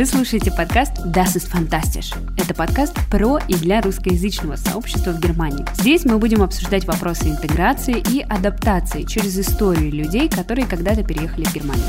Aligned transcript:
Вы 0.00 0.06
слушаете 0.06 0.50
подкаст 0.50 0.92
Das 1.14 1.36
ist 1.36 1.52
fantastisch. 1.52 2.10
Это 2.38 2.54
подкаст 2.54 2.96
про 3.10 3.36
и 3.36 3.52
для 3.52 3.82
русскоязычного 3.82 4.56
сообщества 4.56 5.10
в 5.10 5.20
Германии. 5.20 5.62
Здесь 5.74 6.06
мы 6.06 6.16
будем 6.16 6.42
обсуждать 6.42 6.86
вопросы 6.86 7.28
интеграции 7.28 8.02
и 8.10 8.22
адаптации 8.22 9.02
через 9.02 9.38
историю 9.38 9.92
людей, 9.92 10.30
которые 10.30 10.66
когда-то 10.66 11.04
переехали 11.04 11.44
в 11.44 11.54
Германию. 11.54 11.84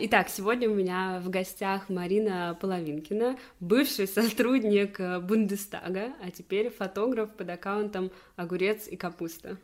Итак, 0.00 0.28
сегодня 0.28 0.68
у 0.68 0.74
меня 0.74 1.22
в 1.24 1.30
гостях 1.30 1.88
Марина 1.88 2.58
Половинкина, 2.60 3.38
бывший 3.58 4.06
сотрудник 4.06 5.00
Бундестага, 5.22 6.12
а 6.22 6.30
теперь 6.30 6.68
фотограф 6.68 7.30
под 7.30 7.48
аккаунтом 7.48 8.10
«Огурец 8.36 8.86
и 8.86 8.96
капуста». 8.96 9.56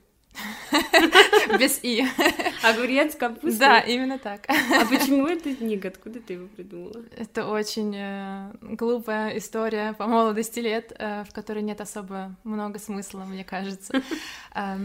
Без 1.58 1.80
«и». 1.82 2.04
Огурец, 2.62 3.14
капуста? 3.16 3.58
Да, 3.58 3.80
именно 3.80 4.18
так. 4.18 4.46
А 4.48 4.84
почему 4.86 5.26
этот 5.26 5.60
ник? 5.60 5.84
Откуда 5.84 6.20
ты 6.20 6.34
его 6.34 6.48
придумала? 6.48 7.04
Это 7.16 7.46
очень 7.48 7.94
э, 7.96 8.52
глупая 8.60 9.36
история 9.38 9.92
по 9.94 10.06
молодости 10.06 10.60
лет, 10.60 10.92
э, 10.98 11.24
в 11.24 11.32
которой 11.32 11.62
нет 11.62 11.80
особо 11.80 12.34
много 12.44 12.78
смысла, 12.78 13.24
мне 13.24 13.44
кажется. 13.44 14.02
Э, 14.52 14.76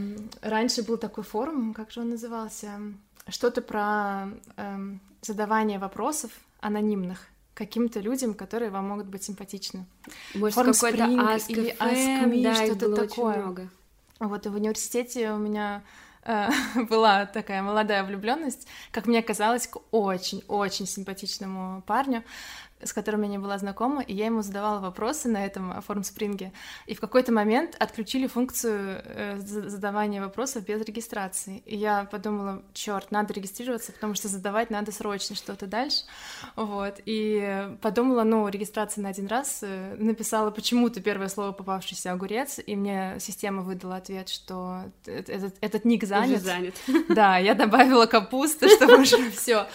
раньше 0.41 0.83
был 0.83 0.97
такой 0.97 1.23
форум, 1.23 1.73
как 1.73 1.89
же 1.89 2.01
он 2.01 2.11
назывался? 2.11 2.69
Что-то 3.27 3.63
про 3.63 4.27
э, 4.57 4.77
задавание 5.21 5.79
вопросов 5.79 6.31
анонимных 6.59 7.27
каким-то 7.55 7.99
людям, 7.99 8.35
которые 8.35 8.69
вам 8.69 8.89
могут 8.89 9.07
быть 9.07 9.23
симпатичны. 9.23 9.85
Может, 10.35 10.55
какой-то 10.55 11.03
Ask 11.05 11.45
или 11.47 11.75
Ask 11.79 12.25
Me, 12.29 12.43
да, 12.43 12.53
что-то 12.53 12.93
такое. 12.95 13.37
Много. 13.37 13.69
Вот 14.19 14.45
и 14.45 14.49
в 14.49 14.55
университете 14.55 15.31
у 15.31 15.37
меня 15.37 15.81
была 16.89 17.25
такая 17.25 17.61
молодая 17.61 18.03
влюбленность, 18.03 18.67
как 18.91 19.05
мне 19.05 19.21
казалось, 19.21 19.67
к 19.67 19.77
очень-очень 19.91 20.87
симпатичному 20.87 21.83
парню 21.83 22.23
с 22.83 22.93
которым 22.93 23.23
я 23.23 23.29
не 23.29 23.37
была 23.37 23.57
знакома, 23.57 24.01
и 24.01 24.13
я 24.13 24.25
ему 24.25 24.41
задавала 24.41 24.79
вопросы 24.79 25.29
на 25.29 25.45
этом 25.45 25.81
формспринге. 25.81 26.51
И 26.87 26.95
в 26.95 26.99
какой-то 26.99 27.31
момент 27.31 27.75
отключили 27.79 28.27
функцию 28.27 29.01
э, 29.05 29.37
задавания 29.39 30.21
вопросов 30.21 30.65
без 30.65 30.81
регистрации. 30.81 31.63
И 31.65 31.77
я 31.77 32.05
подумала, 32.05 32.63
черт, 32.73 33.11
надо 33.11 33.33
регистрироваться, 33.33 33.91
потому 33.91 34.13
что 34.13 34.27
задавать 34.27 34.69
надо 34.69 34.91
срочно 34.91 35.35
что-то 35.35 35.67
дальше. 35.67 36.03
Вот. 36.55 36.99
И 37.05 37.69
подумала, 37.81 38.23
ну, 38.23 38.47
регистрация 38.49 39.01
на 39.01 39.09
один 39.09 39.27
раз, 39.27 39.59
э, 39.61 39.95
написала 39.97 40.51
почему-то 40.51 41.01
первое 41.01 41.29
слово 41.29 41.53
попавшийся 41.53 42.11
огурец, 42.11 42.59
и 42.65 42.75
мне 42.75 43.15
система 43.19 43.61
выдала 43.61 43.97
ответ, 43.97 44.27
что 44.29 44.83
этот, 45.05 45.55
этот 45.61 45.85
ник 45.85 46.03
занят. 46.03 46.37
Уже 46.37 46.39
занят. 46.39 46.75
Да, 47.15 47.37
я 47.37 47.53
добавила 47.53 48.07
капусту, 48.07 48.67
чтобы 48.67 49.01
уже 49.01 49.31
все. 49.31 49.67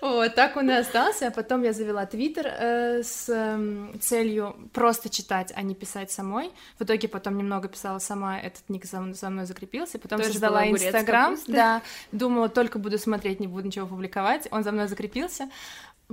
Вот, 0.00 0.34
так 0.34 0.56
он 0.56 0.70
и 0.70 0.74
остался, 0.74 1.28
а 1.28 1.30
потом 1.30 1.62
я 1.62 1.72
завела 1.72 2.06
твиттер, 2.06 2.45
э, 2.46 3.02
с 3.02 3.28
э, 3.28 3.98
целью 3.98 4.56
просто 4.72 5.08
читать, 5.08 5.52
а 5.54 5.62
не 5.62 5.74
писать 5.74 6.10
самой. 6.10 6.50
В 6.78 6.84
итоге 6.84 7.08
потом 7.08 7.36
немного 7.36 7.68
писала 7.68 7.98
сама, 7.98 8.38
этот 8.38 8.68
ник 8.68 8.84
за, 8.84 9.12
за 9.12 9.30
мной 9.30 9.46
закрепился, 9.46 9.98
потом 9.98 10.18
Тоже 10.18 10.32
создала 10.32 10.68
Инстаграм, 10.68 11.36
да, 11.46 11.82
думала, 12.12 12.48
только 12.48 12.78
буду 12.78 12.98
смотреть, 12.98 13.40
не 13.40 13.46
буду 13.46 13.66
ничего 13.66 13.86
публиковать, 13.86 14.48
он 14.50 14.64
за 14.64 14.72
мной 14.72 14.88
закрепился. 14.88 15.48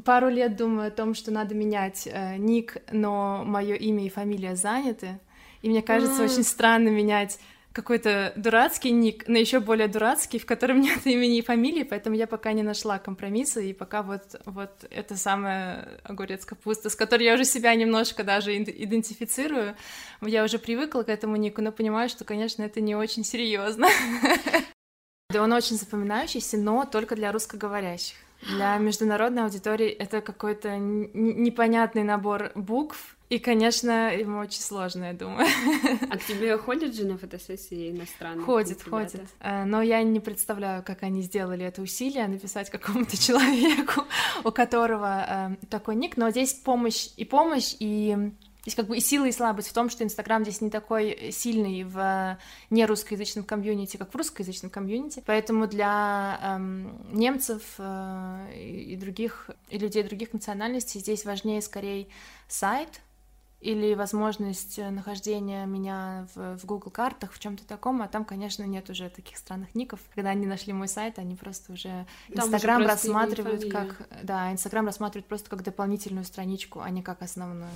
Пару 0.03 0.29
лет 0.29 0.55
думаю 0.55 0.87
о 0.87 0.91
том, 0.91 1.13
что 1.13 1.31
надо 1.31 1.53
менять 1.53 2.07
э, 2.11 2.37
ник, 2.37 2.77
но 2.91 3.43
мое 3.45 3.75
имя 3.75 4.05
и 4.05 4.09
фамилия 4.09 4.55
заняты, 4.55 5.19
и 5.61 5.69
мне 5.69 5.81
кажется, 5.81 6.23
очень 6.23 6.43
странно 6.43 6.89
менять 6.89 7.39
какой-то 7.73 8.33
дурацкий 8.35 8.91
ник, 8.91 9.27
но 9.27 9.37
еще 9.37 9.59
более 9.59 9.87
дурацкий, 9.87 10.39
в 10.39 10.45
котором 10.45 10.79
нет 10.81 11.05
имени 11.05 11.39
и 11.39 11.41
фамилии, 11.41 11.83
поэтому 11.83 12.15
я 12.15 12.27
пока 12.27 12.53
не 12.53 12.63
нашла 12.63 12.99
компромисса, 12.99 13.59
и 13.59 13.73
пока 13.73 14.03
вот, 14.03 14.39
вот 14.45 14.85
это 14.89 15.17
самая 15.17 15.99
огурец 16.03 16.45
капуста, 16.45 16.89
с 16.89 16.95
которой 16.95 17.23
я 17.23 17.33
уже 17.33 17.45
себя 17.45 17.73
немножко 17.75 18.23
даже 18.23 18.55
идентифицирую, 18.55 19.75
я 20.21 20.43
уже 20.43 20.59
привыкла 20.59 21.03
к 21.03 21.09
этому 21.09 21.35
нику, 21.35 21.61
но 21.61 21.71
понимаю, 21.71 22.09
что, 22.09 22.23
конечно, 22.23 22.63
это 22.63 22.79
не 22.79 22.95
очень 22.95 23.25
серьезно. 23.25 23.87
Да, 25.29 25.41
он 25.41 25.51
очень 25.51 25.77
запоминающийся, 25.77 26.57
но 26.57 26.85
только 26.85 27.15
для 27.15 27.31
русскоговорящих. 27.31 28.17
Для 28.49 28.77
международной 28.77 29.43
аудитории 29.43 29.87
это 29.87 30.21
какой-то 30.21 30.77
непонятный 30.77 32.03
набор 32.03 32.51
букв, 32.55 33.15
и, 33.33 33.39
конечно, 33.39 34.15
ему 34.15 34.37
очень 34.37 34.61
сложно, 34.61 35.05
я 35.05 35.13
думаю. 35.13 35.47
А 36.11 36.17
к 36.17 36.23
тебе 36.23 36.55
ходят 36.55 36.93
же 36.93 37.05
на 37.05 37.17
фотосессии 37.17 37.89
иностранные? 37.89 38.45
Ходят, 38.45 38.83
ходят. 38.83 39.21
Э, 39.39 39.63
но 39.63 39.81
я 39.81 40.03
не 40.03 40.19
представляю, 40.19 40.83
как 40.83 41.01
они 41.01 41.23
сделали 41.23 41.65
это 41.65 41.81
усилие, 41.81 42.27
написать 42.27 42.69
какому-то 42.69 43.17
человеку, 43.19 44.03
у 44.43 44.51
которого 44.51 45.25
э, 45.27 45.65
такой 45.67 45.95
ник. 45.95 46.15
Но 46.15 46.29
здесь 46.29 46.53
помощь 46.53 47.07
и 47.17 47.25
помощь, 47.25 47.75
и 47.79 48.33
Здесь 48.63 48.75
как 48.75 48.87
бы 48.87 48.97
и 48.97 49.01
сила, 49.01 49.25
и 49.25 49.31
слабость 49.33 49.67
в 49.67 49.73
том, 49.73 49.89
что 49.89 50.05
Инстаграм 50.05 50.43
здесь 50.43 50.61
не 50.61 50.69
такой 50.69 51.31
сильный 51.31 51.83
в 51.83 52.37
нерусскоязычном 52.69 53.43
комьюнити, 53.43 53.97
как 53.97 54.13
в 54.13 54.15
русскоязычном 54.15 54.71
комьюнити. 54.71 55.21
Поэтому 55.25 55.67
для 55.67 56.39
эм, 56.41 56.97
немцев 57.11 57.61
э, 57.77 58.53
и 58.55 58.95
других, 58.95 59.49
и 59.69 59.77
людей 59.77 60.03
других 60.03 60.31
национальностей 60.31 61.01
здесь 61.01 61.25
важнее 61.25 61.61
скорее 61.61 62.07
сайт, 62.47 63.01
или 63.63 63.93
возможность 63.93 64.77
э, 64.77 64.89
нахождения 64.89 65.65
меня 65.65 66.27
в, 66.35 66.57
в 66.57 66.65
Google 66.65 66.91
картах, 66.91 67.31
в 67.31 67.39
чем-то 67.39 67.65
таком, 67.65 68.01
а 68.01 68.07
там, 68.07 68.25
конечно, 68.25 68.63
нет 68.63 68.89
уже 68.89 69.09
таких 69.09 69.37
странных 69.37 69.73
ников. 69.73 69.99
Когда 70.13 70.31
они 70.31 70.45
нашли 70.45 70.73
мой 70.73 70.89
сайт, 70.89 71.17
они 71.17 71.35
просто 71.35 71.71
уже 71.71 72.05
Инстаграм 72.27 72.85
рассматривают 72.85 73.71
как, 73.71 74.07
да, 74.21 74.51
Инстаграм 74.51 74.85
рассматривают 74.85 75.27
просто 75.27 75.49
как 75.49 75.63
дополнительную 75.63 76.25
страничку, 76.25 76.81
а 76.81 76.89
не 76.89 77.01
как 77.01 77.21
основную. 77.21 77.71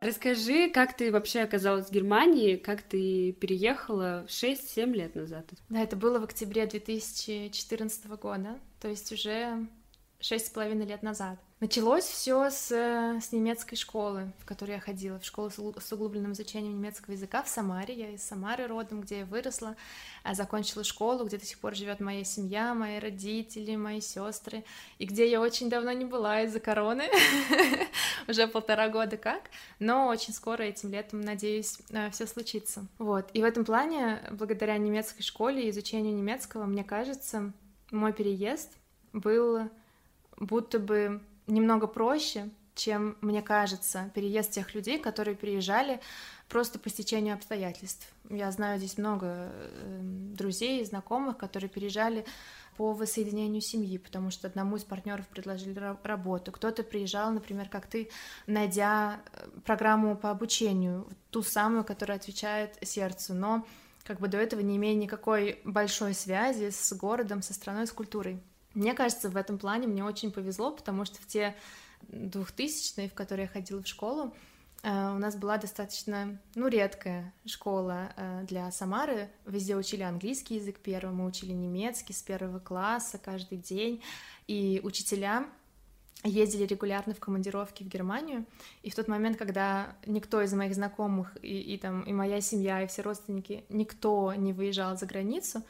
Расскажи, 0.00 0.70
как 0.70 0.96
ты 0.96 1.10
вообще 1.10 1.40
оказалась 1.40 1.88
в 1.88 1.92
Германии, 1.92 2.56
как 2.56 2.82
ты 2.82 3.32
переехала 3.32 4.24
6-7 4.28 4.92
лет 4.92 5.14
назад? 5.16 5.44
Да, 5.68 5.82
это 5.82 5.96
было 5.96 6.20
в 6.20 6.24
октябре 6.24 6.66
2014 6.66 8.06
года, 8.06 8.58
то 8.80 8.88
есть 8.88 9.12
уже 9.12 9.66
шесть 10.20 10.48
с 10.48 10.50
половиной 10.50 10.86
лет 10.86 11.02
назад. 11.02 11.38
Началось 11.60 12.04
все 12.04 12.50
с, 12.50 12.70
с 12.70 13.32
немецкой 13.32 13.74
школы, 13.74 14.32
в 14.38 14.44
которую 14.44 14.76
я 14.76 14.80
ходила, 14.80 15.18
в 15.18 15.24
школу 15.24 15.50
с 15.50 15.92
углубленным 15.92 16.32
изучением 16.32 16.78
немецкого 16.78 17.14
языка 17.14 17.42
в 17.42 17.48
Самаре. 17.48 17.94
Я 17.94 18.10
из 18.10 18.22
Самары 18.22 18.68
родом, 18.68 19.00
где 19.00 19.20
я 19.20 19.24
выросла, 19.24 19.74
а 20.22 20.34
закончила 20.34 20.84
школу, 20.84 21.24
где 21.24 21.36
до 21.36 21.44
сих 21.44 21.58
пор 21.58 21.74
живет 21.74 21.98
моя 21.98 22.22
семья, 22.22 22.74
мои 22.74 23.00
родители, 23.00 23.74
мои 23.74 24.00
сестры, 24.00 24.64
и 24.98 25.04
где 25.04 25.28
я 25.28 25.40
очень 25.40 25.68
давно 25.68 25.90
не 25.90 26.04
была 26.04 26.42
из-за 26.42 26.60
короны, 26.60 27.08
уже 28.28 28.46
полтора 28.46 28.88
года 28.88 29.16
как, 29.16 29.50
но 29.80 30.06
очень 30.06 30.34
скоро 30.34 30.62
этим 30.62 30.92
летом, 30.92 31.22
надеюсь, 31.22 31.78
э, 31.90 32.10
все 32.10 32.28
случится. 32.28 32.86
Вот, 32.98 33.30
и 33.32 33.42
в 33.42 33.44
этом 33.44 33.64
плане, 33.64 34.22
благодаря 34.30 34.78
немецкой 34.78 35.22
школе 35.22 35.66
и 35.66 35.70
изучению 35.70 36.14
немецкого, 36.14 36.66
мне 36.66 36.84
кажется, 36.84 37.52
мой 37.90 38.12
переезд 38.12 38.76
был 39.12 39.68
будто 40.38 40.78
бы 40.78 41.20
немного 41.46 41.86
проще, 41.86 42.50
чем, 42.74 43.16
мне 43.20 43.42
кажется, 43.42 44.10
переезд 44.14 44.52
тех 44.52 44.74
людей, 44.74 44.98
которые 44.98 45.34
переезжали 45.34 46.00
просто 46.48 46.78
по 46.78 46.88
стечению 46.88 47.34
обстоятельств. 47.34 48.06
Я 48.30 48.50
знаю 48.52 48.78
здесь 48.78 48.98
много 48.98 49.26
эм, 49.26 50.34
друзей 50.34 50.80
и 50.80 50.84
знакомых, 50.84 51.36
которые 51.36 51.68
переезжали 51.68 52.24
по 52.76 52.92
воссоединению 52.92 53.60
семьи, 53.60 53.98
потому 53.98 54.30
что 54.30 54.46
одному 54.46 54.76
из 54.76 54.84
партнеров 54.84 55.26
предложили 55.26 55.96
работу. 56.04 56.52
Кто-то 56.52 56.84
приезжал, 56.84 57.32
например, 57.32 57.68
как 57.68 57.86
ты, 57.88 58.08
найдя 58.46 59.20
э, 59.32 59.48
программу 59.64 60.16
по 60.16 60.30
обучению, 60.30 61.08
ту 61.30 61.42
самую, 61.42 61.82
которая 61.84 62.18
отвечает 62.18 62.78
сердцу, 62.82 63.34
но 63.34 63.66
как 64.04 64.20
бы 64.20 64.28
до 64.28 64.38
этого 64.38 64.60
не 64.60 64.76
имея 64.76 64.94
никакой 64.94 65.60
большой 65.64 66.14
связи 66.14 66.70
с 66.70 66.92
городом, 66.92 67.42
со 67.42 67.52
страной, 67.52 67.88
с 67.88 67.92
культурой. 67.92 68.40
Мне 68.74 68.94
кажется, 68.94 69.30
в 69.30 69.36
этом 69.36 69.58
плане 69.58 69.86
мне 69.86 70.04
очень 70.04 70.30
повезло, 70.30 70.70
потому 70.70 71.04
что 71.04 71.20
в 71.20 71.26
те 71.26 71.56
двухтысячные, 72.02 73.08
в 73.08 73.14
которые 73.14 73.44
я 73.44 73.48
ходила 73.48 73.82
в 73.82 73.88
школу, 73.88 74.34
э, 74.82 75.14
у 75.14 75.18
нас 75.18 75.36
была 75.36 75.58
достаточно, 75.58 76.38
ну, 76.54 76.68
редкая 76.68 77.32
школа 77.46 78.12
э, 78.16 78.44
для 78.46 78.70
Самары. 78.70 79.28
Везде 79.46 79.76
учили 79.76 80.02
английский 80.02 80.56
язык 80.56 80.78
первым, 80.78 81.16
мы 81.16 81.26
учили 81.26 81.52
немецкий 81.52 82.12
с 82.12 82.22
первого 82.22 82.58
класса 82.58 83.18
каждый 83.18 83.58
день. 83.58 84.02
И 84.46 84.80
учителя 84.84 85.46
ездили 86.24 86.64
регулярно 86.64 87.14
в 87.14 87.20
командировки 87.20 87.82
в 87.84 87.88
Германию, 87.88 88.44
и 88.82 88.90
в 88.90 88.94
тот 88.94 89.08
момент, 89.08 89.36
когда 89.36 89.96
никто 90.04 90.42
из 90.42 90.52
моих 90.52 90.74
знакомых 90.74 91.36
и, 91.42 91.60
и 91.74 91.78
там 91.78 92.02
и 92.02 92.12
моя 92.12 92.40
семья 92.40 92.82
и 92.82 92.86
все 92.88 93.02
родственники 93.02 93.64
никто 93.68 94.34
не 94.34 94.52
выезжал 94.52 94.96
за 94.96 95.06
границу, 95.06 95.62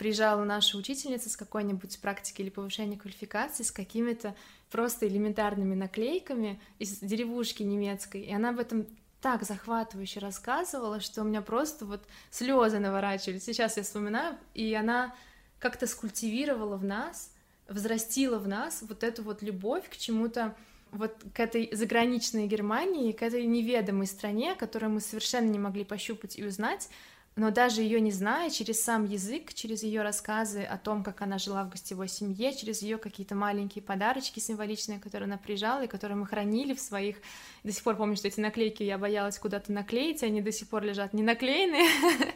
приезжала 0.00 0.44
наша 0.44 0.78
учительница 0.78 1.28
с 1.28 1.36
какой-нибудь 1.36 1.98
практики 2.00 2.40
или 2.40 2.48
повышения 2.48 2.96
квалификации, 2.96 3.64
с 3.64 3.70
какими-то 3.70 4.34
просто 4.70 5.06
элементарными 5.06 5.74
наклейками 5.74 6.58
из 6.78 7.00
деревушки 7.00 7.62
немецкой, 7.62 8.22
и 8.22 8.32
она 8.32 8.48
об 8.48 8.60
этом 8.60 8.86
так 9.20 9.42
захватывающе 9.42 10.20
рассказывала, 10.20 11.00
что 11.00 11.20
у 11.20 11.24
меня 11.24 11.42
просто 11.42 11.84
вот 11.84 12.02
слезы 12.30 12.78
наворачивались. 12.78 13.44
Сейчас 13.44 13.76
я 13.76 13.82
вспоминаю, 13.82 14.38
и 14.54 14.72
она 14.72 15.14
как-то 15.58 15.86
скультивировала 15.86 16.78
в 16.78 16.84
нас, 16.84 17.30
взрастила 17.68 18.38
в 18.38 18.48
нас 18.48 18.80
вот 18.80 19.04
эту 19.04 19.22
вот 19.22 19.42
любовь 19.42 19.86
к 19.90 19.98
чему-то, 19.98 20.56
вот 20.92 21.14
к 21.34 21.40
этой 21.40 21.68
заграничной 21.72 22.46
Германии, 22.46 23.12
к 23.12 23.20
этой 23.20 23.44
неведомой 23.44 24.06
стране, 24.06 24.54
которую 24.54 24.92
мы 24.92 25.00
совершенно 25.00 25.50
не 25.50 25.58
могли 25.58 25.84
пощупать 25.84 26.38
и 26.38 26.44
узнать, 26.46 26.88
но 27.36 27.50
даже 27.50 27.82
ее 27.82 28.00
не 28.00 28.10
зная, 28.10 28.50
через 28.50 28.82
сам 28.82 29.04
язык, 29.04 29.54
через 29.54 29.82
ее 29.82 30.02
рассказы 30.02 30.62
о 30.62 30.76
том, 30.76 31.04
как 31.04 31.22
она 31.22 31.38
жила 31.38 31.64
в 31.64 31.70
гостевой 31.70 32.08
семье, 32.08 32.54
через 32.54 32.82
ее 32.82 32.98
какие-то 32.98 33.34
маленькие 33.34 33.82
подарочки 33.82 34.40
символичные, 34.40 34.98
которые 34.98 35.26
она 35.26 35.38
приезжала 35.38 35.84
и 35.84 35.88
которые 35.88 36.16
мы 36.16 36.26
хранили 36.26 36.74
в 36.74 36.80
своих... 36.80 37.16
До 37.62 37.72
сих 37.72 37.84
пор 37.84 37.96
помню, 37.96 38.16
что 38.16 38.28
эти 38.28 38.40
наклейки 38.40 38.82
я 38.82 38.98
боялась 38.98 39.38
куда-то 39.38 39.72
наклеить, 39.72 40.22
они 40.22 40.42
до 40.42 40.50
сих 40.50 40.68
пор 40.68 40.82
лежат 40.82 41.12
не 41.12 41.22
наклеенные. 41.22 41.88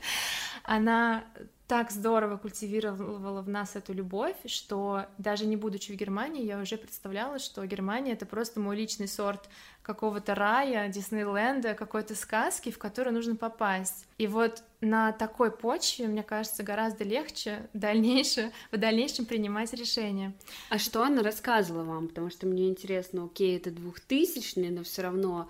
Она 0.63 1.25
так 1.67 1.91
здорово 1.91 2.37
культивировала 2.37 3.41
в 3.41 3.49
нас 3.49 3.75
эту 3.75 3.95
любовь, 3.95 4.37
что 4.45 5.07
даже 5.17 5.47
не 5.47 5.57
будучи 5.57 5.93
в 5.93 5.97
Германии, 5.97 6.45
я 6.45 6.59
уже 6.59 6.77
представляла, 6.77 7.39
что 7.39 7.65
Германия— 7.65 8.13
это 8.15 8.27
просто 8.27 8.61
мой 8.61 8.77
личный 8.77 9.09
сорт 9.09 9.49
какого-то 9.83 10.35
рая, 10.35 10.89
Диснейленда, 10.89 11.75
какой-то 11.75 12.15
сказки, 12.15 12.71
в 12.71 12.79
которую 12.79 13.15
нужно 13.15 13.37
попасть. 13.37 14.07
И 14.19 14.27
вот 14.27 14.63
на 14.81 15.13
такой 15.13 15.51
почве, 15.51 16.07
мне 16.07 16.23
кажется, 16.23 16.63
гораздо 16.63 17.05
легче 17.05 17.69
дальнейшее, 17.73 18.53
в 18.71 18.77
дальнейшем 18.77 19.25
принимать 19.25 19.73
решения. 19.73 20.35
А 20.69 20.79
что 20.79 21.03
она 21.03 21.23
рассказывала 21.23 21.85
вам? 21.85 22.09
Потому 22.09 22.31
что 22.31 22.47
мне 22.47 22.69
интересно, 22.69 23.25
окей, 23.25 23.57
это 23.57 23.71
двухтысячный, 23.71 24.71
но 24.71 24.83
все 24.85 25.03
равно 25.03 25.49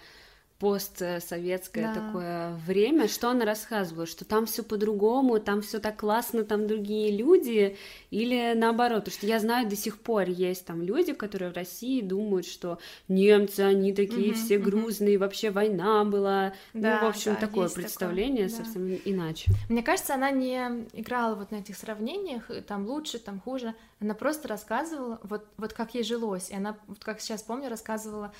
постсоветское 0.64 1.92
да. 1.92 2.00
такое 2.00 2.54
время, 2.66 3.06
что 3.06 3.28
она 3.28 3.44
рассказывала, 3.44 4.06
что 4.06 4.24
там 4.24 4.46
все 4.46 4.62
по-другому, 4.62 5.38
там 5.38 5.60
все 5.60 5.78
так 5.78 5.98
классно, 5.98 6.42
там 6.42 6.66
другие 6.66 7.14
люди, 7.14 7.76
или 8.10 8.54
наоборот, 8.56 9.04
потому 9.04 9.18
что 9.18 9.26
я 9.26 9.40
знаю 9.40 9.68
до 9.68 9.76
сих 9.76 9.98
пор 9.98 10.30
есть 10.30 10.64
там 10.64 10.80
люди, 10.80 11.12
которые 11.12 11.50
в 11.50 11.54
России 11.54 12.00
думают, 12.00 12.46
что 12.46 12.78
немцы, 13.08 13.60
они 13.60 13.92
такие 13.92 14.30
угу, 14.30 14.38
все 14.38 14.56
грузные, 14.58 15.18
угу. 15.18 15.24
вообще 15.24 15.50
война 15.50 16.02
была, 16.06 16.54
да, 16.72 17.00
ну, 17.00 17.08
в 17.08 17.10
общем, 17.10 17.34
да, 17.34 17.40
такое 17.46 17.68
представление 17.68 18.48
такое, 18.48 18.58
да. 18.58 18.64
совсем 18.64 19.00
иначе. 19.04 19.52
Мне 19.68 19.82
кажется, 19.82 20.14
она 20.14 20.30
не 20.30 20.86
играла 20.94 21.34
вот 21.34 21.50
на 21.50 21.56
этих 21.56 21.76
сравнениях, 21.76 22.50
там 22.66 22.86
лучше, 22.86 23.18
там 23.18 23.38
хуже, 23.38 23.74
она 24.00 24.14
просто 24.14 24.48
рассказывала 24.48 25.20
вот, 25.24 25.44
вот 25.58 25.74
как 25.74 25.94
ей 25.94 26.04
жилось, 26.04 26.48
и 26.48 26.54
она, 26.54 26.78
вот 26.86 27.04
как 27.04 27.20
сейчас 27.20 27.42
помню, 27.42 27.68
рассказывала 27.68 28.32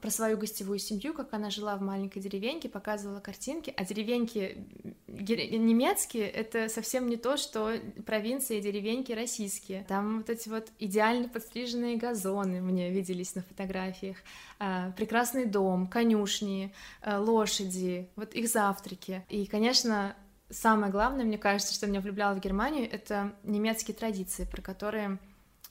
про 0.00 0.10
свою 0.10 0.36
гостевую 0.38 0.78
семью, 0.78 1.14
как 1.14 1.32
она 1.32 1.50
жила 1.50 1.76
в 1.76 1.82
маленькой 1.82 2.20
деревеньке, 2.20 2.68
показывала 2.68 3.20
картинки, 3.20 3.72
а 3.76 3.84
деревеньки 3.84 4.64
немецкие— 5.06 6.28
это 6.30 6.68
совсем 6.68 7.08
не 7.08 7.16
то, 7.16 7.36
что 7.36 7.74
провинции 8.06 8.58
и 8.58 8.60
деревеньки 8.60 9.12
российские. 9.12 9.84
Там 9.84 10.18
вот 10.18 10.30
эти 10.30 10.48
вот 10.48 10.68
идеально 10.78 11.28
подстриженные 11.28 11.96
газоны 11.96 12.60
мне 12.60 12.90
виделись 12.90 13.34
на 13.34 13.42
фотографиях, 13.42 14.18
а, 14.58 14.92
прекрасный 14.92 15.46
дом, 15.46 15.86
конюшни, 15.86 16.72
а, 17.02 17.18
лошади, 17.18 18.08
вот 18.16 18.34
их 18.34 18.48
завтраки. 18.48 19.24
И, 19.28 19.46
конечно, 19.46 20.14
самое 20.50 20.92
главное, 20.92 21.24
мне 21.24 21.38
кажется, 21.38 21.74
что 21.74 21.86
меня 21.86 22.00
влюбляло 22.00 22.34
в 22.34 22.40
Германию, 22.40 22.88
это 22.90 23.34
немецкие 23.42 23.96
традиции, 23.96 24.44
про 24.44 24.62
которые 24.62 25.18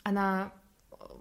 она 0.04 0.52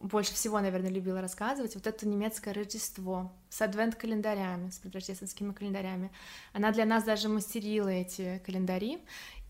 больше 0.03 0.35
всего, 0.35 0.61
наверное, 0.61 0.91
любила 0.91 1.21
рассказывать, 1.21 1.75
вот 1.75 1.87
это 1.87 2.07
немецкое 2.07 2.55
Рождество 2.55 3.33
с 3.49 3.61
адвент-календарями, 3.63 4.71
с 4.71 4.79
предрождественскими 4.79 5.53
календарями. 5.53 6.11
Она 6.53 6.71
для 6.73 6.85
нас 6.85 7.05
даже 7.05 7.29
мастерила 7.29 7.89
эти 7.89 8.41
календари, 8.45 9.01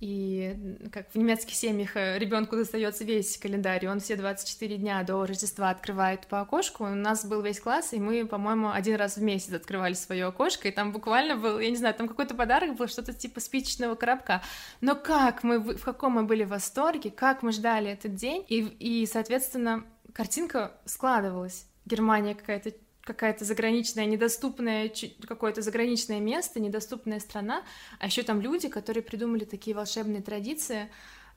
и 0.00 0.56
как 0.92 1.10
в 1.10 1.16
немецких 1.16 1.54
семьях 1.54 1.96
э, 1.96 2.18
ребенку 2.18 2.54
достается 2.54 3.02
весь 3.02 3.36
календарь, 3.36 3.88
он 3.88 3.98
все 3.98 4.14
24 4.14 4.76
дня 4.76 5.02
до 5.02 5.26
Рождества 5.26 5.70
открывает 5.70 6.28
по 6.28 6.40
окошку. 6.40 6.84
У 6.84 6.88
нас 6.88 7.24
был 7.24 7.42
весь 7.42 7.58
класс, 7.58 7.92
и 7.92 7.98
мы, 7.98 8.24
по-моему, 8.24 8.70
один 8.70 8.94
раз 8.94 9.16
в 9.16 9.22
месяц 9.22 9.52
открывали 9.52 9.94
свое 9.94 10.26
окошко, 10.26 10.68
и 10.68 10.70
там 10.70 10.92
буквально 10.92 11.36
был, 11.36 11.58
я 11.58 11.68
не 11.68 11.76
знаю, 11.76 11.94
там 11.94 12.06
какой-то 12.06 12.36
подарок 12.36 12.76
был, 12.76 12.86
что-то 12.86 13.12
типа 13.12 13.40
спичечного 13.40 13.96
коробка. 13.96 14.40
Но 14.80 14.94
как 14.94 15.42
мы, 15.42 15.58
в 15.58 15.82
каком 15.82 16.12
мы 16.12 16.22
были 16.22 16.44
в 16.44 16.50
восторге, 16.50 17.10
как 17.10 17.42
мы 17.42 17.50
ждали 17.50 17.90
этот 17.90 18.14
день, 18.14 18.44
и, 18.48 18.60
и 18.60 19.04
соответственно, 19.06 19.84
картинка 20.12 20.72
складывалась. 20.84 21.66
Германия 21.84 22.34
какая-то 22.34 22.72
какая-то 23.08 23.46
заграничная, 23.46 24.04
недоступная, 24.04 24.92
какое-то 25.26 25.62
заграничное 25.62 26.20
место, 26.20 26.60
недоступная 26.60 27.20
страна, 27.20 27.62
а 27.98 28.04
еще 28.04 28.22
там 28.22 28.42
люди, 28.42 28.68
которые 28.68 29.02
придумали 29.02 29.46
такие 29.46 29.74
волшебные 29.74 30.20
традиции, 30.20 30.90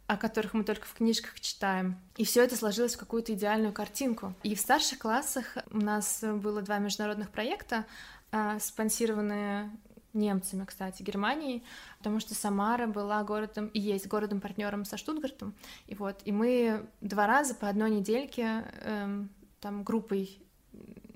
о 0.05 0.17
которых 0.17 0.53
мы 0.53 0.65
только 0.65 0.85
в 0.85 0.93
книжках 0.95 1.39
читаем. 1.39 1.95
И 2.17 2.25
все 2.25 2.43
это 2.43 2.57
сложилось 2.57 2.95
в 2.95 2.99
какую-то 2.99 3.33
идеальную 3.33 3.71
картинку. 3.71 4.33
И 4.43 4.53
в 4.55 4.59
старших 4.59 4.99
классах 4.99 5.57
у 5.71 5.77
нас 5.77 6.21
было 6.21 6.61
два 6.61 6.79
международных 6.79 7.29
проекта, 7.29 7.85
а, 8.33 8.59
спонсированные 8.59 9.71
немцами, 10.13 10.65
кстати, 10.65 11.03
Германией, 11.03 11.63
потому 11.97 12.19
что 12.19 12.35
Самара 12.35 12.87
была 12.87 13.23
городом 13.23 13.67
и 13.67 13.79
есть 13.79 14.07
городом-партнером 14.07 14.85
со 14.85 14.97
Штутгартом. 14.97 15.55
И 15.87 15.95
вот, 15.95 16.21
и 16.25 16.31
мы 16.31 16.87
два 17.01 17.27
раза 17.27 17.55
по 17.55 17.67
одной 17.69 17.91
недельке 17.91 18.65
эм, 18.81 19.29
там 19.59 19.83
группой, 19.83 20.41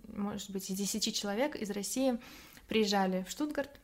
может 0.07 0.51
быть, 0.51 0.69
из 0.69 0.77
десяти 0.77 1.12
человек 1.13 1.56
из 1.56 1.69
России 1.71 2.19
приезжали 2.68 3.24
в 3.24 3.30
Штутгарт, 3.30 3.80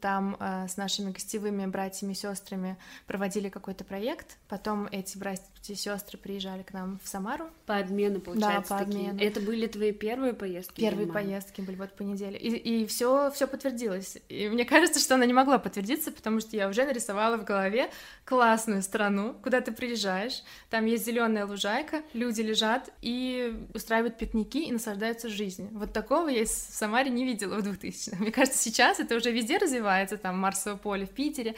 там 0.00 0.36
э, 0.40 0.66
с 0.66 0.76
нашими 0.76 1.10
гостевыми 1.10 1.66
братьями 1.66 2.12
и 2.12 2.16
сестрами 2.16 2.78
проводили 3.06 3.48
какой-то 3.48 3.84
проект. 3.84 4.38
Потом 4.48 4.88
эти 4.90 5.18
братья 5.18 5.44
и 5.70 5.74
сестры 5.74 6.18
приезжали 6.18 6.62
к 6.62 6.72
нам 6.72 6.98
в 7.02 7.08
Самару. 7.08 7.46
По 7.66 7.78
обмену, 7.78 8.20
получается. 8.20 8.70
Да, 8.70 8.78
по 8.78 8.84
такие. 8.84 9.10
обмену. 9.10 9.28
Это 9.28 9.40
были 9.40 9.66
твои 9.66 9.92
первые 9.92 10.34
поездки? 10.34 10.80
Первые 10.80 11.06
поездки 11.06 11.60
были 11.60 11.76
вот 11.76 11.92
по 11.92 12.02
неделе. 12.02 12.38
И, 12.38 12.82
и 12.82 12.86
все, 12.86 13.30
все 13.30 13.46
подтвердилось. 13.46 14.18
И 14.28 14.48
мне 14.48 14.64
кажется, 14.64 15.00
что 15.00 15.14
она 15.14 15.26
не 15.26 15.32
могла 15.32 15.58
подтвердиться, 15.58 16.12
потому 16.12 16.40
что 16.40 16.56
я 16.56 16.68
уже 16.68 16.84
нарисовала 16.84 17.36
в 17.36 17.44
голове 17.44 17.90
классную 18.24 18.82
страну, 18.82 19.34
куда 19.42 19.60
ты 19.60 19.72
приезжаешь. 19.72 20.42
Там 20.70 20.86
есть 20.86 21.04
зеленая 21.04 21.46
лужайка, 21.46 22.02
люди 22.12 22.40
лежат 22.40 22.90
и 23.02 23.54
устраивают 23.74 24.18
пикники 24.18 24.64
и 24.64 24.72
наслаждаются 24.72 25.28
жизнью. 25.28 25.68
Вот 25.72 25.92
такого 25.92 26.28
я 26.28 26.44
в 26.44 26.48
Самаре 26.48 27.10
не 27.10 27.24
видела 27.24 27.56
в 27.56 27.62
2000 27.62 28.14
Мне 28.18 28.30
кажется, 28.30 28.58
сейчас 28.58 29.00
это 29.00 29.16
уже 29.16 29.30
везде 29.30 29.58
развивается, 29.58 30.16
там 30.16 30.38
Марсово 30.38 30.76
поле 30.76 31.06
в 31.06 31.10
Питере, 31.10 31.54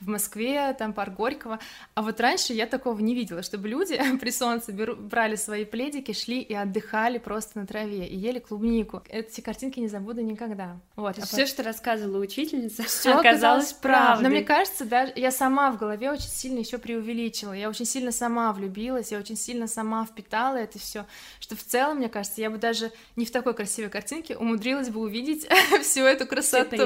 в 0.00 0.08
Москве, 0.08 0.74
там 0.78 0.92
парк 0.92 1.14
Горького. 1.14 1.58
А 1.94 2.02
вот 2.02 2.20
раньше 2.20 2.52
я 2.52 2.66
такого 2.66 3.00
не 3.00 3.14
видела, 3.14 3.42
чтобы 3.48 3.68
люди 3.68 3.98
при 4.20 4.30
солнце 4.30 4.72
беру, 4.72 4.94
брали 4.94 5.36
свои 5.36 5.64
пледики, 5.64 6.12
шли 6.12 6.40
и 6.40 6.54
отдыхали 6.54 7.18
просто 7.18 7.58
на 7.58 7.66
траве 7.66 8.06
и 8.06 8.16
ели 8.16 8.38
клубнику. 8.38 9.02
Эти 9.08 9.40
картинки 9.40 9.80
не 9.80 9.88
забуду 9.88 10.20
никогда. 10.20 10.78
Вот. 10.96 11.18
А 11.18 11.26
все, 11.26 11.46
что 11.46 11.62
рассказывала 11.62 12.20
учительница, 12.20 12.82
все 12.82 13.14
оказалось 13.18 13.72
правдой. 13.72 14.22
Но 14.24 14.28
мне 14.28 14.42
кажется, 14.42 14.84
даже 14.84 15.12
я 15.16 15.30
сама 15.30 15.72
в 15.72 15.78
голове 15.78 16.10
очень 16.10 16.28
сильно 16.28 16.58
еще 16.58 16.78
преувеличила. 16.78 17.52
Я 17.52 17.70
очень 17.70 17.86
сильно 17.86 18.12
сама 18.12 18.52
влюбилась, 18.52 19.12
я 19.12 19.18
очень 19.18 19.36
сильно 19.36 19.66
сама 19.66 20.04
впитала 20.04 20.56
это 20.56 20.78
все, 20.78 21.06
что 21.40 21.56
в 21.56 21.62
целом, 21.62 21.98
мне 21.98 22.08
кажется, 22.08 22.40
я 22.40 22.50
бы 22.50 22.58
даже 22.58 22.92
не 23.16 23.24
в 23.24 23.30
такой 23.30 23.54
красивой 23.54 23.90
картинке 23.90 24.36
умудрилась 24.36 24.90
бы 24.90 25.00
увидеть 25.00 25.48
всю 25.82 26.02
эту 26.02 26.26
красоту. 26.26 26.76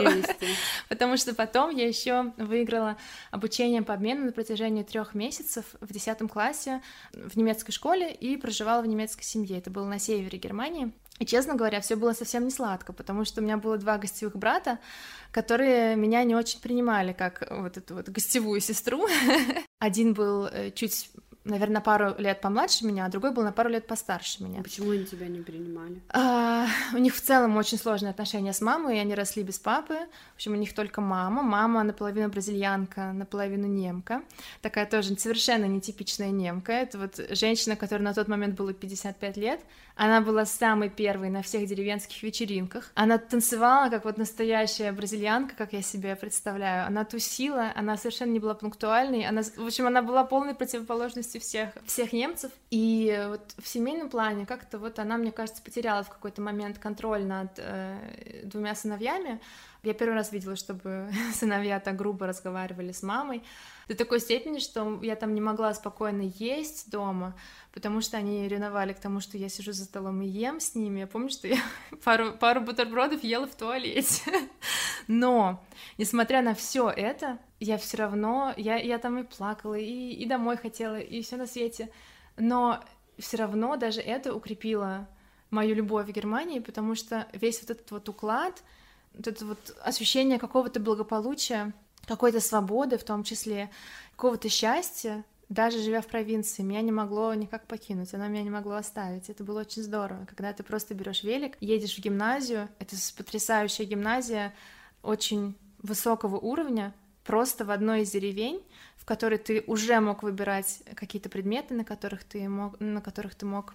Потому 0.88 1.16
что 1.16 1.34
потом 1.34 1.70
я 1.70 1.88
еще 1.88 2.32
выиграла 2.36 2.96
обучение 3.30 3.82
по 3.82 3.94
обмену 3.94 4.26
на 4.26 4.32
протяжении 4.32 4.84
трех 4.84 5.14
месяцев 5.14 5.64
в 5.80 5.92
10 5.92 6.30
классе 6.30 6.51
в 7.12 7.36
немецкой 7.36 7.72
школе 7.72 8.12
и 8.12 8.36
проживала 8.36 8.82
в 8.82 8.86
немецкой 8.86 9.24
семье. 9.24 9.58
Это 9.58 9.70
было 9.70 9.86
на 9.86 9.98
севере 9.98 10.38
Германии. 10.38 10.92
И, 11.18 11.26
честно 11.26 11.54
говоря, 11.54 11.80
все 11.80 11.94
было 11.94 12.14
совсем 12.14 12.44
не 12.44 12.50
сладко, 12.50 12.92
потому 12.92 13.24
что 13.24 13.40
у 13.40 13.44
меня 13.44 13.56
было 13.56 13.76
два 13.78 13.98
гостевых 13.98 14.36
брата, 14.36 14.78
которые 15.30 15.94
меня 15.94 16.24
не 16.24 16.34
очень 16.34 16.60
принимали 16.60 17.12
как 17.12 17.46
вот 17.50 17.76
эту 17.76 17.94
вот 17.94 18.08
гостевую 18.08 18.60
сестру. 18.60 19.06
Один 19.78 20.14
был 20.14 20.46
э, 20.46 20.70
чуть 20.72 21.10
наверное, 21.44 21.74
на 21.74 21.80
пару 21.80 22.14
лет 22.18 22.40
помладше 22.40 22.86
меня, 22.86 23.06
а 23.06 23.08
другой 23.08 23.32
был 23.32 23.42
на 23.42 23.52
пару 23.52 23.68
лет 23.68 23.86
постарше 23.86 24.42
меня. 24.42 24.62
Почему 24.62 24.90
они 24.90 25.04
тебя 25.04 25.26
не 25.28 25.40
принимали? 25.40 26.00
А, 26.10 26.66
у 26.94 26.98
них 26.98 27.14
в 27.14 27.20
целом 27.20 27.56
очень 27.56 27.78
сложные 27.78 28.10
отношения 28.10 28.52
с 28.52 28.60
мамой, 28.60 28.96
и 28.96 29.00
они 29.00 29.14
росли 29.14 29.42
без 29.42 29.58
папы. 29.58 29.94
В 30.32 30.34
общем, 30.36 30.52
у 30.52 30.56
них 30.56 30.74
только 30.74 31.00
мама. 31.00 31.42
Мама 31.42 31.82
наполовину 31.82 32.28
бразильянка, 32.28 33.12
наполовину 33.12 33.66
немка. 33.66 34.22
Такая 34.60 34.86
тоже 34.86 35.16
совершенно 35.16 35.64
нетипичная 35.64 36.30
немка. 36.30 36.72
Это 36.72 36.98
вот 36.98 37.20
женщина, 37.30 37.76
которая 37.76 38.04
на 38.04 38.14
тот 38.14 38.28
момент 38.28 38.54
было 38.54 38.72
55 38.72 39.36
лет. 39.36 39.60
Она 39.94 40.20
была 40.20 40.46
самой 40.46 40.88
первой 40.88 41.28
на 41.28 41.42
всех 41.42 41.66
деревенских 41.66 42.22
вечеринках. 42.22 42.90
Она 42.94 43.18
танцевала, 43.18 43.90
как 43.90 44.04
вот 44.04 44.16
настоящая 44.16 44.92
бразильянка, 44.92 45.54
как 45.54 45.72
я 45.72 45.82
себе 45.82 46.16
представляю. 46.16 46.86
Она 46.86 47.04
тусила, 47.04 47.72
она 47.74 47.96
совершенно 47.96 48.30
не 48.30 48.40
была 48.40 48.54
пунктуальной. 48.54 49.24
Она, 49.24 49.42
в 49.42 49.66
общем, 49.66 49.86
она 49.86 50.02
была 50.02 50.24
полной 50.24 50.54
противоположностью 50.54 51.31
полностью 51.32 51.40
всех, 51.40 51.70
всех 51.86 52.12
немцев. 52.12 52.52
И 52.70 53.24
вот 53.28 53.54
в 53.58 53.66
семейном 53.66 54.08
плане 54.08 54.46
как-то 54.46 54.78
вот 54.78 54.98
она, 54.98 55.16
мне 55.16 55.32
кажется, 55.32 55.62
потеряла 55.62 56.02
в 56.02 56.10
какой-то 56.10 56.42
момент 56.42 56.78
контроль 56.78 57.24
над 57.24 57.50
э, 57.58 58.42
двумя 58.44 58.74
сыновьями, 58.74 59.40
Я 59.84 59.94
первый 59.94 60.14
раз 60.14 60.30
видела, 60.30 60.54
чтобы 60.54 61.10
сыновья 61.34 61.80
так 61.80 61.96
грубо 61.96 62.28
разговаривали 62.28 62.92
с 62.92 63.02
мамой. 63.02 63.42
До 63.88 63.96
такой 63.96 64.20
степени, 64.20 64.60
что 64.60 65.00
я 65.02 65.16
там 65.16 65.34
не 65.34 65.40
могла 65.40 65.74
спокойно 65.74 66.22
есть 66.22 66.88
дома, 66.88 67.36
потому 67.72 68.00
что 68.00 68.16
они 68.16 68.46
ревновали 68.46 68.92
к 68.92 69.00
тому, 69.00 69.18
что 69.18 69.36
я 69.36 69.48
сижу 69.48 69.72
за 69.72 69.84
столом 69.84 70.22
и 70.22 70.26
ем 70.28 70.60
с 70.60 70.76
ними. 70.76 71.00
Я 71.00 71.08
помню, 71.08 71.30
что 71.30 71.48
я 71.48 71.58
пару, 72.04 72.32
пару 72.32 72.60
бутербродов 72.60 73.24
ела 73.24 73.48
в 73.48 73.56
туалете. 73.56 74.22
Но, 75.08 75.60
несмотря 75.98 76.42
на 76.42 76.54
все 76.54 76.88
это, 76.88 77.40
я 77.58 77.76
все 77.76 77.96
равно, 77.96 78.54
я, 78.56 78.76
я 78.76 78.98
там 78.98 79.18
и 79.18 79.24
плакала, 79.24 79.74
и, 79.74 80.12
и 80.12 80.26
домой 80.26 80.58
хотела, 80.58 81.00
и 81.00 81.22
все 81.22 81.36
на 81.36 81.48
свете. 81.48 81.90
Но 82.36 82.84
все 83.18 83.36
равно 83.36 83.76
даже 83.76 84.00
это 84.00 84.32
укрепило 84.32 85.08
мою 85.50 85.74
любовь 85.74 86.06
к 86.06 86.14
Германии, 86.14 86.60
потому 86.60 86.94
что 86.94 87.26
весь 87.32 87.60
вот 87.62 87.70
этот 87.70 87.90
вот 87.90 88.08
уклад, 88.08 88.62
вот 89.14 89.26
это 89.26 89.44
вот 89.44 89.76
ощущение 89.82 90.38
какого-то 90.38 90.80
благополучия, 90.80 91.72
какой-то 92.06 92.40
свободы 92.40 92.98
в 92.98 93.04
том 93.04 93.24
числе, 93.24 93.70
какого-то 94.16 94.48
счастья, 94.48 95.24
даже 95.48 95.78
живя 95.80 96.00
в 96.00 96.06
провинции, 96.06 96.62
меня 96.62 96.80
не 96.80 96.92
могло 96.92 97.34
никак 97.34 97.66
покинуть, 97.66 98.14
оно 98.14 98.26
меня 98.28 98.42
не 98.42 98.50
могло 98.50 98.74
оставить. 98.74 99.28
Это 99.28 99.44
было 99.44 99.60
очень 99.60 99.82
здорово, 99.82 100.24
когда 100.26 100.52
ты 100.52 100.62
просто 100.62 100.94
берешь 100.94 101.22
велик, 101.22 101.56
едешь 101.60 101.96
в 101.96 102.00
гимназию, 102.00 102.68
это 102.78 102.96
потрясающая 103.16 103.84
гимназия, 103.84 104.54
очень 105.02 105.56
высокого 105.82 106.36
уровня, 106.36 106.94
просто 107.24 107.64
в 107.64 107.70
одной 107.70 108.02
из 108.02 108.10
деревень, 108.10 108.62
в 108.96 109.04
которой 109.04 109.38
ты 109.38 109.62
уже 109.66 110.00
мог 110.00 110.22
выбирать 110.22 110.82
какие-то 110.94 111.28
предметы, 111.28 111.74
на 111.74 111.84
которых 111.84 112.24
ты 112.24 112.48
мог, 112.48 112.78
на 112.80 113.00
которых 113.00 113.34
ты 113.34 113.46
мог 113.46 113.74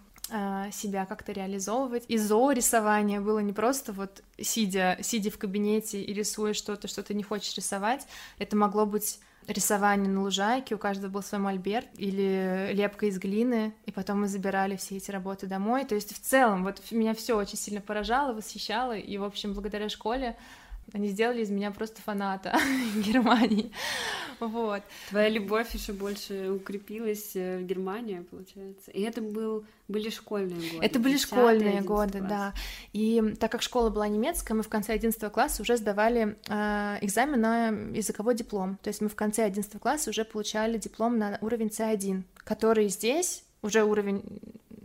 себя 0.71 1.05
как-то 1.05 1.31
реализовывать. 1.31 2.03
И 2.07 2.17
зоорисование 2.17 3.19
было 3.19 3.39
не 3.39 3.53
просто 3.53 3.93
вот 3.93 4.23
сидя, 4.39 4.97
сидя 5.01 5.31
в 5.31 5.37
кабинете 5.37 6.01
и 6.01 6.13
рисуя 6.13 6.53
что-то, 6.53 6.87
что 6.87 7.03
ты 7.03 7.13
не 7.13 7.23
хочешь 7.23 7.55
рисовать. 7.55 8.07
Это 8.37 8.55
могло 8.55 8.85
быть 8.85 9.19
рисование 9.47 10.09
на 10.09 10.21
лужайке, 10.23 10.75
у 10.75 10.77
каждого 10.77 11.09
был 11.09 11.23
свой 11.23 11.39
мольберт 11.39 11.87
или 11.97 12.71
лепка 12.73 13.05
из 13.05 13.17
глины, 13.17 13.73
и 13.85 13.91
потом 13.91 14.21
мы 14.21 14.27
забирали 14.27 14.75
все 14.75 14.97
эти 14.97 15.09
работы 15.09 15.47
домой. 15.47 15.85
То 15.85 15.95
есть 15.95 16.13
в 16.13 16.19
целом 16.19 16.63
вот 16.63 16.81
меня 16.91 17.13
все 17.13 17.37
очень 17.37 17.57
сильно 17.57 17.79
поражало, 17.79 18.33
восхищало, 18.33 18.97
и, 18.97 19.17
в 19.17 19.23
общем, 19.23 19.53
благодаря 19.53 19.87
школе 19.87 20.35
они 20.93 21.09
сделали 21.09 21.41
из 21.41 21.49
меня 21.49 21.71
просто 21.71 22.01
фаната 22.01 22.57
Германии. 22.95 23.71
Вот. 24.39 24.83
Твоя 25.09 25.29
любовь 25.29 25.73
еще 25.73 25.93
больше 25.93 26.51
укрепилась 26.51 27.35
э, 27.35 27.57
в 27.57 27.65
Германии, 27.65 28.19
получается. 28.19 28.91
И 28.91 29.01
это 29.01 29.21
был, 29.21 29.65
были 29.87 30.09
школьные 30.09 30.71
годы. 30.71 30.85
Это 30.85 30.99
были 30.99 31.17
школьные 31.17 31.81
годы, 31.81 32.19
класс. 32.19 32.29
да. 32.29 32.53
И 32.93 33.35
так 33.39 33.51
как 33.51 33.61
школа 33.61 33.89
была 33.89 34.07
немецкая, 34.07 34.53
мы 34.53 34.63
в 34.63 34.69
конце 34.69 34.93
11 34.93 35.31
класса 35.31 35.61
уже 35.61 35.75
сдавали 35.77 36.37
э, 36.47 36.97
экзамен 37.01 37.41
на 37.41 37.69
языковой 37.69 38.35
диплом. 38.35 38.77
То 38.83 38.89
есть 38.89 39.01
мы 39.01 39.09
в 39.09 39.15
конце 39.15 39.43
11 39.43 39.79
класса 39.79 40.11
уже 40.11 40.23
получали 40.23 40.77
диплом 40.77 41.17
на 41.17 41.37
уровень 41.41 41.67
C1, 41.67 42.23
который 42.43 42.89
здесь 42.89 43.43
уже 43.61 43.83
уровень 43.83 44.23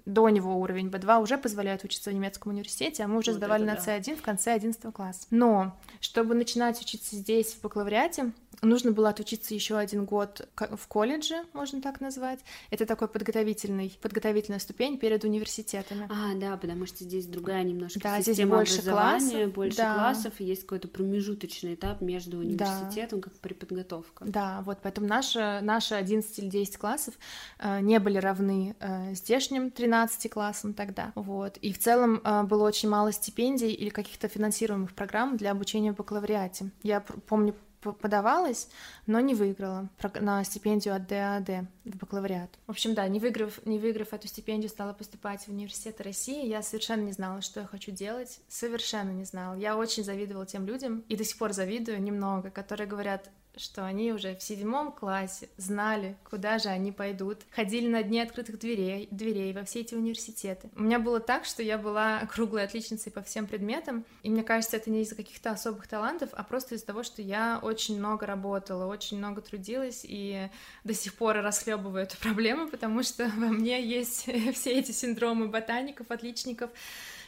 до 0.05 0.29
него 0.29 0.57
уровень 0.57 0.89
B2 0.89 1.23
уже 1.23 1.39
позволяет 1.39 1.85
учиться 1.85 2.11
в 2.11 2.13
немецком 2.15 2.53
университете, 2.53 3.05
а 3.05 3.09
мы 3.09 3.19
уже 3.19 3.31
вот 3.31 3.39
сдавали 3.39 3.65
на 3.65 3.75
C1 3.75 4.05
да. 4.07 4.17
в 4.17 4.23
конце 4.23 4.53
11 4.53 4.93
класса. 4.93 5.27
Но 5.31 5.77
чтобы 6.01 6.35
начинать 6.35 6.81
учиться 6.81 7.17
здесь, 7.17 7.55
в 7.55 7.63
бакалавриате, 7.63 8.33
нужно 8.63 8.93
было 8.93 9.11
отучиться 9.11 9.55
еще 9.55 9.77
один 9.77 10.05
год 10.05 10.49
в 10.57 10.87
колледже, 10.87 11.43
можно 11.53 11.83
так 11.83 12.01
назвать. 12.01 12.41
Это 12.71 12.87
такой 12.87 13.09
подготовительный, 13.09 13.97
подготовительная 14.01 14.61
ступень 14.61 14.99
перед 14.99 15.25
университетами. 15.25 16.09
А, 16.11 16.35
да, 16.37 16.57
потому 16.57 16.87
что 16.87 17.05
здесь 17.05 17.27
другая 17.27 17.65
немножко 17.65 18.01
да, 18.01 18.21
здесь 18.21 18.41
больше 18.47 18.83
классов, 18.83 19.53
больше 19.53 19.77
да. 19.79 19.95
классов, 19.95 20.35
и 20.39 20.45
есть 20.45 20.63
какой-то 20.63 20.89
промежуточный 20.89 21.75
этап 21.75 22.01
между 22.01 22.39
университетом, 22.39 23.21
да. 23.21 23.31
как 23.31 23.39
преподготовка. 23.41 24.25
Да, 24.25 24.63
вот 24.65 24.79
поэтому 24.83 25.09
наши, 25.09 25.61
наши 25.63 25.95
11 25.95 26.39
или 26.39 26.49
10 26.49 26.77
классов 26.79 27.15
э, 27.59 27.81
не 27.81 27.99
были 27.99 28.19
равны 28.19 28.77
э, 28.79 29.15
здешним 29.15 29.71
13 29.71 30.31
классам 30.31 30.75
тогда, 30.75 31.13
вот. 31.17 31.57
И 31.59 31.73
в 31.73 31.79
целом 31.79 32.21
э, 32.23 32.43
было 32.45 32.67
очень 32.67 32.89
мало 32.89 33.13
стипендий 33.13 33.73
или 33.73 33.89
каких-то 33.89 34.29
финансируемых 34.29 34.95
программ 34.95 35.37
для 35.37 35.51
обучения 35.51 35.93
в 35.93 35.97
бакалавриате. 35.97 36.71
Я 36.83 37.01
помню 37.01 37.55
подавалась, 37.83 38.69
но 39.07 39.19
не 39.21 39.35
выиграла 39.35 39.89
на 40.21 40.45
стипендию 40.45 40.95
от 40.95 41.07
ДАД 41.09 41.67
в 41.85 41.97
бакалавриат. 41.97 42.51
В 42.67 42.71
общем, 42.71 42.95
да, 42.95 43.07
не 43.09 43.19
выиграв, 43.19 43.65
не 43.67 43.79
выиграв 43.79 44.13
эту 44.13 44.29
стипендию, 44.29 44.71
стала 44.71 44.93
поступать 44.93 45.43
в 45.45 45.49
университет 45.49 46.01
России. 46.01 46.47
Я 46.47 46.63
совершенно 46.63 47.03
не 47.03 47.13
знала, 47.13 47.41
что 47.43 47.61
я 47.61 47.67
хочу 47.67 47.91
делать, 47.91 48.41
совершенно 48.49 49.11
не 49.11 49.25
знала. 49.25 49.55
Я 49.55 49.77
очень 49.77 50.05
завидовала 50.05 50.47
тем 50.47 50.67
людям, 50.67 51.05
и 51.09 51.17
до 51.17 51.25
сих 51.25 51.39
пор 51.39 51.53
завидую 51.53 52.01
немного, 52.01 52.51
которые 52.51 52.87
говорят, 52.87 53.31
что 53.57 53.85
они 53.85 54.13
уже 54.13 54.35
в 54.35 54.43
седьмом 54.43 54.93
классе 54.93 55.49
знали, 55.57 56.17
куда 56.29 56.59
же 56.59 56.69
они 56.69 56.93
пойдут, 56.93 57.41
ходили 57.51 57.89
на 57.89 58.03
дни 58.03 58.21
открытых 58.21 58.59
дверей, 58.59 59.09
дверей 59.11 59.53
во 59.53 59.65
все 59.65 59.81
эти 59.81 59.95
университеты. 59.95 60.71
У 60.77 60.83
меня 60.83 60.99
было 60.99 61.21
так, 61.21 61.45
что 61.45 61.63
я 61.63 61.79
была 61.79 62.21
круглой 62.33 62.65
отличницей 62.65 63.13
по 63.13 63.23
всем 63.23 63.47
предметам, 63.47 64.05
и 64.23 64.31
мне 64.31 64.43
кажется, 64.43 64.77
это 64.77 64.91
не 64.91 65.03
из-за 65.03 65.15
каких-то 65.15 65.51
особых 65.51 65.87
талантов, 65.87 66.31
а 66.33 66.43
просто 66.43 66.75
из-за 66.75 66.87
того, 66.87 67.03
что 67.03 67.23
я 67.23 67.59
очень 67.63 67.99
много 67.99 68.27
работала, 68.27 68.87
очень 68.87 69.19
много 69.19 69.41
трудилась, 69.41 70.03
и 70.05 70.49
до 70.85 70.95
сих 70.95 71.15
пор 71.15 71.37
расхлебываю 71.37 72.05
эту 72.05 72.17
проблему, 72.21 72.69
потому 72.69 73.03
что 73.03 73.25
во 73.37 73.49
мне 73.49 73.83
есть 73.85 74.29
все 74.55 74.73
эти 74.73 74.93
синдромы 74.93 75.49
ботаников, 75.49 76.11
отличников, 76.11 76.71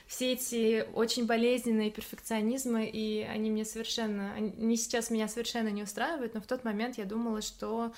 все 0.06 0.32
эти 0.32 0.86
очень 0.94 1.26
болезненные 1.26 1.90
перфекционизмы, 1.90 2.86
и 2.86 3.22
они 3.22 3.50
мне 3.50 3.64
совершенно, 3.64 4.34
они 4.34 4.76
сейчас 4.76 5.10
меня 5.10 5.28
совершенно 5.28 5.68
не 5.68 5.82
устраивают, 5.82 6.34
но 6.34 6.40
в 6.40 6.46
тот 6.46 6.64
момент 6.64 6.98
я 6.98 7.04
думала, 7.04 7.42
что 7.42 7.92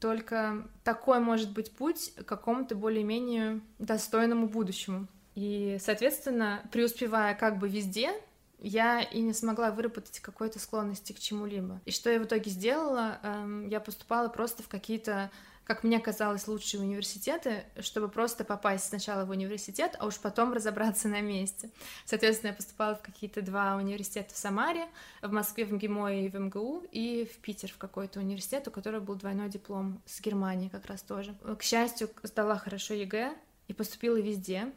только 0.00 0.68
такой 0.84 1.18
может 1.18 1.52
быть 1.52 1.72
путь 1.72 2.12
к 2.14 2.24
какому-то 2.24 2.74
более-менее 2.74 3.60
достойному 3.78 4.48
будущему. 4.48 5.08
И, 5.34 5.78
соответственно, 5.80 6.62
преуспевая 6.72 7.34
как 7.34 7.58
бы 7.58 7.68
везде, 7.68 8.12
я 8.60 9.00
и 9.00 9.20
не 9.20 9.32
смогла 9.32 9.70
выработать 9.70 10.20
какой-то 10.20 10.58
склонности 10.58 11.12
к 11.12 11.18
чему-либо. 11.20 11.80
И 11.84 11.90
что 11.90 12.10
я 12.10 12.18
в 12.18 12.24
итоге 12.24 12.50
сделала? 12.50 13.18
Эм, 13.22 13.68
я 13.68 13.78
поступала 13.78 14.28
просто 14.28 14.62
в 14.62 14.68
какие-то 14.68 15.30
как 15.68 15.84
мне 15.84 16.00
казалось, 16.00 16.48
лучшие 16.48 16.80
университеты, 16.80 17.66
чтобы 17.80 18.08
просто 18.08 18.42
попасть 18.42 18.86
сначала 18.86 19.26
в 19.26 19.30
университет, 19.30 19.96
а 19.98 20.06
уж 20.06 20.16
потом 20.18 20.54
разобраться 20.54 21.08
на 21.08 21.20
месте. 21.20 21.68
Соответственно, 22.06 22.52
я 22.52 22.56
поступала 22.56 22.94
в 22.94 23.02
какие-то 23.02 23.42
два 23.42 23.76
университета 23.76 24.32
в 24.32 24.38
Самаре, 24.38 24.86
в 25.20 25.30
Москве, 25.30 25.66
в 25.66 25.72
МГИМО 25.74 26.14
и 26.14 26.28
в 26.30 26.40
МГУ, 26.40 26.84
и 26.90 27.30
в 27.30 27.36
Питер 27.42 27.70
в 27.70 27.76
какой-то 27.76 28.18
университет, 28.18 28.66
у 28.66 28.70
которого 28.70 29.00
был 29.00 29.16
двойной 29.16 29.50
диплом 29.50 30.00
с 30.06 30.22
Германии 30.22 30.70
как 30.70 30.86
раз 30.86 31.02
тоже. 31.02 31.36
К 31.58 31.62
счастью, 31.62 32.08
сдала 32.22 32.56
хорошо 32.56 32.94
ЕГЭ 32.94 33.34
и 33.68 33.74
поступила 33.74 34.16
везде. 34.16 34.72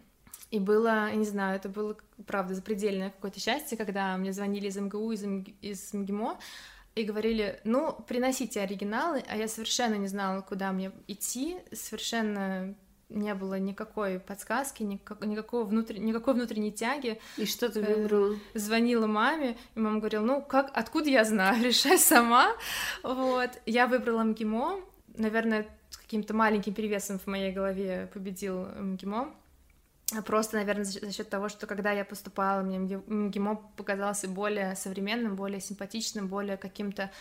И 0.49 0.59
было, 0.59 1.07
я 1.07 1.15
не 1.15 1.23
знаю, 1.23 1.55
это 1.55 1.69
было, 1.69 1.95
правда, 2.27 2.53
запредельное 2.53 3.11
какое-то 3.11 3.39
счастье, 3.39 3.77
когда 3.77 4.17
мне 4.17 4.33
звонили 4.33 4.67
из 4.67 4.75
МГУ, 4.75 5.13
из, 5.13 5.23
МГ... 5.23 5.47
из 5.61 5.93
МГИМО, 5.93 6.37
и 6.95 7.03
говорили, 7.03 7.59
ну, 7.63 7.93
приносите 8.07 8.61
оригиналы, 8.61 9.23
а 9.27 9.37
я 9.37 9.47
совершенно 9.47 9.95
не 9.95 10.07
знала, 10.07 10.41
куда 10.41 10.71
мне 10.71 10.91
идти, 11.07 11.57
совершенно 11.71 12.75
не 13.11 13.33
было 13.33 13.59
никакой 13.59 14.19
подсказки, 14.19 14.83
никак, 14.83 15.23
никакого 15.25 15.65
внутр... 15.65 15.97
никакой 15.97 16.33
внутренней 16.33 16.71
тяги. 16.71 17.19
И 17.37 17.45
что 17.45 17.69
ты 17.69 17.81
э, 17.81 17.95
выбрала? 17.95 18.35
Звонила 18.53 19.07
маме, 19.07 19.57
и 19.75 19.79
мама 19.79 19.99
говорила, 19.99 20.23
ну, 20.23 20.41
как, 20.41 20.71
откуда 20.73 21.09
я 21.09 21.23
знаю, 21.23 21.63
решай 21.63 21.97
сама. 21.97 22.53
Вот. 23.03 23.51
Я 23.65 23.87
выбрала 23.87 24.23
МГИМО, 24.23 24.79
наверное, 25.15 25.67
с 25.89 25.97
каким-то 25.97 26.33
маленьким 26.33 26.73
перевесом 26.73 27.19
в 27.19 27.27
моей 27.27 27.51
голове 27.51 28.09
победил 28.13 28.65
МГИМО. 28.65 29.33
Просто, 30.25 30.57
наверное, 30.57 30.83
за 30.83 31.11
счет 31.11 31.29
того, 31.29 31.49
что 31.49 31.67
когда 31.67 31.91
я 31.91 32.03
поступала, 32.03 32.61
мне 32.61 32.79
МГИМО 32.79 33.55
показался 33.77 34.27
более 34.27 34.75
современным, 34.75 35.35
более 35.35 35.61
симпатичным, 35.61 36.27
более 36.27 36.57
каким-то 36.57 37.11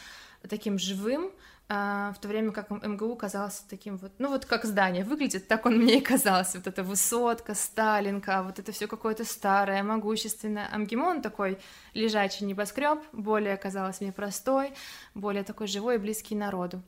таким 0.48 0.78
живым, 0.78 1.30
а, 1.72 2.12
в 2.16 2.18
то 2.18 2.26
время 2.26 2.50
как 2.50 2.70
МГУ 2.70 3.14
казался 3.14 3.62
таким 3.68 3.96
вот, 3.96 4.10
ну 4.18 4.28
вот 4.28 4.44
как 4.44 4.64
здание 4.64 5.04
выглядит, 5.04 5.46
так 5.46 5.66
он 5.66 5.76
мне 5.78 5.98
и 5.98 6.00
казался, 6.00 6.58
вот 6.58 6.66
эта 6.66 6.82
высотка, 6.82 7.54
Сталинка, 7.54 8.42
вот 8.42 8.58
это 8.58 8.72
все 8.72 8.88
какое-то 8.88 9.24
старое, 9.24 9.82
могущественное, 9.84 10.68
а 10.72 10.78
МГИМО 10.78 11.04
он 11.04 11.22
такой 11.22 11.58
лежачий 11.94 12.44
небоскреб, 12.44 12.98
более 13.12 13.56
казалось 13.56 14.00
мне 14.00 14.12
простой, 14.12 14.72
более 15.14 15.44
такой 15.44 15.68
живой 15.68 15.94
и 15.94 15.98
близкий 15.98 16.34
народу 16.34 16.82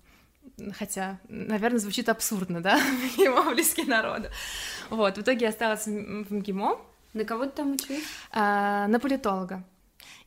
хотя, 0.73 1.19
наверное, 1.29 1.79
звучит 1.79 2.09
абсурдно, 2.09 2.61
да, 2.61 2.79
МГИМО 3.17 3.51
близкий 3.53 3.85
народу. 3.85 4.29
Вот, 4.91 5.17
в 5.17 5.21
итоге 5.21 5.47
я 5.47 5.49
осталась 5.49 5.87
в 5.87 6.33
МГИМО. 6.33 6.81
На 7.15 7.25
кого 7.25 7.45
ты 7.45 7.51
там 7.51 7.73
училась? 7.73 8.03
А, 8.31 8.87
на 8.89 8.99
политолога. 8.99 9.65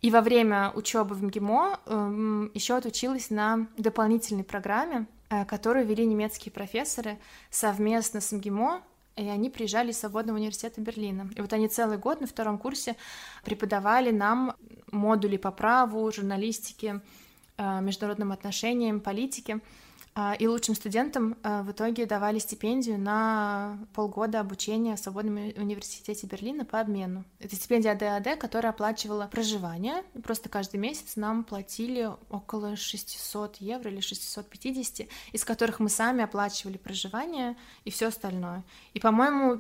И 0.02 0.12
во 0.12 0.22
время 0.22 0.72
учебы 0.76 1.16
в 1.16 1.24
МГИМО 1.24 1.80
э, 1.86 2.50
еще 2.54 2.76
отучилась 2.76 3.30
на 3.32 3.68
дополнительной 3.78 4.44
программе, 4.44 5.08
э, 5.30 5.46
которую 5.46 5.86
вели 5.86 6.06
немецкие 6.06 6.52
профессоры 6.52 7.18
совместно 7.50 8.22
с 8.22 8.32
МГИМО 8.32 8.84
и 9.16 9.28
они 9.30 9.50
приезжали 9.50 9.92
из 9.92 10.00
Свободного 10.00 10.38
университета 10.38 10.82
Берлина. 10.82 11.30
И 11.36 11.42
вот 11.42 11.54
они 11.54 11.70
целый 11.70 11.98
год 11.98 12.20
на 12.20 12.28
втором 12.28 12.58
курсе 12.58 12.98
преподавали 13.46 14.12
нам 14.12 14.56
модули 14.92 15.38
по 15.38 15.52
праву, 15.52 16.12
журналистике, 16.12 17.02
э, 17.58 17.82
международным 17.82 18.32
отношениям, 18.34 19.00
политике. 19.00 19.62
А, 20.18 20.34
и 20.34 20.48
лучшим 20.48 20.76
студентам 20.76 21.36
а, 21.44 21.62
в 21.62 21.72
итоге 21.72 22.06
давали 22.06 22.40
стипендию 22.40 22.98
на 22.98 23.78
полгода 23.94 24.40
обучения 24.40 24.96
в 24.96 25.00
Свободном 25.00 25.36
университете 25.36 26.26
Берлина 26.26 26.64
по 26.64 26.80
обмену. 26.80 27.26
Это 27.40 27.58
стипендия 27.58 27.96
ДАД, 27.96 28.40
которая 28.40 28.72
оплачивала 28.72 29.28
проживание. 29.28 30.04
Просто 30.24 30.48
каждый 30.48 30.78
месяц 30.78 31.18
нам 31.18 31.44
платили 31.44 32.10
около 32.30 32.78
600 32.78 33.58
евро 33.58 33.92
или 33.92 34.00
650, 34.00 35.10
из 35.34 35.44
которых 35.44 35.82
мы 35.82 35.90
сами 35.90 36.24
оплачивали 36.24 36.78
проживание 36.78 37.58
и 37.84 37.90
все 37.90 38.08
остальное. 38.08 38.64
И, 38.94 39.02
по-моему, 39.02 39.60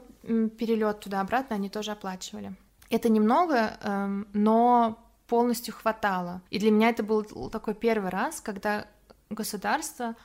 перелет 0.52 1.02
туда-обратно 1.02 1.58
они 1.58 1.68
тоже 1.68 1.92
оплачивали. 1.92 2.56
Это 2.90 3.10
немного, 3.10 3.78
эм, 3.82 4.26
но 4.32 5.04
полностью 5.28 5.74
хватало. 5.74 6.42
И 6.50 6.60
для 6.60 6.72
меня 6.72 6.92
это 6.92 7.04
был 7.04 7.24
такой 7.50 7.74
первый 7.74 8.10
раз, 8.10 8.40
когда 8.40 8.88
государство 9.30 10.16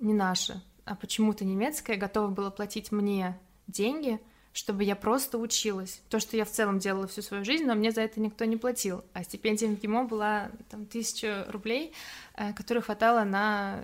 не 0.00 0.14
наше, 0.14 0.62
а 0.84 0.96
почему-то 0.96 1.44
немецкое, 1.44 1.96
готово 1.96 2.28
было 2.28 2.50
платить 2.50 2.90
мне 2.90 3.38
деньги, 3.66 4.20
чтобы 4.52 4.82
я 4.82 4.96
просто 4.96 5.38
училась. 5.38 6.00
То, 6.08 6.18
что 6.18 6.36
я 6.36 6.44
в 6.44 6.50
целом 6.50 6.80
делала 6.80 7.06
всю 7.06 7.22
свою 7.22 7.44
жизнь, 7.44 7.64
но 7.64 7.76
мне 7.76 7.92
за 7.92 8.00
это 8.00 8.20
никто 8.20 8.44
не 8.44 8.56
платил. 8.56 9.04
А 9.12 9.22
стипендия 9.22 9.68
в 9.68 9.80
ГИМО 9.80 10.04
была 10.04 10.50
там 10.68 10.86
тысяча 10.86 11.46
рублей, 11.50 11.92
э, 12.36 12.52
которых 12.54 12.86
хватало 12.86 13.22
на 13.22 13.80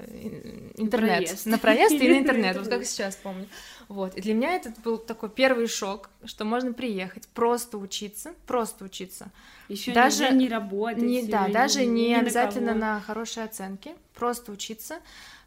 интернет. 0.74 1.26
Проезд. 1.26 1.46
На 1.46 1.58
проезд 1.58 1.92
и 1.92 2.08
на 2.08 2.18
интернет, 2.18 2.56
вот 2.56 2.68
как 2.68 2.84
сейчас 2.86 3.14
помню. 3.14 3.46
Вот. 3.86 4.16
И 4.16 4.20
для 4.20 4.34
меня 4.34 4.54
это 4.54 4.72
был 4.82 4.98
такой 4.98 5.30
первый 5.30 5.68
шок, 5.68 6.10
что 6.24 6.44
можно 6.44 6.72
приехать, 6.72 7.28
просто 7.28 7.78
учиться, 7.78 8.34
просто 8.46 8.84
учиться. 8.84 9.30
Еще 9.68 9.92
даже 9.92 10.30
не 10.30 10.48
работать. 10.48 11.02
Не, 11.02 11.22
да, 11.22 11.46
даже 11.46 11.86
не, 11.86 12.08
не 12.08 12.14
обязательно 12.16 12.74
на, 12.74 12.94
на 12.94 13.00
хорошие 13.00 13.44
оценки, 13.44 13.94
просто 14.14 14.50
учиться 14.50 14.98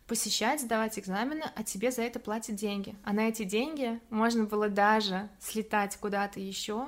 посещать, 0.09 0.59
сдавать 0.59 0.99
экзамены, 0.99 1.43
а 1.55 1.63
тебе 1.63 1.91
за 1.91 2.01
это 2.01 2.19
платят 2.19 2.55
деньги. 2.55 2.95
А 3.05 3.13
на 3.13 3.29
эти 3.29 3.43
деньги 3.43 4.01
можно 4.09 4.43
было 4.43 4.67
даже 4.67 5.29
слетать 5.39 5.95
куда-то 5.97 6.39
еще. 6.39 6.87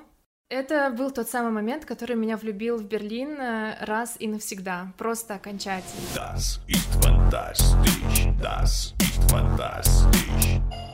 Это 0.49 0.89
был 0.89 1.11
тот 1.11 1.29
самый 1.29 1.53
момент, 1.53 1.85
который 1.85 2.17
меня 2.17 2.35
влюбил 2.35 2.77
в 2.77 2.83
Берлин 2.83 3.39
э, 3.39 3.77
раз 3.85 4.17
и 4.19 4.27
навсегда, 4.27 4.91
просто 4.97 5.35
окончательно. 5.35 6.01
Das 6.13 6.59
ist 6.67 6.91
fantastisch, 7.01 8.27
das 8.41 8.93
ist 8.99 9.31
fantastisch. 9.31 10.90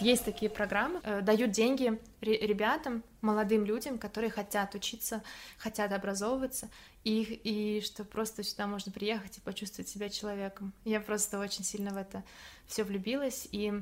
Есть 0.00 0.24
такие 0.24 0.48
программы, 0.48 1.00
э, 1.02 1.22
дают 1.22 1.50
деньги 1.50 2.00
ребятам, 2.20 3.02
молодым 3.20 3.64
людям, 3.64 3.98
которые 3.98 4.30
хотят 4.30 4.76
учиться, 4.76 5.24
хотят 5.56 5.92
образовываться, 5.92 6.70
и, 7.02 7.22
и 7.22 7.80
что 7.80 8.04
просто 8.04 8.44
сюда 8.44 8.68
можно 8.68 8.92
приехать 8.92 9.38
и 9.38 9.40
почувствовать 9.40 9.88
себя 9.88 10.08
человеком. 10.08 10.72
Я 10.84 11.00
просто 11.00 11.40
очень 11.40 11.64
сильно 11.64 11.90
в 11.90 11.96
это 11.96 12.22
все 12.68 12.84
влюбилась, 12.84 13.48
и, 13.50 13.72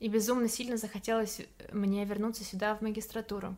и 0.00 0.08
безумно 0.08 0.48
сильно 0.48 0.78
захотелось 0.78 1.42
мне 1.72 2.06
вернуться 2.06 2.42
сюда 2.42 2.74
в 2.74 2.80
магистратуру. 2.80 3.54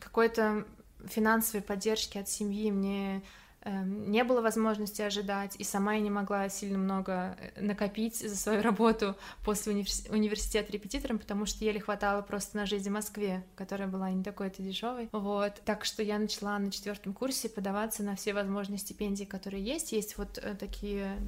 Какой-то 0.00 0.66
финансовой 1.06 1.62
поддержки 1.62 2.16
от 2.16 2.30
семьи 2.30 2.70
мне 2.70 3.22
не 3.70 4.24
было 4.24 4.40
возможности 4.40 5.02
ожидать, 5.02 5.56
и 5.58 5.64
сама 5.64 5.94
я 5.94 6.00
не 6.00 6.10
могла 6.10 6.48
сильно 6.48 6.78
много 6.78 7.36
э, 7.38 7.60
накопить 7.60 8.16
за 8.16 8.36
свою 8.36 8.62
работу 8.62 9.16
после 9.44 9.72
универс... 9.72 10.06
университета 10.10 10.72
репетитором, 10.72 11.18
потому 11.18 11.46
что 11.46 11.64
еле 11.64 11.80
хватало 11.80 12.22
просто 12.22 12.56
на 12.56 12.66
жизнь 12.66 12.88
в 12.88 12.92
Москве, 12.92 13.44
которая 13.56 13.88
была 13.88 14.10
не 14.10 14.22
такой-то 14.22 14.62
дешевой. 14.62 15.08
Вот. 15.12 15.54
Так 15.64 15.84
что 15.84 16.02
я 16.02 16.18
начала 16.18 16.58
на 16.58 16.70
четвертом 16.70 17.12
курсе 17.12 17.48
подаваться 17.48 18.02
на 18.02 18.14
все 18.16 18.34
возможные 18.34 18.78
стипендии, 18.78 19.24
которые 19.24 19.64
есть. 19.64 19.92
Есть 19.92 20.16
вот 20.16 20.38
э, 20.38 20.54
такие 20.54 21.18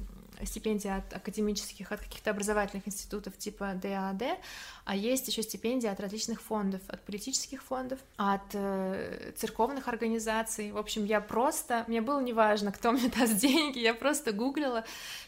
стипендии 0.45 0.89
от 0.89 1.13
академических, 1.13 1.91
от 1.91 1.99
каких-то 2.01 2.31
образовательных 2.31 2.87
институтов 2.87 3.37
типа 3.37 3.73
ДААД, 3.81 4.39
а 4.85 4.95
есть 4.95 5.27
еще 5.27 5.43
стипендии 5.43 5.87
от 5.87 5.99
различных 5.99 6.41
фондов, 6.41 6.81
от 6.87 7.03
политических 7.03 7.61
фондов, 7.63 7.99
от 8.17 8.41
э, 8.53 9.33
церковных 9.35 9.87
организаций. 9.87 10.71
В 10.71 10.77
общем, 10.77 11.05
я 11.05 11.21
просто, 11.21 11.85
мне 11.87 12.01
было 12.01 12.19
неважно, 12.21 12.71
кто 12.71 12.91
мне 12.91 13.09
даст 13.09 13.35
деньги, 13.39 13.79
я 13.79 13.93
просто 13.93 14.31
гуглила 14.31 14.83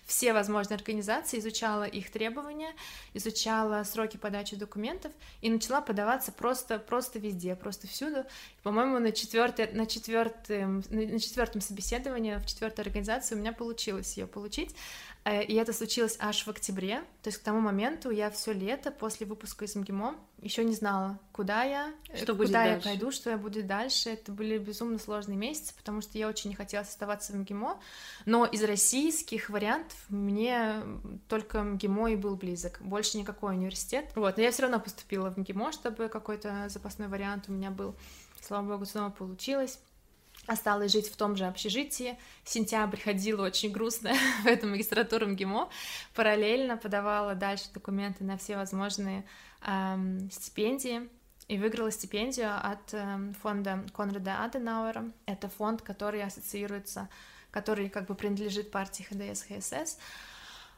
все 0.05 0.33
возможные 0.33 0.75
организации, 0.75 1.39
изучала 1.39 1.83
их 1.83 2.11
требования, 2.11 2.73
изучала 3.13 3.83
сроки 3.83 4.17
подачи 4.17 4.55
документов 4.55 5.11
и 5.41 5.49
начала 5.49 5.81
подаваться 5.81 6.31
просто, 6.31 6.79
просто 6.79 7.19
везде, 7.19 7.55
просто 7.55 7.87
всюду. 7.87 8.25
По-моему, 8.63 8.99
на, 8.99 9.11
четвертый, 9.11 9.71
на, 9.71 9.85
четвертом, 9.85 10.83
на 10.89 11.19
четвертом 11.19 11.61
собеседовании 11.61 12.35
в 12.37 12.45
четвертой 12.45 12.85
организации 12.85 13.35
у 13.35 13.37
меня 13.37 13.53
получилось 13.53 14.17
ее 14.17 14.27
получить. 14.27 14.75
Э, 15.23 15.43
и 15.43 15.53
это 15.53 15.71
случилось 15.71 16.17
аж 16.19 16.45
в 16.45 16.49
октябре. 16.49 17.01
То 17.21 17.27
есть 17.29 17.37
к 17.37 17.43
тому 17.43 17.59
моменту 17.59 18.09
я 18.09 18.31
все 18.31 18.53
лето 18.53 18.91
после 18.91 19.27
выпуска 19.27 19.65
из 19.65 19.75
МГИМО 19.75 20.15
еще 20.39 20.63
не 20.63 20.73
знала, 20.73 21.19
куда 21.31 21.63
я, 21.63 21.93
э, 22.09 22.17
что 22.17 22.35
куда 22.35 22.65
я 22.65 22.73
дальше? 22.73 22.89
пойду, 22.89 23.11
что 23.11 23.29
я 23.29 23.37
буду 23.37 23.61
дальше. 23.61 24.09
Это 24.09 24.31
были 24.31 24.57
безумно 24.57 24.97
сложные 24.97 25.37
месяцы, 25.37 25.75
потому 25.75 26.01
что 26.01 26.17
я 26.17 26.27
очень 26.27 26.49
не 26.49 26.55
хотела 26.55 26.81
оставаться 26.83 27.33
в 27.33 27.35
МГИМО. 27.35 27.79
Но 28.25 28.45
из 28.45 28.63
российских 28.63 29.49
вариантов 29.49 29.97
мне 30.09 30.81
только 31.29 31.61
МГИМО 31.61 32.13
и 32.13 32.15
был 32.15 32.35
близок. 32.35 32.81
Больше 32.81 33.17
никакой 33.19 33.53
университет. 33.53 34.09
Вот, 34.15 34.37
но 34.37 34.43
я 34.43 34.51
все 34.51 34.63
равно 34.63 34.79
поступила 34.79 35.29
в 35.29 35.37
МГИМО, 35.37 35.71
чтобы 35.71 36.09
какой-то 36.09 36.67
запасной 36.69 37.07
вариант 37.07 37.45
у 37.47 37.51
меня 37.51 37.69
был. 37.69 37.95
Слава 38.41 38.67
богу, 38.67 38.85
снова 38.85 39.11
получилось 39.11 39.79
осталась 40.47 40.91
жить 40.91 41.09
в 41.09 41.15
том 41.15 41.35
же 41.35 41.45
общежитии. 41.45 42.17
Сентябрь 42.43 42.99
ходила 42.99 43.45
очень 43.45 43.71
грустно 43.71 44.13
в 44.43 44.47
эту 44.47 44.67
магистратуру 44.67 45.27
МГИМО. 45.27 45.69
Параллельно 46.15 46.77
подавала 46.77 47.35
дальше 47.35 47.65
документы 47.73 48.23
на 48.23 48.37
все 48.37 48.57
возможные 48.57 49.23
эм, 49.65 50.29
стипендии 50.31 51.09
и 51.47 51.57
выиграла 51.57 51.91
стипендию 51.91 52.51
от 52.55 52.93
эм, 52.93 53.33
фонда 53.35 53.85
Конрада 53.93 54.43
Аденауэра. 54.43 55.11
Это 55.25 55.49
фонд, 55.49 55.81
который 55.81 56.23
ассоциируется, 56.23 57.09
который 57.51 57.89
как 57.89 58.07
бы 58.07 58.15
принадлежит 58.15 58.71
партии 58.71 59.03
ХДС, 59.03 59.43
ХСС. 59.43 59.97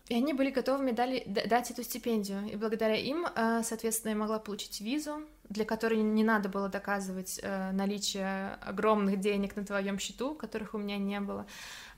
И 0.10 0.16
они 0.16 0.34
были 0.34 0.52
готовы 0.52 0.84
мне 0.84 0.92
дали, 0.92 1.24
дать 1.26 1.72
эту 1.72 1.84
стипендию. 1.84 2.46
И 2.52 2.58
благодаря 2.58 2.96
им, 2.96 3.26
э, 3.26 3.62
соответственно, 3.64 4.12
я 4.12 4.18
могла 4.18 4.38
получить 4.38 4.82
визу, 4.82 5.26
для 5.50 5.66
которой 5.66 6.00
не 6.00 6.24
надо 6.24 6.50
было 6.50 6.70
доказывать 6.70 7.40
э, 7.42 7.72
наличие 7.72 8.54
огромных 8.62 9.20
денег 9.20 9.56
на 9.56 9.66
твоем 9.66 10.00
счету, 10.00 10.36
которых 10.36 10.74
у 10.74 10.78
меня 10.78 10.98
не 10.98 11.20
было. 11.20 11.46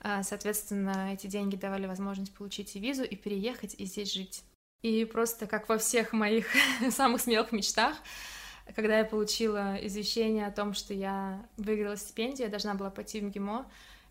Э, 0.02 0.22
соответственно, 0.22 1.12
эти 1.12 1.26
деньги 1.26 1.56
давали 1.56 1.86
возможность 1.86 2.34
получить 2.34 2.74
и 2.76 2.80
визу, 2.80 3.04
и 3.04 3.16
переехать, 3.16 3.74
и 3.78 3.84
здесь 3.84 4.12
жить. 4.12 4.44
И 4.82 5.04
просто 5.04 5.46
как 5.46 5.68
во 5.68 5.78
всех 5.78 6.12
моих 6.12 6.46
самых 6.90 7.20
смелых 7.20 7.52
мечтах, 7.52 7.96
когда 8.74 8.98
я 8.98 9.04
получила 9.04 9.76
извещение 9.80 10.46
о 10.46 10.52
том, 10.52 10.74
что 10.74 10.92
я 10.92 11.46
выиграла 11.56 11.96
стипендию, 11.96 12.46
я 12.46 12.50
должна 12.50 12.74
была 12.74 12.90
пойти 12.90 13.20
в 13.20 13.24
МГИМО, 13.24 13.66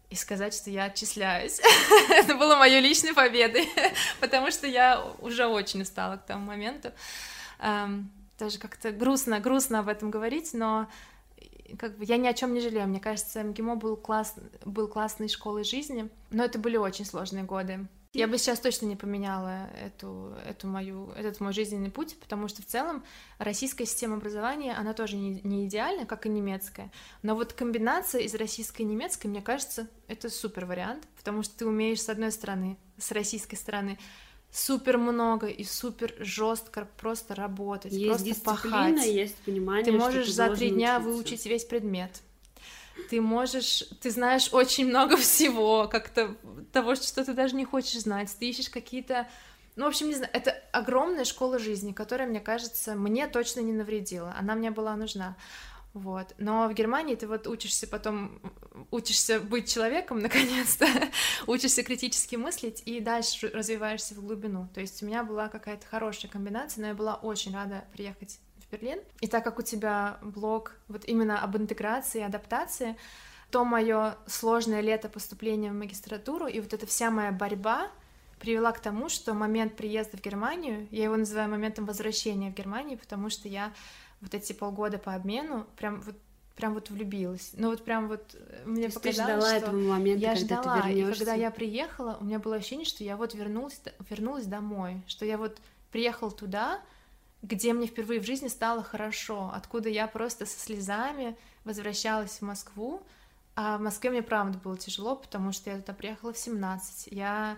и 0.10 0.15
сказать, 0.15 0.54
что 0.54 0.69
я 0.69 0.86
отчисляюсь. 0.86 1.60
Это 2.10 2.36
было 2.36 2.56
моей 2.56 2.80
личной 2.80 3.13
победой, 3.13 3.67
потому 4.19 4.52
что 4.52 4.67
я 4.67 5.04
уже 5.19 5.48
очень 5.48 5.82
устала 5.82 6.17
к 6.17 6.26
тому 6.26 6.45
моменту. 6.45 6.91
Даже 8.38 8.60
как-то 8.60 8.91
грустно, 8.91 9.39
грустно 9.39 9.80
об 9.80 9.88
этом 9.88 10.12
говорить, 10.12 10.54
но 10.54 10.88
как 11.78 11.98
бы 11.98 12.06
я 12.06 12.17
ни 12.17 12.28
о 12.28 12.34
чем 12.34 12.54
не 12.54 12.60
жалею. 12.60 12.88
Мне 12.88 13.00
кажется, 13.00 13.43
МГИМО 13.43 13.76
был, 13.76 13.95
класс, 13.95 14.36
был 14.65 14.88
классной 14.88 15.30
школой 15.30 15.63
жизни, 15.63 16.10
но 16.32 16.43
это 16.43 16.60
были 16.60 16.78
очень 16.78 17.06
сложные 17.06 17.43
годы. 17.43 17.88
Я 18.15 18.30
бы 18.30 18.38
сейчас 18.38 18.62
точно 18.62 18.86
не 18.86 18.95
поменяла 18.95 19.69
эту, 19.84 20.38
эту 20.48 20.67
мою, 20.67 21.12
этот 21.17 21.41
мой 21.41 21.52
жизненный 21.52 21.91
путь, 21.91 22.17
потому 22.17 22.48
что 22.48 22.62
в 22.62 22.65
целом 22.65 23.04
российская 23.39 23.86
система 23.86 24.15
образования, 24.15 24.74
она 24.74 24.93
тоже 24.93 25.17
не, 25.17 25.41
не 25.43 25.65
идеальна, 25.67 26.06
как 26.06 26.26
и 26.26 26.30
немецкая. 26.30 26.93
Но 27.24 27.36
вот 27.36 27.52
комбинация 27.52 28.21
из 28.21 28.34
российской 28.36 28.84
и 28.84 28.86
немецкой, 28.86 29.28
мне 29.28 29.41
кажется, 29.41 29.89
это 30.08 30.30
супер 30.30 30.65
вариант, 30.65 31.06
потому 31.17 31.43
что 31.43 31.58
ты 31.58 31.65
умеешь 31.65 32.02
с 32.02 32.08
одной 32.08 32.32
стороны, 32.32 32.78
с 32.98 33.12
российской 33.12 33.58
стороны, 33.58 34.00
супер 34.56 34.98
много 34.98 35.48
и 35.48 35.63
супер 35.63 36.13
жестко 36.20 36.88
просто 36.98 37.36
работать, 37.36 37.91
есть 37.91 38.24
просто 38.24 38.41
пахать. 38.41 39.06
Есть 39.06 39.36
понимание, 39.38 39.86
ты 39.86 39.91
можешь 39.91 40.28
ты 40.28 40.34
за 40.34 40.56
три 40.56 40.70
дня 40.70 40.98
учиться. 40.98 41.10
выучить 41.10 41.46
весь 41.46 41.65
предмет 41.65 42.22
ты 43.10 43.22
можешь, 43.22 43.84
ты 44.02 44.10
знаешь 44.10 44.50
очень 44.52 44.88
много 44.88 45.18
всего, 45.18 45.88
как-то 45.88 46.36
того, 46.72 46.96
что 46.96 47.24
ты 47.24 47.34
даже 47.34 47.56
не 47.56 47.65
хочешь 47.65 48.02
знать, 48.02 48.34
ты 48.39 48.50
ищешь 48.50 48.70
какие-то 48.70 49.28
ну, 49.76 49.84
в 49.84 49.88
общем, 49.89 50.08
не 50.08 50.15
знаю, 50.15 50.30
это 50.32 50.52
огромная 50.72 51.26
школа 51.26 51.60
жизни, 51.60 51.91
которая, 51.91 52.30
мне 52.30 52.39
кажется, 52.39 52.96
мне 52.96 53.28
точно 53.28 53.60
не 53.60 53.74
навредила. 53.74 54.34
Она 54.39 54.56
мне 54.56 54.72
была 54.72 54.96
нужна. 54.96 55.36
Вот. 55.95 56.36
Но 56.38 56.67
в 56.67 56.73
Германии 56.73 57.15
ты 57.15 57.25
вот 57.25 57.47
учишься 57.47 57.88
потом, 57.88 58.41
учишься 58.91 59.39
быть 59.39 59.73
человеком, 59.73 60.19
наконец-то, 60.21 60.86
учишься 61.47 61.84
критически 61.84 62.36
мыслить 62.36 62.84
и 62.86 62.99
дальше 62.99 63.47
развиваешься 63.47 64.13
в 64.13 64.19
глубину. 64.19 64.67
То 64.73 64.81
есть 64.81 65.01
у 65.01 65.05
меня 65.05 65.23
была 65.23 65.47
какая-то 65.47 65.88
хорошая 65.88 66.29
комбинация, 66.29 66.81
но 66.81 66.88
я 66.89 66.93
была 66.95 67.15
очень 67.15 67.53
рада 67.53 67.86
приехать 67.93 68.41
в 68.58 68.69
Берлин. 68.69 68.99
И 69.21 69.27
так 69.27 69.45
как 69.45 69.58
у 69.58 69.62
тебя 69.62 70.19
блог 70.21 70.73
вот 70.89 71.05
именно 71.05 71.41
об 71.41 71.55
интеграции 71.55 72.19
и 72.19 72.23
адаптации, 72.23 72.97
то 73.49 73.63
мое 73.63 74.17
сложное 74.27 74.81
лето 74.81 75.08
поступления 75.08 75.71
в 75.71 75.75
магистратуру 75.75 76.47
и 76.47 76.60
вот 76.60 76.73
эта 76.73 76.86
вся 76.86 77.10
моя 77.10 77.31
борьба 77.31 77.89
привела 78.41 78.73
к 78.73 78.81
тому, 78.81 79.08
что 79.08 79.34
момент 79.34 79.77
приезда 79.77 80.17
в 80.17 80.21
Германию, 80.21 80.89
я 80.91 81.05
его 81.05 81.15
называю 81.15 81.49
моментом 81.49 81.86
возвращения 81.86 82.51
в 82.51 82.53
Германию, 82.53 82.97
потому 82.97 83.29
что 83.29 83.47
я 83.47 83.71
вот 84.21 84.34
эти 84.34 84.54
полгода 84.54 84.97
по 84.97 85.13
обмену 85.13 85.67
прям 85.75 86.01
вот 86.01 86.15
прям 86.56 86.73
вот 86.73 86.89
влюбилась. 86.89 87.51
Ну 87.54 87.69
вот 87.69 87.84
прям 87.84 88.08
вот 88.08 88.34
э, 88.34 88.63
мне 88.65 88.88
То 88.88 88.99
показалось, 88.99 89.04
ты 89.17 89.23
ждала 89.23 89.47
что 89.49 89.58
этого 89.58 89.78
момента, 89.78 90.21
я 90.21 90.36
когда 90.36 90.62
ждала, 90.62 90.82
ты 90.82 90.89
и 90.89 90.95
вернешься. 90.95 91.25
когда 91.25 91.34
я 91.34 91.51
приехала, 91.51 92.17
у 92.21 92.23
меня 92.23 92.39
было 92.39 92.56
ощущение, 92.56 92.86
что 92.86 93.04
я 93.04 93.17
вот 93.17 93.34
вернулась, 93.34 93.82
вернулась 94.10 94.45
домой, 94.45 95.01
что 95.06 95.25
я 95.25 95.38
вот 95.38 95.58
приехала 95.91 96.32
туда, 96.32 96.80
где 97.41 97.73
мне 97.73 97.88
впервые 97.88 98.21
в 98.21 98.25
жизни 98.25 98.47
стало 98.47 98.84
хорошо, 98.84 99.51
откуда 99.54 99.89
я 99.89 100.08
просто 100.08 100.45
со 100.45 100.58
слезами 100.58 101.38
возвращалась 101.65 102.39
в 102.39 102.41
Москву, 102.41 103.04
а 103.56 103.78
в 103.78 103.82
Москве 103.82 104.10
мне 104.10 104.21
правда 104.21 104.58
было 104.58 104.78
тяжело, 104.78 105.15
потому 105.15 105.51
что 105.51 105.69
я 105.69 105.80
туда 105.80 105.93
приехала 105.93 106.34
в 106.34 106.38
17, 106.38 107.10
я 107.12 107.58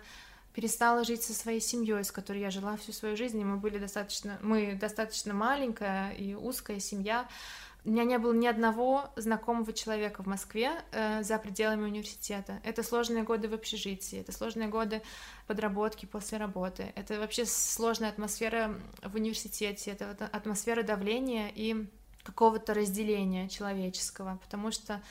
перестала 0.58 1.04
жить 1.04 1.22
со 1.22 1.36
своей 1.36 1.60
семьей, 1.62 2.04
с 2.04 2.12
которой 2.12 2.41
я 2.41 2.50
жила 2.50 2.78
всю 2.78 2.91
свою 2.91 3.15
жизнь, 3.15 3.39
и 3.39 3.46
мы 3.46 3.58
были 3.58 3.78
достаточно, 3.78 4.39
мы 4.41 4.74
достаточно 4.74 5.32
маленькая 5.32 6.13
и 6.13 6.34
узкая 6.34 6.80
семья, 6.80 7.28
у 7.86 7.91
меня 7.91 8.04
не 8.04 8.17
было 8.17 8.34
ни 8.34 8.48
одного 8.48 9.12
знакомого 9.15 9.72
человека 9.72 10.24
в 10.24 10.26
Москве 10.26 10.72
э, 10.91 11.22
за 11.22 11.38
пределами 11.38 11.84
университета. 11.84 12.60
Это 12.63 12.82
сложные 12.82 13.22
годы 13.22 13.48
в 13.50 13.54
общежитии, 13.54 14.20
это 14.20 14.32
сложные 14.32 14.67
годы 14.67 15.04
подработки 15.46 16.08
после 16.08 16.39
работы, 16.39 16.91
это 16.96 17.20
вообще 17.20 17.46
сложная 17.46 18.10
атмосфера 18.10 18.74
в 19.04 19.13
университете, 19.13 19.91
это 19.91 20.08
вот 20.08 20.22
атмосфера 20.24 20.82
давления 20.82 21.52
и 21.54 21.86
какого-то 22.24 22.74
разделения 22.74 23.48
человеческого, 23.48 24.39
потому 24.41 24.72
что, 24.72 25.04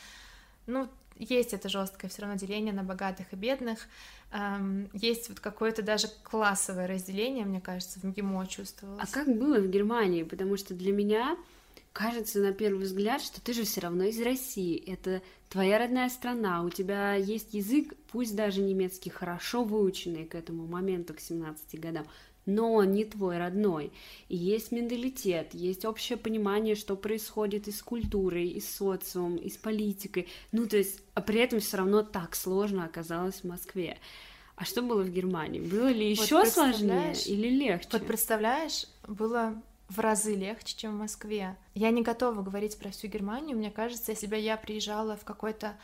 ну, 0.66 0.88
есть 1.18 1.52
это 1.52 1.68
жесткое 1.68 2.10
все 2.10 2.22
равно 2.22 2.36
деление 2.36 2.72
на 2.72 2.82
богатых 2.82 3.32
и 3.32 3.36
бедных, 3.36 3.88
эм, 4.32 4.88
есть 4.92 5.28
вот 5.28 5.40
какое-то 5.40 5.82
даже 5.82 6.08
классовое 6.22 6.86
разделение, 6.86 7.44
мне 7.44 7.60
кажется, 7.60 8.00
в 8.00 8.04
МГИМО 8.04 8.46
чувствовалось. 8.46 9.02
А 9.02 9.12
как 9.12 9.28
было 9.28 9.58
в 9.58 9.68
Германии? 9.68 10.22
Потому 10.22 10.56
что 10.56 10.74
для 10.74 10.92
меня 10.92 11.36
кажется 11.92 12.40
на 12.40 12.52
первый 12.52 12.84
взгляд, 12.84 13.22
что 13.22 13.40
ты 13.40 13.54
же 13.54 13.64
все 13.64 13.80
равно 13.80 14.04
из 14.04 14.20
России. 14.20 14.76
Это 14.86 15.22
твоя 15.48 15.78
родная 15.78 16.10
страна, 16.10 16.62
у 16.62 16.68
тебя 16.68 17.14
есть 17.14 17.54
язык, 17.54 17.94
пусть 18.12 18.36
даже 18.36 18.60
немецкий, 18.60 19.08
хорошо 19.08 19.64
выученный 19.64 20.26
к 20.26 20.34
этому 20.34 20.66
моменту, 20.66 21.14
к 21.14 21.20
17 21.20 21.80
годам, 21.80 22.06
но 22.46 22.72
он 22.72 22.92
не 22.92 23.04
твой 23.04 23.38
родной. 23.38 23.92
И 24.28 24.36
есть 24.36 24.72
менталитет, 24.72 25.52
есть 25.52 25.84
общее 25.84 26.16
понимание, 26.16 26.76
что 26.76 26.96
происходит 26.96 27.68
и 27.68 27.72
с 27.72 27.82
культурой, 27.82 28.48
и 28.48 28.60
с 28.60 28.76
социумом, 28.76 29.36
и 29.36 29.50
с 29.50 29.56
политикой. 29.56 30.28
Ну, 30.52 30.66
то 30.66 30.76
есть, 30.76 31.00
а 31.14 31.20
при 31.20 31.40
этом 31.40 31.60
все 31.60 31.76
равно 31.76 32.02
так 32.02 32.34
сложно 32.34 32.84
оказалось 32.84 33.40
в 33.40 33.44
Москве. 33.44 33.98
А 34.54 34.64
что 34.64 34.80
было 34.80 35.02
в 35.02 35.10
Германии? 35.10 35.60
Было 35.60 35.88
ли 35.88 36.14
Вот 36.14 36.24
еще 36.24 36.46
сложнее 36.46 37.12
представляешь, 37.12 37.26
или 37.26 37.48
легче? 37.48 37.88
Вот 37.92 38.06
представляешь, 38.06 38.86
было 39.06 39.62
в 39.88 40.00
разы 40.00 40.34
легче, 40.34 40.76
чем 40.76 40.92
в 40.92 40.98
Москве. 41.00 41.56
Я 41.74 41.90
не 41.90 42.02
готова 42.02 42.42
говорить 42.42 42.78
про 42.78 42.90
всю 42.90 43.08
Германию. 43.08 43.56
Мне 43.56 43.70
кажется, 43.70 44.12
если 44.12 44.26
бы 44.26 44.36
я 44.36 44.56
приезжала 44.56 45.16
в 45.16 45.24
какой-то 45.24 45.76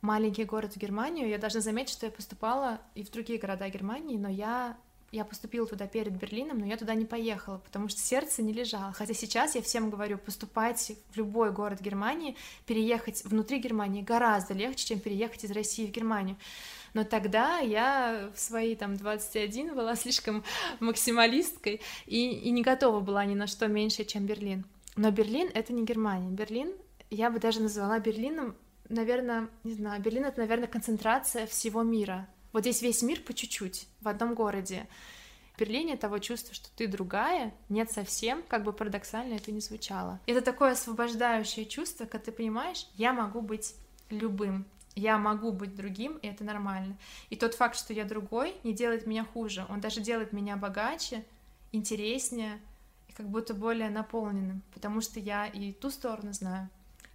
маленький 0.00 0.44
город 0.44 0.74
в 0.74 0.78
Германию, 0.78 1.28
я 1.28 1.38
должна 1.38 1.60
заметить, 1.60 1.92
что 1.92 2.06
я 2.06 2.12
поступала 2.12 2.80
и 2.94 3.02
в 3.02 3.10
другие 3.10 3.38
города 3.38 3.68
Германии, 3.68 4.16
но 4.16 4.28
я 4.28 4.78
я 5.12 5.24
поступила 5.24 5.66
туда 5.66 5.86
перед 5.86 6.12
Берлином, 6.12 6.58
но 6.58 6.66
я 6.66 6.76
туда 6.76 6.94
не 6.94 7.04
поехала, 7.04 7.58
потому 7.58 7.88
что 7.88 8.00
сердце 8.00 8.42
не 8.42 8.52
лежало. 8.52 8.92
Хотя 8.92 9.12
сейчас 9.12 9.54
я 9.54 9.62
всем 9.62 9.90
говорю, 9.90 10.18
поступайте 10.18 10.96
в 11.10 11.16
любой 11.16 11.50
город 11.52 11.80
Германии, 11.80 12.36
переехать 12.66 13.24
внутри 13.24 13.58
Германии 13.58 14.02
гораздо 14.02 14.54
легче, 14.54 14.86
чем 14.86 15.00
переехать 15.00 15.44
из 15.44 15.50
России 15.50 15.86
в 15.86 15.90
Германию. 15.90 16.36
Но 16.94 17.04
тогда 17.04 17.58
я 17.58 18.30
в 18.34 18.40
свои 18.40 18.76
там 18.76 18.96
21 18.96 19.74
была 19.74 19.96
слишком 19.96 20.44
максималисткой 20.78 21.80
и, 22.06 22.30
и 22.30 22.50
не 22.50 22.62
готова 22.62 23.00
была 23.00 23.24
ни 23.24 23.34
на 23.34 23.46
что 23.46 23.66
меньше, 23.66 24.04
чем 24.04 24.26
Берлин. 24.26 24.64
Но 24.96 25.10
Берлин— 25.10 25.50
это 25.54 25.72
не 25.72 25.84
Германия. 25.84 26.30
Берлин, 26.30 26.72
я 27.10 27.30
бы 27.30 27.40
даже 27.40 27.60
назвала 27.60 27.98
Берлином, 27.98 28.54
наверное, 28.88 29.48
не 29.64 29.74
знаю, 29.74 30.00
Берлин— 30.02 30.24
это, 30.26 30.40
наверное, 30.40 30.68
концентрация 30.68 31.46
всего 31.46 31.82
мира. 31.82 32.28
Вот 32.52 32.62
здесь 32.62 32.82
весь 32.82 33.02
мир 33.02 33.20
по 33.20 33.32
чуть-чуть, 33.32 33.86
в 34.00 34.08
одном 34.08 34.34
городе. 34.34 34.86
В 35.54 35.60
Берлине 35.60 35.96
того 35.96 36.18
чувства, 36.18 36.54
что 36.54 36.68
ты 36.74 36.86
другая, 36.86 37.52
нет 37.68 37.90
совсем, 37.90 38.42
как 38.48 38.64
бы 38.64 38.72
парадоксально 38.72 39.34
это 39.34 39.52
ни 39.52 39.60
звучало. 39.60 40.18
Это 40.26 40.40
такое 40.40 40.72
освобождающее 40.72 41.66
чувство, 41.66 42.06
когда 42.06 42.26
ты 42.26 42.32
понимаешь, 42.32 42.86
я 42.96 43.12
могу 43.12 43.40
быть 43.42 43.74
любым, 44.08 44.64
я 44.94 45.18
могу 45.18 45.52
быть 45.52 45.76
другим, 45.76 46.16
и 46.18 46.28
это 46.28 46.44
нормально. 46.44 46.96
И 47.28 47.36
тот 47.36 47.54
факт, 47.54 47.76
что 47.78 47.92
я 47.92 48.04
другой, 48.04 48.56
не 48.64 48.72
делает 48.72 49.06
меня 49.06 49.24
хуже, 49.24 49.66
он 49.68 49.80
даже 49.80 50.00
делает 50.00 50.32
меня 50.32 50.56
богаче, 50.56 51.24
интереснее 51.72 52.60
и 53.08 53.12
как 53.12 53.28
будто 53.28 53.54
более 53.54 53.90
наполненным, 53.90 54.62
потому 54.74 55.00
что 55.00 55.20
я 55.20 55.46
и 55.46 55.72
ту 55.72 55.90
сторону 55.90 56.32
знаю, 56.32 56.68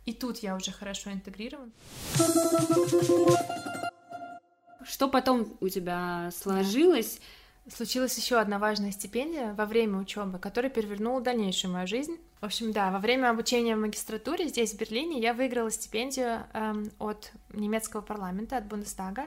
и 0.05 0.13
тут 0.13 0.37
я 0.39 0.55
уже 0.55 0.71
хорошо 0.71 1.11
интегрирован. 1.11 1.71
Что 4.87 5.07
потом 5.07 5.57
у 5.61 5.69
тебя 5.69 6.29
сложилось? 6.31 7.19
Случилась 7.67 8.15
еще 8.15 8.37
одна 8.37 8.59
важная 8.59 8.91
стипендия 8.91 9.53
во 9.55 9.65
время 9.65 9.97
учебы, 9.97 10.37
которая 10.37 10.69
перевернула 10.69 11.19
дальнейшую 11.21 11.73
мою 11.73 11.87
жизнь. 11.87 12.17
В 12.39 12.45
общем, 12.45 12.71
да, 12.71 12.91
во 12.91 12.99
время 12.99 13.31
обучения 13.31 13.75
в 13.75 13.79
магистратуре 13.79 14.47
здесь, 14.47 14.73
в 14.73 14.77
Берлине, 14.77 15.19
я 15.19 15.33
выиграла 15.33 15.71
стипендию 15.71 16.45
эм, 16.53 16.91
от 16.99 17.31
немецкого 17.51 18.01
парламента, 18.01 18.57
от 18.57 18.67
Бундестага, 18.67 19.25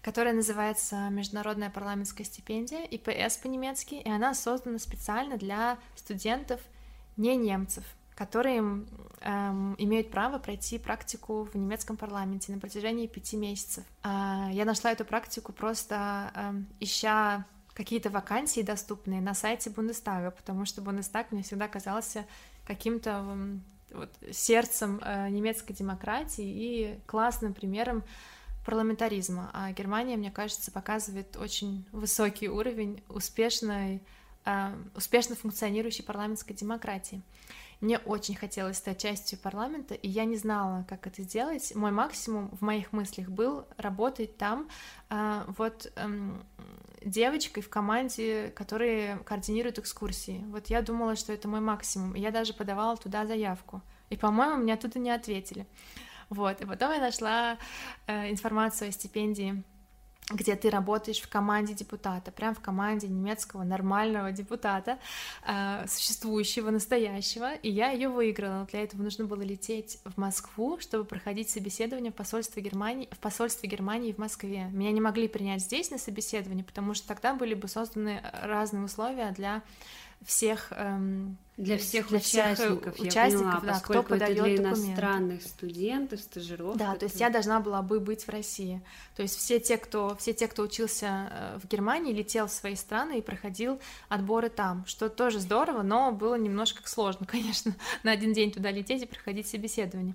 которая 0.00 0.32
называется 0.32 1.10
Международная 1.10 1.68
парламентская 1.68 2.24
стипендия, 2.24 2.84
ИПС 2.84 3.36
по-немецки, 3.36 3.96
и 3.96 4.08
она 4.08 4.32
создана 4.32 4.78
специально 4.78 5.36
для 5.36 5.76
студентов 5.96 6.62
не 7.18 7.36
немцев, 7.36 7.84
которые 8.14 8.58
эм, 8.58 9.74
имеют 9.78 10.10
право 10.10 10.38
пройти 10.38 10.78
практику 10.78 11.44
в 11.44 11.56
немецком 11.56 11.96
парламенте 11.96 12.52
на 12.52 12.60
протяжении 12.60 13.06
пяти 13.06 13.36
месяцев. 13.36 13.84
Э, 14.02 14.48
я 14.52 14.64
нашла 14.64 14.92
эту 14.92 15.04
практику 15.04 15.52
просто 15.52 16.30
эм, 16.34 16.68
ища 16.80 17.44
какие-то 17.74 18.10
вакансии 18.10 18.60
доступные 18.60 19.20
на 19.20 19.34
сайте 19.34 19.70
Бундестага, 19.70 20.30
потому 20.30 20.64
что 20.64 20.80
Бундестаг 20.80 21.32
мне 21.32 21.42
всегда 21.42 21.66
казался 21.66 22.24
каким-то 22.66 23.24
вот, 23.92 24.10
сердцем 24.30 25.00
э, 25.04 25.28
немецкой 25.30 25.72
демократии 25.72 26.44
и 26.44 27.00
классным 27.06 27.52
примером 27.52 28.04
парламентаризма. 28.64 29.50
А 29.52 29.72
Германия, 29.72 30.16
мне 30.16 30.30
кажется, 30.30 30.70
показывает 30.70 31.36
очень 31.36 31.84
высокий 31.92 32.48
уровень 32.48 33.02
успешной, 33.08 33.96
э, 33.96 34.00
успешно 34.94 35.36
функционирующей 35.36 36.04
парламентской 36.04 36.54
демократии. 36.54 37.22
Мне 37.80 37.98
очень 37.98 38.34
хотелось 38.34 38.78
стать 38.78 39.02
частью 39.02 39.38
парламента, 39.38 39.94
и 39.94 40.08
я 40.08 40.24
не 40.24 40.36
знала, 40.36 40.86
как 40.88 41.06
это 41.06 41.22
сделать. 41.22 41.74
Мой 41.74 41.90
максимум 41.90 42.48
в 42.56 42.62
моих 42.62 42.92
мыслях 42.92 43.28
был 43.28 43.66
работать 43.76 44.38
там 44.38 44.68
э, 45.10 45.44
вот 45.58 45.92
э, 45.94 46.30
девочкой 47.04 47.62
в 47.62 47.68
команде, 47.68 48.52
которые 48.56 49.18
координируют 49.18 49.78
экскурсии. 49.78 50.42
Вот 50.48 50.68
я 50.68 50.80
думала, 50.82 51.14
что 51.16 51.32
это 51.32 51.46
мой 51.48 51.60
максимум, 51.60 52.14
и 52.14 52.20
я 52.20 52.30
даже 52.30 52.54
подавала 52.54 52.96
туда 52.96 53.26
заявку. 53.26 53.82
И, 54.08 54.16
по-моему, 54.16 54.62
мне 54.62 54.74
оттуда 54.74 54.98
не 54.98 55.10
ответили. 55.10 55.66
Вот, 56.30 56.60
и 56.60 56.66
потом 56.66 56.92
я 56.92 57.00
нашла 57.00 57.58
э, 58.06 58.30
информацию 58.30 58.88
о 58.88 58.92
стипендии 58.92 59.62
где 60.30 60.56
ты 60.56 60.70
работаешь 60.70 61.20
в 61.20 61.28
команде 61.28 61.74
депутата, 61.74 62.32
прям 62.32 62.54
в 62.54 62.60
команде 62.60 63.08
немецкого 63.08 63.62
нормального 63.62 64.32
депутата, 64.32 64.98
э, 65.46 65.86
существующего, 65.86 66.70
настоящего, 66.70 67.54
и 67.54 67.70
я 67.70 67.90
ее 67.90 68.08
выиграла. 68.08 68.66
Для 68.70 68.82
этого 68.82 69.02
нужно 69.02 69.26
было 69.26 69.42
лететь 69.42 69.98
в 70.04 70.18
Москву, 70.18 70.78
чтобы 70.80 71.04
проходить 71.04 71.50
собеседование 71.50 72.10
в 72.10 72.14
посольстве 72.14 72.62
Германии, 72.62 73.08
в 73.10 73.18
посольстве 73.18 73.68
Германии 73.68 74.12
в 74.12 74.18
Москве. 74.18 74.70
Меня 74.72 74.92
не 74.92 75.00
могли 75.00 75.28
принять 75.28 75.60
здесь 75.60 75.90
на 75.90 75.98
собеседование, 75.98 76.64
потому 76.64 76.94
что 76.94 77.06
тогда 77.06 77.34
были 77.34 77.54
бы 77.54 77.68
созданы 77.68 78.22
разные 78.42 78.84
условия 78.84 79.30
для 79.32 79.62
всех 80.24 80.72
эм, 80.72 81.36
для 81.56 81.78
всех 81.78 82.08
для 82.08 82.18
участников, 82.18 82.94
всех 82.94 83.04
я 83.04 83.10
участников, 83.10 83.60
поняла, 83.60 83.74
да, 83.74 83.80
кто 83.80 83.92
поскольку 83.94 84.14
это 84.14 84.26
подает 84.26 84.34
для 84.34 84.56
документы. 84.56 84.90
иностранных 84.90 85.42
студентов, 85.42 86.20
стажировка. 86.20 86.78
Да, 86.78 86.96
то 86.96 87.04
есть 87.04 87.20
я 87.20 87.30
должна 87.30 87.60
была 87.60 87.82
бы 87.82 88.00
быть 88.00 88.24
в 88.24 88.28
России. 88.28 88.82
То 89.14 89.22
есть 89.22 89.38
все 89.38 89.60
те, 89.60 89.78
кто, 89.78 90.16
все 90.16 90.32
те, 90.32 90.48
кто 90.48 90.64
учился 90.64 91.30
э, 91.30 91.58
в 91.62 91.68
Германии, 91.68 92.12
летел 92.12 92.48
в 92.48 92.52
свои 92.52 92.74
страны 92.74 93.18
и 93.18 93.22
проходил 93.22 93.80
отборы 94.08 94.48
там, 94.48 94.84
что 94.86 95.08
тоже 95.08 95.38
здорово, 95.38 95.82
но 95.82 96.10
было 96.10 96.34
немножко 96.34 96.88
сложно, 96.88 97.24
конечно, 97.30 97.74
на 98.02 98.10
один 98.10 98.32
день 98.32 98.50
туда 98.50 98.72
лететь 98.72 99.02
и 99.02 99.06
проходить 99.06 99.46
собеседование. 99.46 100.14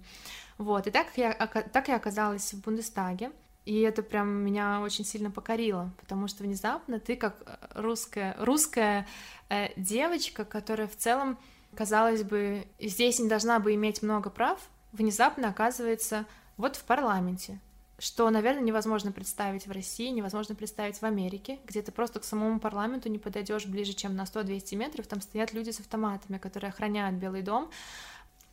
Вот, 0.57 0.87
и 0.87 0.91
так 0.91 1.07
я, 1.15 1.33
так 1.33 1.87
я 1.87 1.95
оказалась 1.95 2.51
в 2.51 2.61
Бундестаге, 2.61 3.31
и 3.69 3.81
это 3.81 4.01
прям 4.01 4.27
меня 4.27 4.81
очень 4.81 5.05
сильно 5.05 5.29
покорило, 5.29 5.91
потому 5.99 6.27
что 6.27 6.43
внезапно 6.43 6.99
ты 6.99 7.15
как 7.15 7.35
русская, 7.75 8.35
русская 8.39 9.05
э, 9.49 9.79
девочка, 9.79 10.43
которая 10.43 10.87
в 10.87 10.95
целом 10.95 11.37
казалось 11.75 12.23
бы, 12.23 12.65
здесь 12.79 13.19
не 13.19 13.29
должна 13.29 13.59
бы 13.59 13.75
иметь 13.75 14.01
много 14.01 14.31
прав, 14.31 14.59
внезапно 14.91 15.49
оказывается 15.49 16.25
вот 16.57 16.77
в 16.77 16.83
парламенте, 16.83 17.59
что, 17.99 18.27
наверное, 18.31 18.63
невозможно 18.63 19.11
представить 19.11 19.67
в 19.67 19.71
России, 19.71 20.09
невозможно 20.09 20.55
представить 20.55 20.97
в 20.97 21.03
Америке, 21.03 21.59
где 21.67 21.83
ты 21.83 21.91
просто 21.91 22.19
к 22.19 22.23
самому 22.23 22.59
парламенту 22.59 23.07
не 23.07 23.19
подойдешь 23.19 23.67
ближе, 23.67 23.93
чем 23.93 24.15
на 24.15 24.23
100-200 24.23 24.75
метров, 24.77 25.05
там 25.05 25.21
стоят 25.21 25.53
люди 25.53 25.69
с 25.69 25.79
автоматами, 25.79 26.39
которые 26.39 26.69
охраняют 26.69 27.17
Белый 27.17 27.43
дом, 27.43 27.69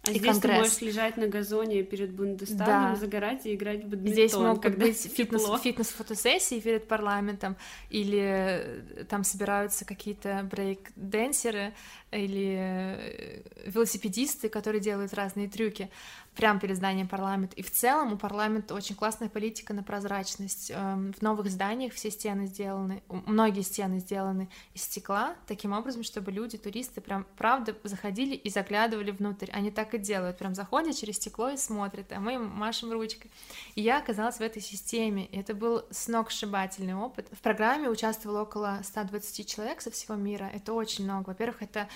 а 0.09 0.13
и 0.13 0.19
здесь 0.19 0.33
конгресс. 0.33 0.41
ты 0.43 0.59
можешь 0.59 0.81
лежать 0.81 1.17
на 1.17 1.27
газоне 1.29 1.83
перед 1.83 2.13
Бундестагом, 2.13 2.93
да. 2.93 2.97
загорать 2.97 3.47
и 3.47 3.55
играть 3.55 3.85
в 3.85 3.89
бадминтон. 3.89 4.13
Здесь 4.13 4.35
могут 4.35 4.63
когда 4.63 4.87
быть 4.87 4.97
фитнес, 5.17 5.61
фитнес-фотосессии 5.63 6.61
перед 6.61 6.89
парламентом, 6.89 7.57
или 7.91 8.21
э, 8.21 9.05
там 9.05 9.25
собираются 9.25 9.85
какие-то 9.85 10.49
брейк-денсеры, 10.51 11.73
или 12.13 12.57
э, 12.59 13.43
велосипедисты, 13.67 14.49
которые 14.49 14.81
делают 14.81 15.15
разные 15.15 15.49
трюки 15.49 15.91
прямо 16.37 16.61
перед 16.61 16.77
зданием 16.77 17.09
парламента. 17.09 17.57
И 17.57 17.63
в 17.63 17.71
целом 17.71 18.13
у 18.13 18.17
парламента 18.17 18.75
очень 18.75 18.95
классная 18.95 19.29
политика 19.29 19.73
на 19.73 19.83
прозрачность. 19.83 20.71
Эм, 20.71 21.13
в 21.15 21.23
новых 21.23 21.51
зданиях 21.51 21.95
все 21.95 22.11
стены 22.11 22.47
сделаны, 22.47 23.03
многие 23.09 23.63
стены 23.63 23.99
сделаны 23.99 24.49
из 24.75 24.83
стекла, 24.83 25.35
таким 25.47 25.73
образом, 25.73 26.03
чтобы 26.03 26.31
люди, 26.31 26.59
туристы, 26.59 27.01
прям 27.01 27.27
правда 27.37 27.75
заходили 27.85 28.35
и 28.35 28.51
заглядывали 28.51 29.11
внутрь. 29.11 29.51
Они 29.53 29.71
так 29.71 29.95
и 29.95 29.99
делают, 29.99 30.37
прям 30.37 30.55
заходят 30.55 30.95
через 30.97 31.17
стекло 31.17 31.49
и 31.49 31.57
смотрят, 31.57 32.13
а 32.13 32.21
мы 32.21 32.35
им 32.35 32.47
машем 32.47 32.93
ручкой. 32.93 33.31
И 33.75 33.81
я 33.81 33.99
оказалась 33.99 34.37
в 34.37 34.43
этой 34.43 34.61
системе, 34.61 35.25
и 35.27 35.39
это 35.39 35.55
был 35.55 35.85
сногсшибательный 35.91 36.95
опыт. 36.95 37.29
В 37.33 37.41
программе 37.41 37.89
участвовало 37.89 38.43
около 38.43 38.81
120 38.85 39.49
человек 39.49 39.81
со 39.81 39.91
всего 39.91 40.15
мира, 40.15 40.51
это 40.53 40.75
очень 40.75 41.05
много. 41.05 41.31
Во-первых, 41.31 41.63
это 41.63 41.89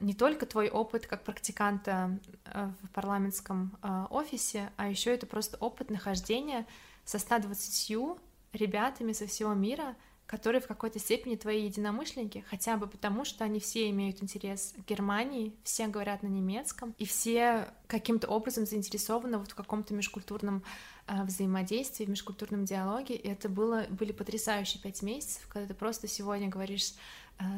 не 0.00 0.14
только 0.14 0.46
твой 0.46 0.68
опыт 0.68 1.06
как 1.06 1.22
практиканта 1.22 2.18
э, 2.46 2.70
в 2.82 2.90
парламентском 2.90 3.76
э, 3.82 4.06
офисе, 4.10 4.72
а 4.76 4.88
еще 4.88 5.14
это 5.14 5.26
просто 5.26 5.56
опыт 5.58 5.90
нахождения 5.90 6.66
со 7.04 7.18
120 7.18 8.18
ребятами 8.52 9.12
со 9.12 9.26
всего 9.26 9.54
мира, 9.54 9.96
которые 10.26 10.60
в 10.60 10.66
какой-то 10.66 10.98
степени 10.98 11.36
твои 11.36 11.64
единомышленники, 11.64 12.44
хотя 12.48 12.76
бы 12.76 12.86
потому, 12.86 13.24
что 13.24 13.44
они 13.44 13.60
все 13.60 13.90
имеют 13.90 14.22
интерес 14.22 14.74
к 14.76 14.88
Германии, 14.88 15.54
все 15.64 15.86
говорят 15.86 16.22
на 16.22 16.28
немецком, 16.28 16.94
и 16.98 17.04
все 17.04 17.68
каким-то 17.88 18.28
образом 18.28 18.64
заинтересованы 18.64 19.38
вот 19.38 19.52
в 19.52 19.54
каком-то 19.54 19.92
межкультурном 19.92 20.64
э, 21.06 21.22
взаимодействии, 21.24 22.06
в 22.06 22.10
межкультурном 22.10 22.64
диалоге. 22.64 23.16
И 23.16 23.28
это 23.28 23.50
было, 23.50 23.86
были 23.90 24.12
потрясающие 24.12 24.82
пять 24.82 25.02
месяцев, 25.02 25.46
когда 25.48 25.68
ты 25.68 25.74
просто 25.74 26.08
сегодня 26.08 26.48
говоришь 26.48 26.94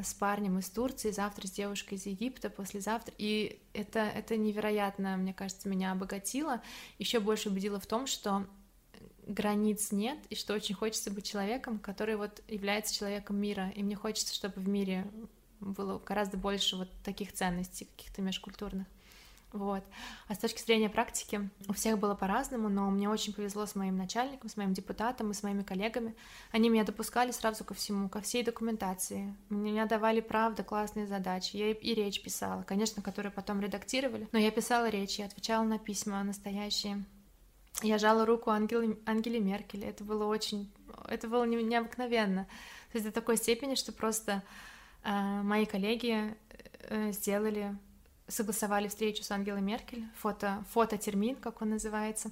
с 0.03 0.15
парнем 0.15 0.59
из 0.59 0.69
Турции, 0.71 1.11
завтра 1.11 1.47
с 1.47 1.51
девушкой 1.51 1.95
из 1.95 2.07
Египта, 2.07 2.51
послезавтра. 2.51 3.15
И 3.19 3.61
это, 3.73 4.01
это 4.01 4.37
невероятно, 4.37 5.17
мне 5.17 5.35
кажется, 5.35 5.69
меня 5.69 5.93
обогатило. 5.93 6.63
Еще 6.99 7.21
больше 7.21 7.51
убедило 7.51 7.79
в 7.79 7.87
том, 7.87 8.07
что 8.07 8.47
границ 9.27 9.93
нет, 9.93 10.19
и 10.31 10.35
что 10.35 10.55
очень 10.55 10.75
хочется 10.75 11.11
быть 11.11 11.27
человеком, 11.27 11.79
который 11.79 12.17
вот 12.17 12.43
является 12.49 12.95
человеком 12.95 13.37
мира. 13.37 13.71
И 13.75 13.83
мне 13.83 13.97
хочется, 13.97 14.35
чтобы 14.35 14.61
в 14.61 14.69
мире 14.69 15.07
было 15.61 15.99
гораздо 15.99 16.37
больше 16.37 16.77
вот 16.77 16.89
таких 17.05 17.33
ценностей, 17.33 17.87
каких-то 17.97 18.23
межкультурных. 18.23 18.87
Вот. 19.57 19.83
А 20.29 20.35
с 20.35 20.39
точки 20.39 20.63
зрения 20.63 20.89
практики 20.89 21.49
у 21.69 21.73
всех 21.73 21.99
было 21.99 22.15
по-разному, 22.15 22.69
но 22.69 22.91
мне 22.91 23.09
очень 23.09 23.33
повезло 23.33 23.67
с 23.67 23.75
моим 23.75 23.97
начальником, 23.97 24.51
с 24.51 24.57
моим 24.57 24.75
депутатом 24.75 25.31
и 25.31 25.35
с 25.35 25.43
моими 25.43 25.63
коллегами. 25.63 26.15
Они 26.53 26.69
меня 26.69 26.85
допускали 26.85 27.31
сразу 27.31 27.65
ко 27.65 27.75
всему, 27.75 28.09
ко 28.09 28.21
всей 28.21 28.45
документации. 28.45 29.35
Меня 29.49 29.87
давали, 29.87 30.21
правда, 30.21 30.63
классные 30.63 31.07
задачи. 31.07 31.57
Я 31.57 31.71
и 31.71 31.95
речь 31.95 32.23
писала, 32.23 32.63
конечно, 32.63 33.03
которые 33.03 33.33
потом 33.33 33.61
редактировали. 33.61 34.29
Но 34.33 34.39
я 34.39 34.51
писала 34.51 34.89
речи, 34.89 35.23
отвечала 35.23 35.65
на 35.65 35.79
письма 35.79 36.23
настоящие. 36.23 37.05
Я 37.83 37.99
жала 37.99 38.25
руку 38.25 38.51
Ангелы, 38.51 38.99
Ангеле 39.07 39.41
Меркель. 39.41 39.85
Это 39.85 40.05
было 40.05 40.25
очень... 40.25 40.71
Это 41.09 41.29
было 41.29 41.45
необыкновенно. 41.45 42.45
То 42.93 42.99
есть 42.99 43.07
до 43.07 43.13
такой 43.13 43.37
степени, 43.37 43.75
что 43.75 43.93
просто 43.93 44.43
э, 45.05 45.43
мои 45.43 45.67
коллеги 45.67 46.35
э, 46.89 47.13
сделали 47.13 47.77
согласовали 48.29 48.89
встречу 48.89 49.23
с 49.23 49.31
Ангелой 49.31 49.63
Меркель, 49.63 50.05
фото, 50.19 50.65
фототермин, 50.73 51.37
как 51.37 51.63
он 51.63 51.71
называется. 51.71 52.31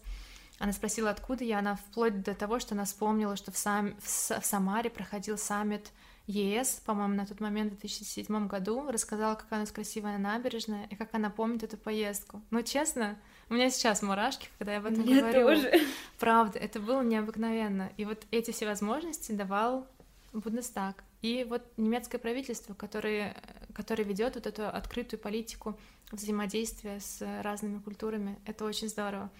Она 0.58 0.72
спросила, 0.72 1.10
откуда 1.10 1.44
я, 1.44 1.58
она 1.58 1.76
вплоть 1.76 2.22
до 2.22 2.34
того, 2.34 2.58
что 2.58 2.74
она 2.74 2.84
вспомнила, 2.84 3.36
что 3.36 3.50
в, 3.52 3.56
сам, 3.56 3.94
в, 4.00 4.40
в 4.40 4.44
Самаре 4.44 4.90
проходил 4.90 5.36
саммит 5.36 5.90
ЕС, 6.26 6.80
по-моему, 6.86 7.14
на 7.14 7.26
тот 7.26 7.40
момент, 7.40 7.72
в 7.72 7.80
2007 7.80 8.46
году, 8.46 8.90
рассказала, 8.90 9.34
какая 9.34 9.56
у 9.56 9.62
нас 9.62 9.72
красивая 9.72 10.16
набережная 10.16 10.86
и 10.90 10.94
как 10.94 11.14
она 11.14 11.28
помнит 11.28 11.62
эту 11.62 11.76
поездку. 11.76 12.40
Ну, 12.50 12.62
честно, 12.62 13.18
у 13.50 13.54
меня 13.54 13.68
сейчас 13.70 14.00
мурашки, 14.00 14.48
когда 14.58 14.72
я 14.72 14.78
об 14.78 14.86
этом 14.86 15.02
Мне 15.02 15.20
говорю. 15.20 15.48
Тоже. 15.48 15.80
Правда, 16.18 16.58
это 16.58 16.80
было 16.80 17.02
необыкновенно. 17.02 17.90
И 17.96 18.04
вот 18.04 18.24
эти 18.30 18.52
все 18.52 18.66
возможности 18.66 19.32
давал 19.32 19.86
Бундестаг. 20.32 21.04
И 21.20 21.46
вот 21.48 21.62
немецкое 21.76 22.20
правительство, 22.20 22.74
которое, 22.74 23.36
которое 23.74 24.04
ведет 24.04 24.36
вот 24.36 24.46
эту 24.46 24.68
открытую 24.68 25.20
политику 25.20 25.78
взаимодействия 26.10 27.00
с 27.00 27.20
разными 27.42 27.78
культурами, 27.78 28.38
это 28.46 28.64
очень 28.64 28.88
здорово. 28.88 29.30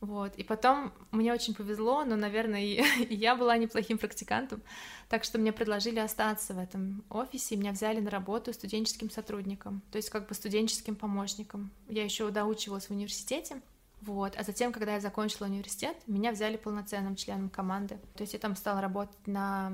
Вот. 0.00 0.36
И 0.36 0.44
потом 0.44 0.92
мне 1.10 1.32
очень 1.32 1.54
повезло, 1.54 2.04
но, 2.04 2.16
наверное, 2.16 2.62
и, 2.62 3.04
и 3.04 3.14
я 3.14 3.34
была 3.34 3.56
неплохим 3.56 3.98
практикантом, 3.98 4.62
так 5.08 5.24
что 5.24 5.38
мне 5.38 5.52
предложили 5.52 5.98
остаться 5.98 6.54
в 6.54 6.58
этом 6.58 7.02
офисе, 7.10 7.54
и 7.54 7.58
меня 7.58 7.72
взяли 7.72 8.00
на 8.00 8.10
работу 8.10 8.52
студенческим 8.52 9.10
сотрудником, 9.10 9.82
то 9.90 9.96
есть 9.96 10.10
как 10.10 10.28
бы 10.28 10.34
студенческим 10.34 10.94
помощником. 10.94 11.70
Я 11.88 12.04
еще 12.04 12.30
доучивалась 12.30 12.86
в 12.86 12.90
университете, 12.90 13.60
вот. 14.00 14.34
А 14.36 14.44
затем, 14.44 14.72
когда 14.72 14.94
я 14.94 15.00
закончила 15.00 15.46
университет, 15.46 15.96
меня 16.06 16.30
взяли 16.30 16.56
полноценным 16.56 17.16
членом 17.16 17.50
команды. 17.50 17.98
То 18.14 18.22
есть 18.22 18.32
я 18.32 18.38
там 18.38 18.54
стала 18.54 18.80
работать 18.80 19.26
на 19.26 19.72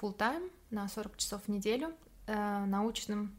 full 0.00 0.16
time 0.16 0.50
на 0.70 0.88
40 0.88 1.16
часов 1.16 1.42
в 1.44 1.48
неделю, 1.48 1.92
э, 2.26 2.64
научным 2.66 3.32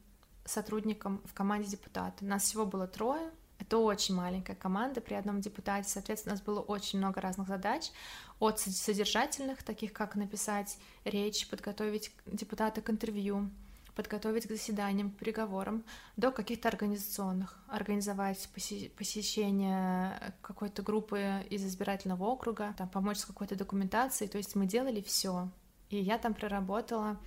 сотрудником 0.45 1.21
в 1.25 1.34
команде 1.34 1.69
депутата. 1.69 2.23
Нас 2.25 2.43
всего 2.43 2.65
было 2.65 2.88
трое, 2.88 3.32
это 3.62 3.77
очень 3.77 4.15
маленькая 4.15 4.56
команда 4.56 5.01
при 5.01 5.13
одном 5.13 5.39
депутате, 5.39 5.88
соответственно, 5.88 6.34
у 6.34 6.36
нас 6.36 6.43
было 6.43 6.60
очень 6.60 6.97
много 6.97 7.21
разных 7.21 7.47
задач, 7.47 7.91
от 8.39 8.60
содержательных, 8.60 9.62
таких 9.62 9.93
как 9.93 10.15
написать 10.15 10.77
речь, 11.06 11.47
подготовить 11.47 12.12
депутата 12.25 12.82
к 12.82 12.89
интервью, 12.89 13.51
подготовить 13.95 14.47
к 14.47 14.49
заседаниям, 14.49 15.12
к 15.12 15.17
переговорам, 15.17 15.84
до 16.17 16.32
каких-то 16.32 16.69
организационных, 16.69 17.60
организовать 17.67 18.49
посещение 18.97 20.34
какой-то 20.41 20.82
группы 20.82 21.45
из 21.51 21.63
избирательного 21.63 22.23
округа, 22.23 22.73
там, 22.77 22.89
помочь 22.89 23.17
с 23.17 23.25
какой-то 23.25 23.56
документацией, 23.56 24.30
то 24.30 24.39
есть 24.39 24.56
мы 24.56 24.65
делали 24.65 25.01
все. 25.01 25.49
И 25.89 25.97
я 25.99 26.17
там 26.17 26.34
проработала 26.34 27.19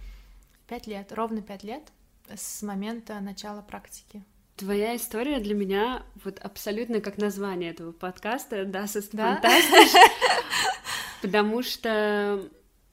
пять 0.67 0.89
лет, 0.89 1.13
ровно 1.13 1.43
пять 1.43 1.63
лет 1.63 1.93
с 2.35 2.63
момента 2.63 3.21
начала 3.21 3.63
практики. 3.63 4.23
Твоя 4.57 4.95
история 4.95 5.41
для 5.41 5.55
меня 5.55 6.05
вот 6.25 6.39
абсолютно 6.39 7.01
как 7.01 7.19
название 7.19 7.71
этого 7.71 7.91
подкаста 7.93 8.63
«Das 8.63 8.97
ist 8.97 9.11
да? 9.13 9.41
потому 11.23 11.63
что 11.63 12.49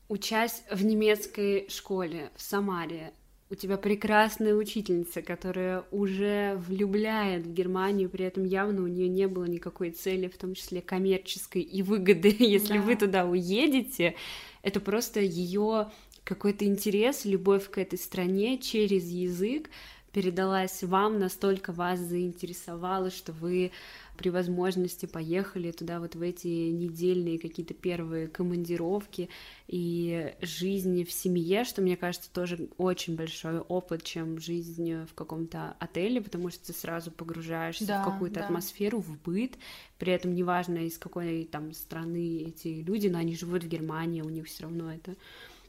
учась 0.10 0.63
в 0.72 0.84
немецкой 0.84 1.67
школе 1.70 2.32
в 2.36 2.41
Самаре, 2.41 3.13
у 3.52 3.56
тебя 3.56 3.76
прекрасная 3.78 4.56
учительница, 4.56 5.22
которая 5.22 5.84
уже 5.91 6.56
влюбляет 6.67 7.46
в 7.46 7.54
Германию, 7.54 8.10
при 8.10 8.24
этом 8.24 8.46
явно 8.46 8.84
у 8.84 8.88
нее 8.88 9.10
не 9.10 9.28
было 9.28 9.44
никакой 9.44 9.91
цели, 9.91 10.30
в 10.30 10.38
том 10.38 10.56
числе 10.56 10.82
коммерческой 10.82 11.62
и 11.62 11.84
выгоды, 11.84 12.34
если 12.39 12.78
да. 12.78 12.82
вы 12.82 12.96
туда 12.96 13.26
уедете. 13.26 14.15
Это 14.63 14.80
просто 14.80 15.20
ее 15.20 15.91
какой-то 16.23 16.65
интерес, 16.65 17.25
любовь 17.25 17.69
к 17.69 17.77
этой 17.77 17.97
стране 17.97 18.57
через 18.57 19.05
язык 19.10 19.69
передалась 20.12 20.84
вам, 20.84 21.19
настолько 21.19 21.71
вас 21.71 21.99
заинтересовала, 21.99 23.10
что 23.12 23.31
вы 23.31 23.71
при 24.17 24.29
возможности 24.29 25.05
поехали 25.05 25.71
туда 25.71 25.99
вот 25.99 26.15
в 26.15 26.21
эти 26.21 26.47
недельные 26.47 27.39
какие-то 27.39 27.73
первые 27.73 28.27
командировки 28.27 29.29
и 29.67 30.36
жизни 30.41 31.03
в 31.03 31.12
семье, 31.12 31.63
что 31.63 31.81
мне 31.81 31.97
кажется 31.97 32.29
тоже 32.31 32.69
очень 32.77 33.15
большой 33.15 33.60
опыт, 33.60 34.03
чем 34.03 34.39
жизнь 34.39 35.05
в 35.05 35.13
каком-то 35.15 35.75
отеле, 35.79 36.21
потому 36.21 36.51
что 36.51 36.67
ты 36.67 36.73
сразу 36.73 37.10
погружаешься 37.10 37.88
да, 37.88 38.03
в 38.03 38.05
какую-то 38.12 38.41
да. 38.41 38.45
атмосферу, 38.45 38.99
в 38.99 39.19
быт, 39.23 39.53
при 39.97 40.13
этом 40.13 40.36
неважно 40.36 40.79
из 40.79 40.97
какой 40.97 41.45
там 41.45 41.73
страны 41.73 42.43
эти 42.47 42.84
люди, 42.86 43.07
но 43.07 43.17
они 43.17 43.36
живут 43.36 43.63
в 43.63 43.67
Германии, 43.67 44.21
у 44.21 44.29
них 44.29 44.45
все 44.45 44.63
равно 44.63 44.93
это 44.93 45.15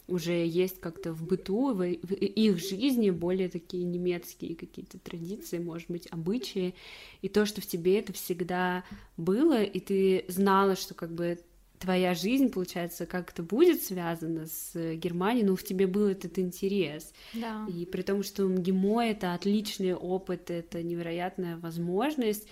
уже 0.08 0.46
есть 0.46 0.80
как-то 0.80 1.12
в 1.12 1.24
быту, 1.24 1.72
в, 1.72 1.82
их 1.84 2.58
жизни 2.58 3.10
более 3.10 3.48
такие 3.48 3.84
немецкие 3.84 4.56
какие-то 4.56 4.98
традиции, 4.98 5.58
может 5.58 5.90
быть, 5.90 6.08
обычаи, 6.10 6.74
и 7.20 7.28
то, 7.28 7.46
что 7.46 7.60
в 7.60 7.66
тебе 7.66 7.98
это 7.98 8.12
всегда 8.12 8.84
было, 9.16 9.62
и 9.62 9.80
ты 9.80 10.24
знала, 10.28 10.76
что 10.76 10.94
как 10.94 11.12
бы 11.12 11.38
твоя 11.78 12.14
жизнь, 12.14 12.48
получается, 12.48 13.06
как-то 13.06 13.42
будет 13.42 13.82
связана 13.82 14.46
с 14.46 14.72
Германией, 14.94 15.44
но 15.44 15.56
в 15.56 15.64
тебе 15.64 15.88
был 15.88 16.06
этот 16.06 16.38
интерес. 16.38 17.12
Да. 17.34 17.66
И 17.68 17.84
при 17.86 18.02
том, 18.02 18.22
что 18.22 18.46
МГИМО— 18.46 19.04
это 19.06 19.34
отличный 19.34 19.94
опыт, 19.94 20.50
это 20.50 20.80
невероятная 20.82 21.56
возможность, 21.56 22.46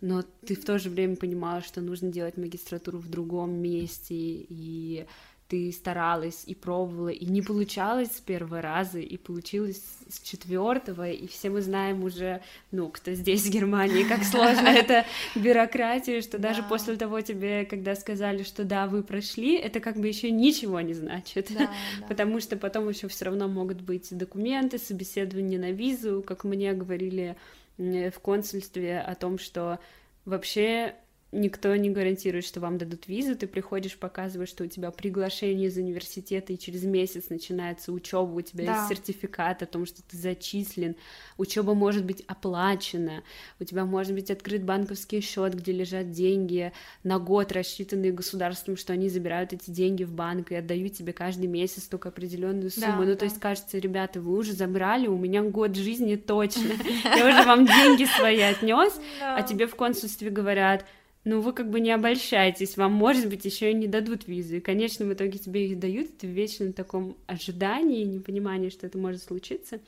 но 0.00 0.24
ты 0.44 0.56
в 0.56 0.64
то 0.64 0.80
же 0.80 0.90
время 0.90 1.14
понимала, 1.14 1.62
что 1.62 1.80
нужно 1.80 2.10
делать 2.10 2.36
магистратуру 2.36 2.98
в 2.98 3.08
другом 3.08 3.54
месте, 3.54 4.16
и 4.16 5.06
ты 5.52 5.70
старалась 5.70 6.44
и 6.46 6.54
пробовала, 6.54 7.10
и 7.10 7.26
не 7.26 7.42
получалось 7.42 8.08
с 8.16 8.20
первого 8.22 8.62
раза, 8.62 9.00
и 9.00 9.18
получилось 9.18 9.82
с 10.08 10.18
четвертого, 10.22 11.10
и 11.10 11.26
все 11.26 11.50
мы 11.50 11.60
знаем 11.60 12.04
уже, 12.04 12.40
ну, 12.70 12.88
кто 12.88 13.12
здесь, 13.12 13.42
в 13.42 13.50
Германии, 13.50 14.04
как 14.04 14.24
сложно 14.24 14.68
это 14.68 15.04
бюрократия, 15.34 16.22
что 16.22 16.38
даже 16.38 16.62
после 16.62 16.96
того 16.96 17.20
тебе, 17.20 17.66
когда 17.66 17.94
сказали, 17.96 18.44
что 18.44 18.64
да, 18.64 18.86
вы 18.86 19.02
прошли, 19.02 19.56
это 19.58 19.80
как 19.80 19.98
бы 19.98 20.08
еще 20.08 20.30
ничего 20.30 20.80
не 20.80 20.94
значит, 20.94 21.50
потому 22.08 22.40
что 22.40 22.56
потом 22.56 22.88
еще 22.88 23.08
все 23.08 23.26
равно 23.26 23.46
могут 23.46 23.82
быть 23.82 24.08
документы, 24.16 24.78
собеседование 24.78 25.58
на 25.58 25.72
визу, 25.72 26.24
как 26.26 26.44
мне 26.44 26.72
говорили 26.72 27.36
в 27.76 28.18
консульстве 28.22 29.00
о 29.00 29.14
том, 29.14 29.38
что 29.38 29.80
вообще 30.24 30.94
никто 31.32 31.74
не 31.74 31.88
гарантирует, 31.88 32.44
что 32.44 32.60
вам 32.60 32.76
дадут 32.76 33.08
визу, 33.08 33.34
ты 33.34 33.46
приходишь, 33.46 33.96
показываешь, 33.96 34.50
что 34.50 34.64
у 34.64 34.66
тебя 34.66 34.90
приглашение 34.90 35.68
из 35.68 35.78
университета, 35.78 36.52
и 36.52 36.58
через 36.58 36.84
месяц 36.84 37.30
начинается 37.30 37.90
учеба, 37.90 38.30
у 38.30 38.40
тебя 38.42 38.66
да. 38.66 38.76
есть 38.76 38.88
сертификат 38.88 39.62
о 39.62 39.66
том, 39.66 39.86
что 39.86 40.02
ты 40.02 40.16
зачислен, 40.16 40.94
учеба 41.38 41.72
может 41.74 42.04
быть 42.04 42.22
оплачена, 42.26 43.22
у 43.58 43.64
тебя 43.64 43.86
может 43.86 44.12
быть 44.12 44.30
открыт 44.30 44.62
банковский 44.62 45.20
счет, 45.22 45.54
где 45.54 45.72
лежат 45.72 46.10
деньги 46.10 46.72
на 47.02 47.18
год, 47.18 47.50
рассчитанные 47.52 48.12
государством, 48.12 48.76
что 48.76 48.92
они 48.92 49.08
забирают 49.08 49.54
эти 49.54 49.70
деньги 49.70 50.04
в 50.04 50.12
банк 50.12 50.52
и 50.52 50.54
отдают 50.54 50.92
тебе 50.92 51.14
каждый 51.14 51.46
месяц 51.46 51.84
только 51.84 52.10
определенную 52.10 52.70
сумму. 52.70 52.86
Да, 52.88 52.96
ну, 52.98 53.06
да. 53.06 53.16
то 53.16 53.24
есть, 53.24 53.40
кажется, 53.40 53.78
ребята, 53.78 54.20
вы 54.20 54.36
уже 54.36 54.52
забрали, 54.52 55.06
у 55.06 55.16
меня 55.16 55.42
год 55.42 55.76
жизни 55.76 56.16
точно, 56.16 56.72
я 57.04 57.26
уже 57.26 57.42
вам 57.44 57.66
деньги 57.66 58.04
свои 58.04 58.40
отнес, 58.40 59.00
а 59.22 59.40
тебе 59.42 59.66
в 59.66 59.74
консульстве 59.76 60.28
говорят, 60.28 60.84
ну 61.24 61.40
вы 61.40 61.52
как 61.52 61.70
бы 61.70 61.80
не 61.80 61.90
обольщайтесь, 61.90 62.76
вам, 62.76 62.92
может 62.92 63.28
быть, 63.28 63.44
еще 63.44 63.70
и 63.70 63.74
не 63.74 63.86
дадут 63.86 64.26
визу. 64.26 64.56
И, 64.56 64.60
конечно, 64.60 65.06
в 65.06 65.12
итоге 65.12 65.38
тебе 65.38 65.68
их 65.68 65.78
дают, 65.78 66.18
ты 66.18 66.26
в 66.26 66.30
вечном 66.30 66.72
таком 66.72 67.16
ожидании, 67.26 68.04
непонимании, 68.04 68.70
что 68.70 68.86
это 68.86 68.98
может 68.98 69.22
случиться. 69.22 69.80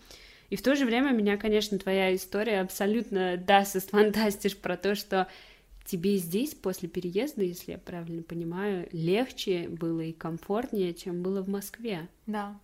И 0.50 0.56
в 0.56 0.62
то 0.62 0.76
же 0.76 0.84
время 0.84 1.10
меня, 1.10 1.36
конечно, 1.36 1.78
твоя 1.78 2.14
история 2.14 2.60
абсолютно 2.60 3.36
даст 3.36 3.90
фантастиш 3.90 4.56
про 4.56 4.76
то, 4.76 4.94
что 4.94 5.26
тебе 5.84 6.16
здесь 6.16 6.54
после 6.54 6.88
переезда, 6.88 7.42
если 7.42 7.72
я 7.72 7.78
правильно 7.78 8.22
понимаю, 8.22 8.88
легче 8.92 9.68
было 9.68 10.00
и 10.00 10.12
комфортнее, 10.12 10.94
чем 10.94 11.22
было 11.22 11.42
в 11.42 11.48
Москве. 11.48 12.08
Да, 12.26 12.58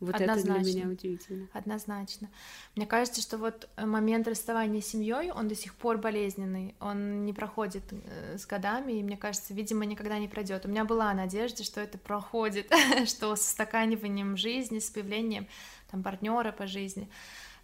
вот 0.00 0.14
Однозначно. 0.14 0.52
это 0.52 0.62
для 0.62 0.72
меня 0.74 0.88
удивительно. 0.88 1.48
Однозначно. 1.52 2.30
Мне 2.76 2.86
кажется, 2.86 3.20
что 3.20 3.36
вот 3.36 3.68
момент 3.76 4.28
расставания 4.28 4.80
с 4.80 4.86
семьей, 4.86 5.32
он 5.32 5.48
до 5.48 5.56
сих 5.56 5.74
пор 5.74 5.98
болезненный, 5.98 6.76
он 6.80 7.24
не 7.24 7.32
проходит 7.32 7.84
э, 7.90 8.38
с 8.38 8.46
годами, 8.46 8.92
и 8.92 9.02
мне 9.02 9.16
кажется, 9.16 9.54
видимо, 9.54 9.84
никогда 9.84 10.18
не 10.18 10.28
пройдет. 10.28 10.66
У 10.66 10.68
меня 10.68 10.84
была 10.84 11.12
надежда, 11.14 11.64
что 11.64 11.80
это 11.80 11.98
проходит, 11.98 12.72
что 13.06 13.34
с 13.34 13.40
устаканиванием 13.40 14.36
жизни, 14.36 14.78
с 14.78 14.88
появлением 14.90 15.48
там 15.90 16.02
партнера 16.02 16.52
по 16.52 16.66
жизни, 16.66 17.10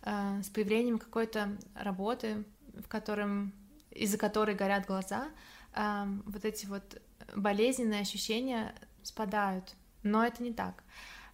э, 0.03 0.43
с 0.43 0.49
появлением 0.49 0.99
какой-то 0.99 1.57
работы, 1.75 2.45
в 2.75 2.89
котором 2.89 3.53
из-за 3.91 4.19
которой 4.19 4.57
горят 4.57 4.87
глаза, 4.87 5.29
э, 5.75 6.05
вот 6.27 6.45
эти 6.45 6.67
вот 6.67 7.01
болезненные 7.37 8.01
ощущения 8.01 8.75
спадают. 9.03 9.75
Но 10.03 10.25
это 10.25 10.43
не 10.43 10.53
так. 10.53 10.83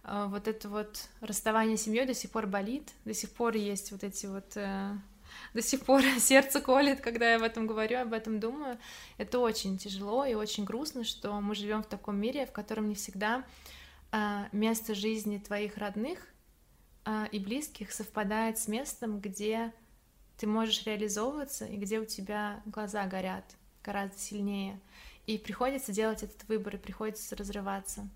А, 0.03 0.27
вот 0.27 0.47
это 0.47 0.69
вот 0.69 1.09
расставание 1.19 1.77
с 1.77 1.83
семьей 1.83 2.05
до 2.05 2.13
сих 2.13 2.31
пор 2.31 2.47
болит, 2.47 2.91
до 3.05 3.13
сих 3.13 3.31
пор 3.31 3.55
есть 3.55 3.91
вот 3.91 4.03
эти 4.03 4.25
вот 4.25 4.55
э, 4.55 4.93
до 5.53 5.61
сих 5.61 5.85
пор 5.85 6.01
сердце 6.19 6.61
колет, 6.61 7.01
когда 7.01 7.29
я 7.29 7.35
об 7.37 7.43
этом 7.43 7.67
говорю, 7.67 7.99
об 7.99 8.13
этом 8.13 8.39
думаю. 8.39 8.77
Это 9.17 9.39
очень 9.39 9.77
тяжело 9.77 10.25
и 10.25 10.33
очень 10.33 10.63
грустно, 10.63 11.03
что 11.03 11.39
мы 11.39 11.55
живем 11.55 11.83
в 11.83 11.87
таком 11.87 12.17
мире, 12.17 12.45
в 12.45 12.51
котором 12.51 12.89
не 12.89 12.95
всегда 12.95 13.43
а, 14.11 14.47
место 14.51 14.95
жизни 14.95 15.37
твоих 15.37 15.77
родных 15.77 16.27
а, 17.05 17.27
и 17.31 17.39
близких 17.39 17.91
совпадает 17.91 18.57
с 18.57 18.67
местом, 18.67 19.19
где 19.19 19.73
ты 20.37 20.47
можешь 20.47 20.85
реализовываться 20.85 21.65
и 21.65 21.77
где 21.77 21.99
у 21.99 22.05
тебя 22.05 22.61
глаза 22.65 23.05
горят 23.05 23.45
гораздо 23.83 24.17
сильнее. 24.17 24.79
И 25.27 25.37
приходится 25.37 25.91
делать 25.91 26.23
этот 26.23 26.47
выбор, 26.47 26.75
и 26.75 26.79
приходится 26.79 27.35
разрываться. 27.35 28.09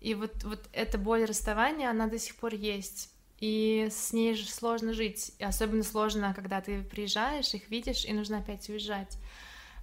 И 0.00 0.14
вот, 0.14 0.44
вот 0.44 0.68
эта 0.72 0.98
боль 0.98 1.24
расставания, 1.24 1.90
она 1.90 2.06
до 2.06 2.18
сих 2.18 2.36
пор 2.36 2.54
есть. 2.54 3.10
И 3.40 3.88
с 3.90 4.12
ней 4.12 4.34
же 4.34 4.48
сложно 4.48 4.92
жить. 4.92 5.32
И 5.38 5.44
особенно 5.44 5.82
сложно, 5.82 6.34
когда 6.34 6.60
ты 6.60 6.82
приезжаешь, 6.82 7.54
их 7.54 7.68
видишь, 7.70 8.04
и 8.04 8.12
нужно 8.12 8.38
опять 8.38 8.68
уезжать. 8.68 9.18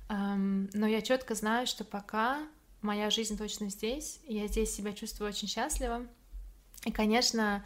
Um, 0.10 0.70
но 0.74 0.88
я 0.88 1.02
четко 1.02 1.36
знаю, 1.36 1.66
что 1.66 1.84
пока 1.84 2.48
моя 2.82 3.10
жизнь 3.10 3.38
точно 3.38 3.70
здесь, 3.70 4.20
я 4.28 4.48
здесь 4.48 4.74
себя 4.74 4.94
чувствую 4.94 5.30
очень 5.30 5.48
счастливо. 5.48 6.06
И, 6.86 6.92
конечно, 6.92 7.66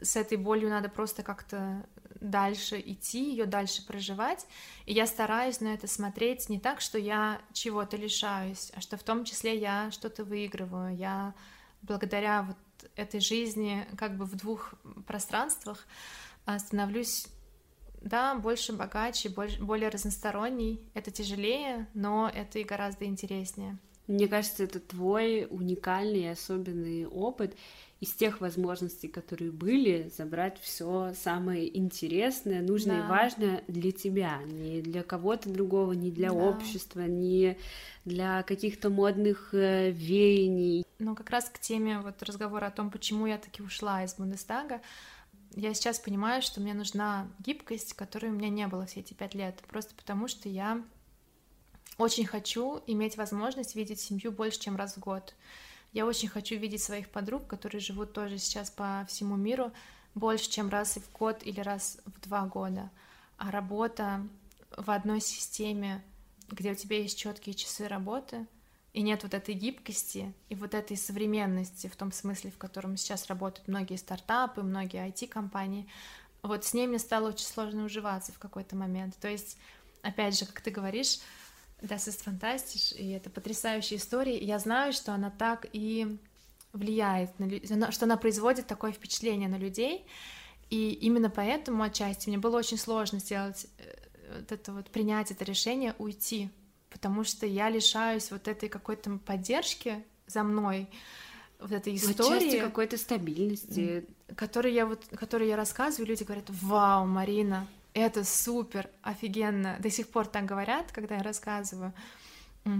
с 0.00 0.16
этой 0.16 0.38
болью 0.38 0.68
надо 0.68 0.88
просто 0.88 1.22
как-то 1.22 1.84
дальше 2.20 2.80
идти, 2.80 3.30
ее 3.30 3.46
дальше 3.46 3.84
проживать. 3.84 4.46
И 4.86 4.92
я 4.92 5.06
стараюсь 5.06 5.60
на 5.60 5.68
это 5.68 5.86
смотреть 5.86 6.48
не 6.48 6.60
так, 6.60 6.80
что 6.80 6.98
я 6.98 7.40
чего-то 7.52 7.96
лишаюсь, 7.96 8.70
а 8.74 8.80
что 8.80 8.96
в 8.96 9.02
том 9.02 9.24
числе 9.24 9.58
я 9.58 9.90
что-то 9.90 10.24
выигрываю, 10.24 10.96
я 10.96 11.34
благодаря 11.86 12.42
вот 12.42 12.90
этой 12.96 13.20
жизни 13.20 13.86
как 13.96 14.16
бы 14.16 14.24
в 14.24 14.36
двух 14.36 14.74
пространствах 15.06 15.86
а, 16.46 16.58
становлюсь 16.58 17.28
да, 18.00 18.34
больше 18.34 18.74
богаче, 18.74 19.30
больше, 19.30 19.62
более 19.62 19.88
разносторонней. 19.88 20.80
Это 20.92 21.10
тяжелее, 21.10 21.88
но 21.94 22.30
это 22.32 22.58
и 22.58 22.64
гораздо 22.64 23.06
интереснее. 23.06 23.78
Мне 24.06 24.28
кажется, 24.28 24.64
это 24.64 24.80
твой 24.80 25.46
уникальный 25.48 26.24
и 26.24 26.26
особенный 26.26 27.06
опыт 27.06 27.56
из 28.00 28.12
тех 28.12 28.42
возможностей, 28.42 29.08
которые 29.08 29.50
были, 29.50 30.10
забрать 30.14 30.60
все 30.60 31.14
самое 31.14 31.74
интересное, 31.76 32.60
нужное 32.60 32.98
да. 32.98 33.06
и 33.06 33.08
важное 33.08 33.64
для 33.66 33.92
тебя, 33.92 34.40
не 34.44 34.82
для 34.82 35.02
кого-то 35.02 35.48
другого, 35.48 35.92
не 35.92 36.10
для 36.10 36.28
да. 36.28 36.34
общества, 36.34 37.00
не 37.00 37.56
для 38.04 38.42
каких-то 38.42 38.90
модных 38.90 39.54
э, 39.54 39.90
веяний. 39.90 40.84
Но 40.98 41.14
как 41.14 41.30
раз 41.30 41.48
к 41.48 41.58
теме 41.58 42.00
вот 42.00 42.22
разговора 42.22 42.66
о 42.66 42.70
том, 42.70 42.90
почему 42.90 43.26
я 43.26 43.38
таки 43.38 43.62
ушла 43.62 44.04
из 44.04 44.14
Бундестага, 44.16 44.82
я 45.56 45.72
сейчас 45.72 45.98
понимаю, 45.98 46.42
что 46.42 46.60
мне 46.60 46.74
нужна 46.74 47.28
гибкость, 47.38 47.94
которой 47.94 48.30
у 48.30 48.34
меня 48.34 48.50
не 48.50 48.66
было 48.66 48.84
все 48.84 49.00
эти 49.00 49.14
пять 49.14 49.34
лет, 49.34 49.62
просто 49.68 49.94
потому 49.94 50.28
что 50.28 50.48
я 50.48 50.82
очень 51.98 52.26
хочу 52.26 52.82
иметь 52.86 53.16
возможность 53.16 53.74
видеть 53.74 54.00
семью 54.00 54.32
больше, 54.32 54.60
чем 54.60 54.76
раз 54.76 54.96
в 54.96 55.00
год. 55.00 55.34
Я 55.92 56.06
очень 56.06 56.28
хочу 56.28 56.56
видеть 56.56 56.82
своих 56.82 57.08
подруг, 57.08 57.46
которые 57.46 57.80
живут 57.80 58.12
тоже 58.12 58.38
сейчас 58.38 58.70
по 58.70 59.06
всему 59.08 59.36
миру, 59.36 59.72
больше, 60.14 60.50
чем 60.50 60.68
раз 60.68 60.96
в 60.96 61.12
год 61.12 61.42
или 61.42 61.60
раз 61.60 61.98
в 62.04 62.20
два 62.20 62.46
года. 62.46 62.90
А 63.36 63.50
работа 63.50 64.26
в 64.76 64.90
одной 64.90 65.20
системе, 65.20 66.02
где 66.48 66.72
у 66.72 66.74
тебя 66.74 66.98
есть 66.98 67.18
четкие 67.18 67.54
часы 67.54 67.86
работы, 67.86 68.46
и 68.92 69.02
нет 69.02 69.24
вот 69.24 69.34
этой 69.34 69.54
гибкости 69.54 70.32
и 70.48 70.54
вот 70.54 70.72
этой 70.72 70.96
современности 70.96 71.88
в 71.88 71.96
том 71.96 72.12
смысле, 72.12 72.52
в 72.52 72.58
котором 72.58 72.96
сейчас 72.96 73.26
работают 73.26 73.66
многие 73.66 73.96
стартапы, 73.96 74.62
многие 74.62 75.08
IT-компании, 75.08 75.88
вот 76.42 76.64
с 76.64 76.74
ними 76.74 76.98
стало 76.98 77.28
очень 77.30 77.46
сложно 77.46 77.84
уживаться 77.84 78.32
в 78.32 78.38
какой-то 78.38 78.76
момент. 78.76 79.16
То 79.18 79.28
есть, 79.28 79.56
опять 80.02 80.38
же, 80.38 80.46
как 80.46 80.60
ты 80.60 80.70
говоришь, 80.70 81.18
Das 81.84 82.08
ist 82.08 82.22
fantastisch, 82.22 82.92
и 82.96 83.10
это 83.10 83.28
потрясающая 83.28 83.98
история. 83.98 84.38
я 84.38 84.58
знаю, 84.58 84.92
что 84.94 85.12
она 85.12 85.30
так 85.30 85.66
и 85.72 86.18
влияет, 86.72 87.38
на, 87.38 87.92
что 87.92 88.06
она 88.06 88.16
производит 88.16 88.66
такое 88.66 88.92
впечатление 88.92 89.48
на 89.48 89.56
людей. 89.56 90.06
И 90.70 90.92
именно 90.92 91.28
поэтому 91.28 91.82
отчасти 91.82 92.28
мне 92.28 92.38
было 92.38 92.56
очень 92.56 92.78
сложно 92.78 93.20
сделать 93.20 93.66
э, 93.78 94.38
вот 94.38 94.50
это 94.50 94.72
вот, 94.72 94.90
принять 94.90 95.30
это 95.30 95.44
решение, 95.44 95.94
уйти, 95.98 96.48
потому 96.90 97.22
что 97.22 97.46
я 97.46 97.68
лишаюсь 97.68 98.30
вот 98.30 98.48
этой 98.48 98.68
какой-то 98.70 99.18
поддержки 99.18 100.02
за 100.26 100.42
мной, 100.42 100.88
вот 101.60 101.70
этой 101.70 101.94
истории. 101.94 102.38
Отчасти 102.38 102.60
какой-то 102.60 102.96
стабильности. 102.96 104.06
Которую 104.34 104.72
я 104.72 104.86
вот, 104.86 105.04
которую 105.14 105.48
я 105.48 105.56
рассказываю, 105.56 106.08
люди 106.08 106.24
говорят, 106.24 106.46
вау, 106.48 107.06
Марина, 107.06 107.68
это 107.94 108.24
супер, 108.24 108.90
офигенно. 109.02 109.76
До 109.78 109.88
сих 109.88 110.08
пор 110.08 110.26
так 110.26 110.44
говорят, 110.44 110.92
когда 110.92 111.16
я 111.16 111.22
рассказываю. 111.22 111.92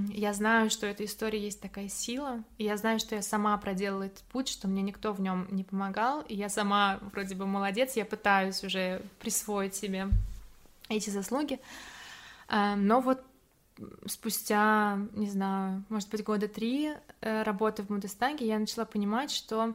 Я 0.08 0.32
знаю, 0.32 0.70
что 0.70 0.86
этой 0.86 1.06
истории 1.06 1.38
есть 1.38 1.60
такая 1.60 1.88
сила, 1.88 2.42
и 2.56 2.64
я 2.64 2.76
знаю, 2.76 2.98
что 2.98 3.14
я 3.14 3.22
сама 3.22 3.56
проделала 3.58 4.04
этот 4.04 4.24
путь, 4.24 4.48
что 4.48 4.66
мне 4.66 4.82
никто 4.82 5.12
в 5.12 5.20
нем 5.20 5.46
не 5.50 5.62
помогал, 5.62 6.22
и 6.22 6.34
я 6.34 6.48
сама 6.48 6.98
вроде 7.12 7.34
бы 7.34 7.46
молодец, 7.46 7.94
я 7.94 8.06
пытаюсь 8.06 8.64
уже 8.64 9.02
присвоить 9.20 9.74
себе 9.74 10.08
эти 10.88 11.10
заслуги, 11.10 11.60
а, 12.48 12.76
но 12.76 13.02
вот 13.02 13.22
спустя, 14.06 14.98
не 15.12 15.28
знаю, 15.28 15.84
может 15.90 16.08
быть, 16.08 16.24
года 16.24 16.48
три 16.48 16.92
э, 17.20 17.42
работы 17.42 17.82
в 17.82 17.88
Бундестаге 17.88 18.46
я 18.46 18.58
начала 18.58 18.86
понимать, 18.86 19.30
что 19.30 19.74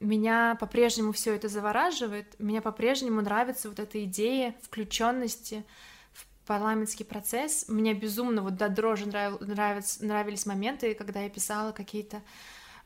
меня 0.00 0.56
по-прежнему 0.58 1.12
все 1.12 1.34
это 1.34 1.48
завораживает, 1.48 2.38
меня 2.38 2.62
по-прежнему 2.62 3.20
нравится 3.20 3.68
вот 3.68 3.78
эта 3.78 4.02
идея 4.04 4.54
включенности 4.62 5.64
в 6.12 6.26
парламентский 6.46 7.04
процесс. 7.04 7.66
Мне 7.68 7.94
безумно 7.94 8.42
вот 8.42 8.56
до 8.56 8.68
дрожи 8.68 9.06
нрав... 9.06 9.40
нравились, 9.40 10.00
нравились 10.00 10.46
моменты, 10.46 10.94
когда 10.94 11.20
я 11.20 11.30
писала 11.30 11.72
какие-то 11.72 12.22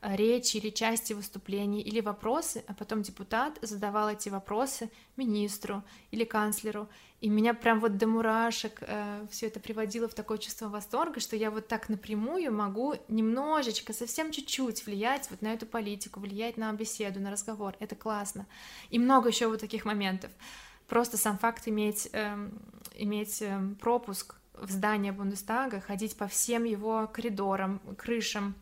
речи 0.01 0.57
или 0.57 0.69
части 0.69 1.13
выступлений 1.13 1.81
или 1.81 2.01
вопросы, 2.01 2.63
а 2.67 2.73
потом 2.73 3.01
депутат 3.01 3.57
задавал 3.61 4.09
эти 4.09 4.29
вопросы 4.29 4.89
министру 5.17 5.83
или 6.11 6.23
канцлеру, 6.23 6.87
и 7.21 7.29
меня 7.29 7.53
прям 7.53 7.79
вот 7.79 7.97
до 7.97 8.07
мурашек 8.07 8.79
э, 8.81 9.25
все 9.31 9.47
это 9.47 9.59
приводило 9.59 10.07
в 10.07 10.13
такое 10.13 10.37
чувство 10.37 10.67
восторга, 10.67 11.19
что 11.19 11.35
я 11.35 11.49
вот 11.49 11.67
так 11.67 11.89
напрямую 11.89 12.53
могу 12.53 12.95
немножечко, 13.07 13.93
совсем 13.93 14.31
чуть-чуть 14.31 14.85
влиять 14.85 15.29
вот 15.31 15.41
на 15.41 15.53
эту 15.53 15.65
политику, 15.65 16.19
влиять 16.19 16.57
на 16.57 16.71
беседу, 16.73 17.19
на 17.19 17.31
разговор, 17.31 17.75
это 17.79 17.95
классно. 17.95 18.45
И 18.89 18.99
много 18.99 19.29
еще 19.29 19.47
вот 19.47 19.59
таких 19.61 19.85
моментов. 19.85 20.29
Просто 20.87 21.17
сам 21.17 21.37
факт 21.39 21.67
иметь, 21.67 22.09
э, 22.11 22.49
иметь 22.95 23.41
э, 23.41 23.59
пропуск 23.79 24.35
в 24.53 24.69
здание 24.69 25.11
Бундестага, 25.11 25.81
ходить 25.81 26.15
по 26.17 26.27
всем 26.27 26.63
его 26.63 27.09
коридорам, 27.11 27.79
крышам, 27.97 28.55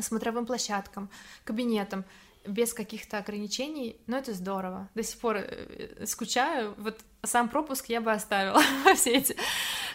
смотровым 0.00 0.46
площадкам, 0.46 1.10
кабинетам, 1.44 2.04
без 2.46 2.74
каких-то 2.74 3.18
ограничений, 3.18 3.96
но 4.06 4.18
это 4.18 4.32
здорово. 4.32 4.88
До 4.94 5.02
сих 5.02 5.18
пор 5.20 5.36
э, 5.36 6.06
скучаю. 6.06 6.74
Вот 6.76 6.98
сам 7.22 7.48
пропуск 7.48 7.86
я 7.86 8.00
бы 8.00 8.10
оставила 8.10 8.60
во 8.84 8.94
все 8.94 9.12
эти, 9.12 9.36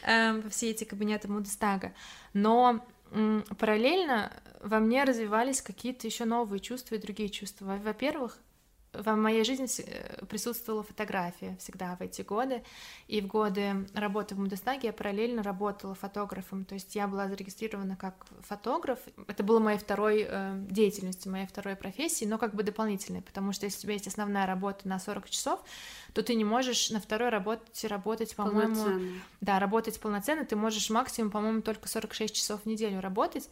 э, 0.04 0.42
во 0.42 0.50
все 0.50 0.70
эти 0.70 0.84
кабинеты 0.84 1.28
Бундестага. 1.28 1.94
Но 2.34 2.86
параллельно 3.58 4.32
во 4.62 4.80
мне 4.80 5.04
развивались 5.04 5.62
какие-то 5.62 6.08
еще 6.08 6.26
новые 6.26 6.60
чувства 6.60 6.96
и 6.96 7.00
другие 7.00 7.30
чувства. 7.30 7.80
Во-первых, 7.84 8.38
в 9.04 9.16
моей 9.16 9.44
жизни 9.44 9.68
э, 9.86 10.26
присутствовала 10.26 10.84
фотография 10.84 11.56
всегда 11.60 11.96
в 11.96 12.02
эти 12.02 12.22
годы, 12.22 12.64
и 13.08 13.22
в 13.22 13.28
годы 13.28 13.88
работы 13.94 14.36
в 14.36 14.40
Бундестаге 14.40 14.88
я 14.88 14.94
параллельно 14.94 15.44
работала 15.44 15.96
фотографом, 15.96 16.66
то 16.66 16.74
есть 16.74 16.96
я 16.96 17.08
была 17.08 17.28
зарегистрирована 17.28 17.96
как 17.96 18.26
фотограф, 18.42 19.00
это 19.28 19.44
было 19.44 19.60
моей 19.60 19.78
второй 19.78 20.26
э, 20.28 20.66
деятельностью, 20.70 21.32
моей 21.32 21.48
второй 21.48 21.76
профессии, 21.76 22.26
но 22.26 22.38
как 22.38 22.56
бы 22.56 22.64
дополнительной, 22.64 23.22
потому 23.22 23.52
что 23.54 23.66
если 23.66 23.80
у 23.80 23.82
тебя 23.84 23.94
есть 23.94 24.08
основная 24.08 24.46
работа 24.46 24.88
на 24.88 25.00
40 25.00 25.30
часов, 25.30 25.60
то 26.14 26.24
ты 26.24 26.36
не 26.36 26.46
можешь 26.46 26.90
на 26.90 27.00
второй 27.00 27.30
работе 27.30 27.88
работать, 27.88 28.36
по-моему... 28.36 29.20
Да, 29.40 29.60
работать 29.60 30.00
полноценно, 30.00 30.46
ты 30.46 30.56
можешь 30.56 30.90
максимум, 30.90 31.32
по-моему, 31.32 31.62
только 31.62 31.88
46 31.88 32.36
часов 32.36 32.62
в 32.64 32.66
неделю 32.66 33.02
работать, 33.02 33.50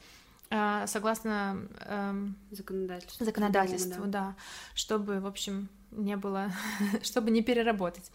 согласно 0.85 1.67
эм, 1.81 2.35
законодательству, 2.51 3.25
законодательству 3.25 4.05
да. 4.05 4.11
да, 4.11 4.35
чтобы, 4.73 5.19
в 5.19 5.25
общем, 5.25 5.69
не 5.91 6.17
было, 6.17 6.51
чтобы 7.03 7.31
не 7.31 7.41
переработать. 7.41 8.11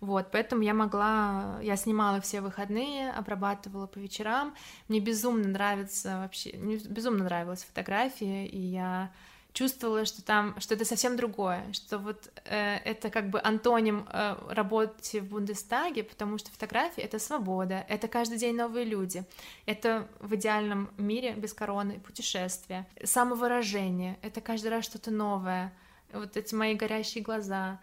Вот, 0.00 0.30
поэтому 0.30 0.62
я 0.62 0.74
могла, 0.74 1.58
я 1.62 1.76
снимала 1.76 2.20
все 2.20 2.40
выходные, 2.40 3.10
обрабатывала 3.10 3.86
по 3.86 3.98
вечерам. 3.98 4.54
Мне 4.88 5.00
безумно 5.00 5.48
нравится 5.48 6.18
вообще, 6.18 6.56
мне 6.56 6.76
безумно 6.76 7.24
нравилась 7.24 7.64
фотография, 7.64 8.46
и 8.46 8.58
я 8.58 9.10
чувствовала, 9.52 10.04
что 10.04 10.22
там, 10.22 10.58
что 10.60 10.74
это 10.74 10.84
совсем 10.84 11.16
другое, 11.16 11.64
что 11.72 11.98
вот 11.98 12.30
э, 12.44 12.76
это 12.84 13.10
как 13.10 13.30
бы 13.30 13.40
антоним 13.42 14.06
э, 14.12 14.36
работы 14.50 15.20
в 15.20 15.28
Бундестаге, 15.28 16.04
потому 16.04 16.38
что 16.38 16.50
фотография— 16.50 17.02
это 17.02 17.18
свобода, 17.18 17.84
это 17.88 18.08
каждый 18.08 18.38
день 18.38 18.56
новые 18.56 18.84
люди, 18.84 19.24
это 19.66 20.08
в 20.20 20.34
идеальном 20.34 20.90
мире 20.98 21.34
без 21.34 21.52
короны 21.52 21.98
путешествия, 22.00 22.86
самовыражение, 23.02 24.18
это 24.22 24.40
каждый 24.40 24.68
раз 24.68 24.84
что-то 24.84 25.10
новое, 25.10 25.72
вот 26.12 26.36
эти 26.36 26.54
мои 26.54 26.74
горящие 26.74 27.22
глаза, 27.24 27.80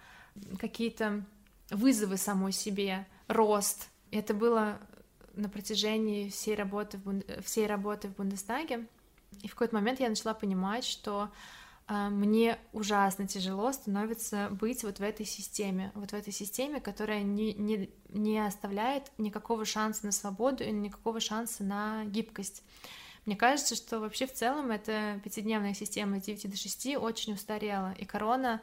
какие-то 0.60 1.24
вызовы 1.70 2.18
самой 2.18 2.52
себе, 2.52 3.06
рост. 3.28 3.90
Это 4.12 4.34
было 4.34 4.80
на 5.36 5.50
протяжении 5.50 6.30
всей 6.30 6.56
работы 6.56 6.98
в, 6.98 7.42
всей 7.44 7.68
работы 7.68 8.08
в 8.08 8.16
Бундестаге. 8.16 8.86
И 9.42 9.48
в 9.48 9.52
какой-то 9.52 9.76
момент 9.76 10.00
я 10.00 10.10
начала 10.10 10.34
понимать, 10.34 10.86
что 10.86 11.30
а, 11.88 12.10
мне 12.10 12.58
ужасно 12.74 13.28
тяжело 13.28 13.72
становится 13.72 14.50
быть 14.52 14.84
вот 14.84 15.00
в 15.00 15.04
этой 15.04 15.26
системе, 15.26 15.92
вот 15.96 16.12
в 16.12 16.14
этой 16.14 16.34
системе, 16.34 16.82
которая 16.82 17.24
не, 17.24 17.54
не, 17.54 17.90
не 18.10 18.46
оставляет 18.46 19.12
никакого 19.18 19.64
шанса 19.64 20.06
на 20.06 20.12
свободу 20.12 20.66
и 20.66 20.72
никакого 20.72 21.20
шанса 21.20 21.64
на 21.64 22.04
гибкость. 22.06 22.64
Мне 23.26 23.36
кажется, 23.36 23.76
что 23.76 24.00
вообще 24.00 24.26
в 24.28 24.34
целом 24.34 24.72
эта 24.72 25.20
пятидневная 25.24 25.74
система 25.74 26.20
с 26.20 26.24
9 26.24 26.50
до 26.50 26.58
6 26.58 26.98
очень 26.98 27.34
устарела, 27.34 27.94
и 27.98 28.06
корона 28.06 28.62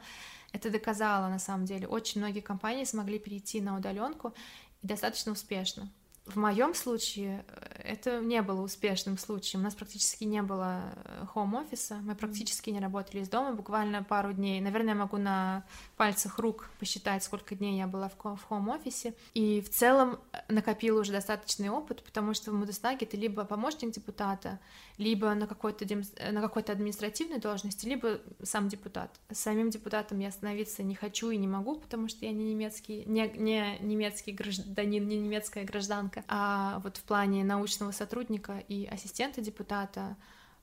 это 0.51 0.69
доказала 0.69 1.27
на 1.27 1.39
самом 1.39 1.65
деле. 1.65 1.87
Очень 1.87 2.21
многие 2.21 2.41
компании 2.41 2.83
смогли 2.83 3.19
перейти 3.19 3.59
на 3.59 3.75
удаленку 3.77 4.33
и 4.81 4.87
достаточно 4.87 5.31
успешно. 5.31 5.89
В 6.25 6.37
моем 6.37 6.73
случае 6.73 7.45
э, 7.47 7.81
это 7.83 8.19
не 8.19 8.41
было 8.41 8.61
успешным 8.61 9.17
случаем. 9.17 9.61
У 9.61 9.63
нас 9.63 9.75
практически 9.75 10.23
не 10.23 10.41
было 10.41 10.81
хоум-офиса, 11.33 11.99
мы 12.01 12.15
практически 12.15 12.71
не 12.71 12.79
работали 12.79 13.21
из 13.21 13.29
дома, 13.29 13.53
буквально 13.53 14.03
пару 14.03 14.33
дней. 14.33 14.59
Наверное, 14.59 14.95
я 14.95 14.99
могу 14.99 15.17
на 15.17 15.63
пальцах 15.97 16.39
рук 16.39 16.69
посчитать, 16.79 17.23
сколько 17.23 17.53
дней 17.53 17.77
я 17.77 17.85
была 17.85 18.09
в 18.09 18.17
хоум-офисе. 18.17 19.13
И 19.35 19.61
в 19.61 19.69
целом 19.69 20.19
э, 20.31 20.39
накопила 20.49 21.01
уже 21.01 21.11
достаточный 21.11 21.69
опыт, 21.69 22.03
потому 22.03 22.33
что 22.33 22.51
в 22.51 22.55
Мудестаге 22.55 23.05
ты 23.05 23.17
либо 23.17 23.45
помощник 23.45 23.91
депутата, 23.91 24.59
либо 24.97 25.33
на 25.33 25.47
какой-то, 25.47 25.85
э, 25.85 26.31
на 26.31 26.41
какой-то 26.41 26.71
административной 26.71 27.39
должности, 27.39 27.85
либо 27.85 28.19
сам 28.43 28.69
депутат. 28.69 29.19
Самим 29.31 29.69
депутатом 29.69 30.19
я 30.19 30.31
становиться 30.31 30.83
не 30.83 30.95
хочу 30.95 31.29
и 31.29 31.37
не 31.37 31.47
могу, 31.47 31.75
потому 31.75 32.07
что 32.07 32.25
я 32.25 32.31
не 32.31 32.53
немецкий, 32.53 33.03
не, 33.05 33.27
не 33.29 33.77
немецкий 33.81 34.31
гражданин, 34.31 35.07
не 35.07 35.17
немецкая 35.17 35.65
гражданка. 35.65 36.23
А 36.27 36.79
вот 36.79 36.97
в 36.97 37.03
плане 37.03 37.43
научного 37.43 37.91
сотрудника 37.91 38.63
и 38.67 38.85
ассистента 38.85 39.41
депутата 39.41 40.15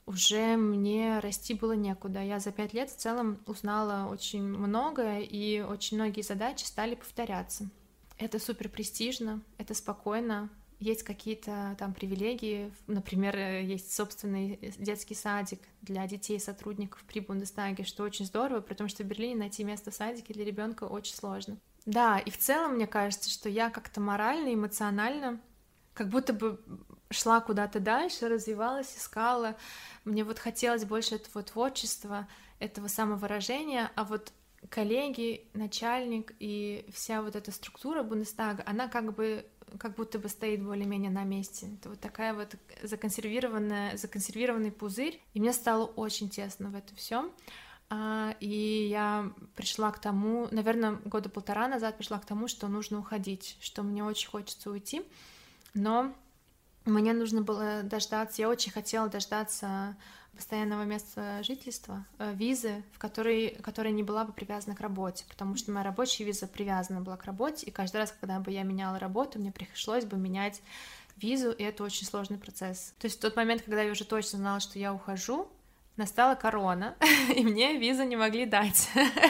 уже 0.07 0.57
мне 0.57 1.21
расти 1.21 1.55
было 1.55 1.73
некуда. 1.73 2.23
Я 2.23 2.41
за 2.41 2.51
пять 2.51 2.73
лет 2.75 2.91
в 2.91 2.97
целом 2.97 3.39
узнала 3.47 4.11
очень 4.11 4.43
многое, 4.43 5.21
и 5.21 5.61
очень 5.61 5.97
многие 5.97 6.23
задачи 6.23 6.65
стали 6.65 6.95
повторяться. 6.97 7.69
Это 8.19 8.39
супер 8.39 8.69
престижно, 8.69 9.43
это 9.59 9.75
спокойно, 9.75 10.51
есть 10.83 11.03
какие-то 11.05 11.77
там 11.79 11.95
привилегии, 11.95 12.73
например, 12.87 13.37
есть 13.37 13.95
собственный 13.95 14.59
детский 14.79 15.15
садик 15.15 15.61
для 15.81 16.07
детей 16.07 16.39
сотрудников 16.41 17.03
при 17.05 17.21
Бундестаге, 17.21 17.85
что 17.85 18.03
очень 18.03 18.27
здорово, 18.27 18.61
потому 18.61 18.89
что 18.89 19.05
в 19.05 19.07
Берлине 19.07 19.37
найти 19.37 19.65
место 19.65 19.91
в 19.91 19.95
садике 19.95 20.35
для 20.35 20.45
ребенка 20.45 20.85
очень 20.85 21.15
сложно. 21.15 21.57
Да, 21.87 22.19
и 22.19 22.31
в 22.31 22.39
целом 22.39 22.75
мне 22.75 22.87
кажется, 22.87 23.31
что 23.31 23.49
я 23.49 23.71
как-то 23.71 24.01
морально, 24.01 24.53
эмоционально 24.53 25.41
как 25.95 26.09
будто 26.09 26.33
бы 26.33 26.61
шла 27.11 27.41
куда-то 27.41 27.81
дальше, 27.81 28.29
развивалась, 28.29 28.97
искала. 28.97 29.57
Мне 30.05 30.25
вот 30.25 30.39
хотелось 30.39 30.85
больше 30.85 31.17
этого 31.17 31.43
творчества, 31.43 32.29
этого 32.59 32.89
самовыражения, 32.89 33.91
а 33.95 34.05
вот 34.05 34.33
коллеги, 34.69 35.49
начальник 35.55 36.35
и 36.39 36.89
вся 36.93 37.23
вот 37.23 37.37
эта 37.37 37.51
структура 37.51 38.03
Бундестага, 38.03 38.63
она 38.67 38.89
как 38.89 39.13
бы 39.15 39.45
как 39.79 39.95
будто 39.95 40.19
бы 40.19 40.29
стоит 40.29 40.63
более-менее 40.63 41.11
на 41.11 41.25
месте. 41.25 41.69
Это 41.79 41.91
вот 41.91 42.01
такая 42.01 42.35
вот 42.35 42.55
законсервированная, 42.83 43.97
законсервированный 43.97 44.73
пузырь, 44.73 45.21
и 45.35 45.41
мне 45.41 45.53
стало 45.53 45.87
очень 45.87 46.29
тесно 46.29 46.71
в 46.71 46.75
этом 46.75 46.97
всем. 46.97 47.31
А, 47.91 48.35
и 48.41 48.89
я 48.89 49.33
пришла 49.55 49.91
к 49.93 49.99
тому, 49.99 50.49
наверное, 50.51 50.93
года 51.05 51.29
полтора 51.29 51.69
назад 51.69 51.99
пришла 51.99 52.19
к 52.19 52.25
тому, 52.25 52.49
что 52.49 52.69
нужно 52.69 52.99
уходить, 52.99 53.59
что 53.61 53.83
мне 53.83 54.03
очень 54.03 54.31
хочется 54.31 54.71
уйти, 54.71 55.03
но 55.75 56.15
мне 56.85 57.13
нужно 57.13 57.43
было 57.43 57.83
дождаться, 57.83 58.41
я 58.43 58.49
очень 58.49 58.73
хотела 58.73 59.09
дождаться 59.09 59.97
постоянного 60.35 60.85
места 60.85 61.43
жительства, 61.43 62.05
э, 62.19 62.33
визы, 62.35 62.83
в 62.93 62.99
которой, 62.99 63.51
которая 63.63 63.93
не 63.93 64.03
была 64.03 64.25
бы 64.25 64.33
привязана 64.33 64.75
к 64.75 64.81
работе, 64.81 65.25
потому 65.29 65.57
что 65.57 65.71
моя 65.73 65.85
рабочая 65.85 66.25
виза 66.25 66.47
привязана 66.47 67.01
была 67.01 67.17
к 67.17 67.25
работе, 67.25 67.67
и 67.67 67.71
каждый 67.71 67.99
раз, 67.99 68.15
когда 68.19 68.41
бы 68.41 68.51
я 68.51 68.63
меняла 68.63 68.99
работу, 68.99 69.39
мне 69.39 69.53
пришлось 69.53 70.05
бы 70.05 70.17
менять 70.17 70.63
визу, 71.17 71.51
и 71.53 71.63
это 71.63 71.85
очень 71.85 72.07
сложный 72.07 72.39
процесс. 72.39 72.95
То 72.99 73.07
есть 73.07 73.19
в 73.19 73.21
тот 73.21 73.37
момент, 73.37 73.63
когда 73.63 73.83
я 73.83 73.93
уже 73.93 74.05
точно 74.05 74.39
знала, 74.39 74.61
что 74.61 74.79
я 74.79 74.93
ухожу, 74.93 75.49
настала 75.97 76.35
корона, 76.35 76.97
и 77.35 77.45
мне 77.45 77.79
визу 77.79 78.05
не 78.05 78.17
могли 78.17 78.47
дать. 78.47 78.89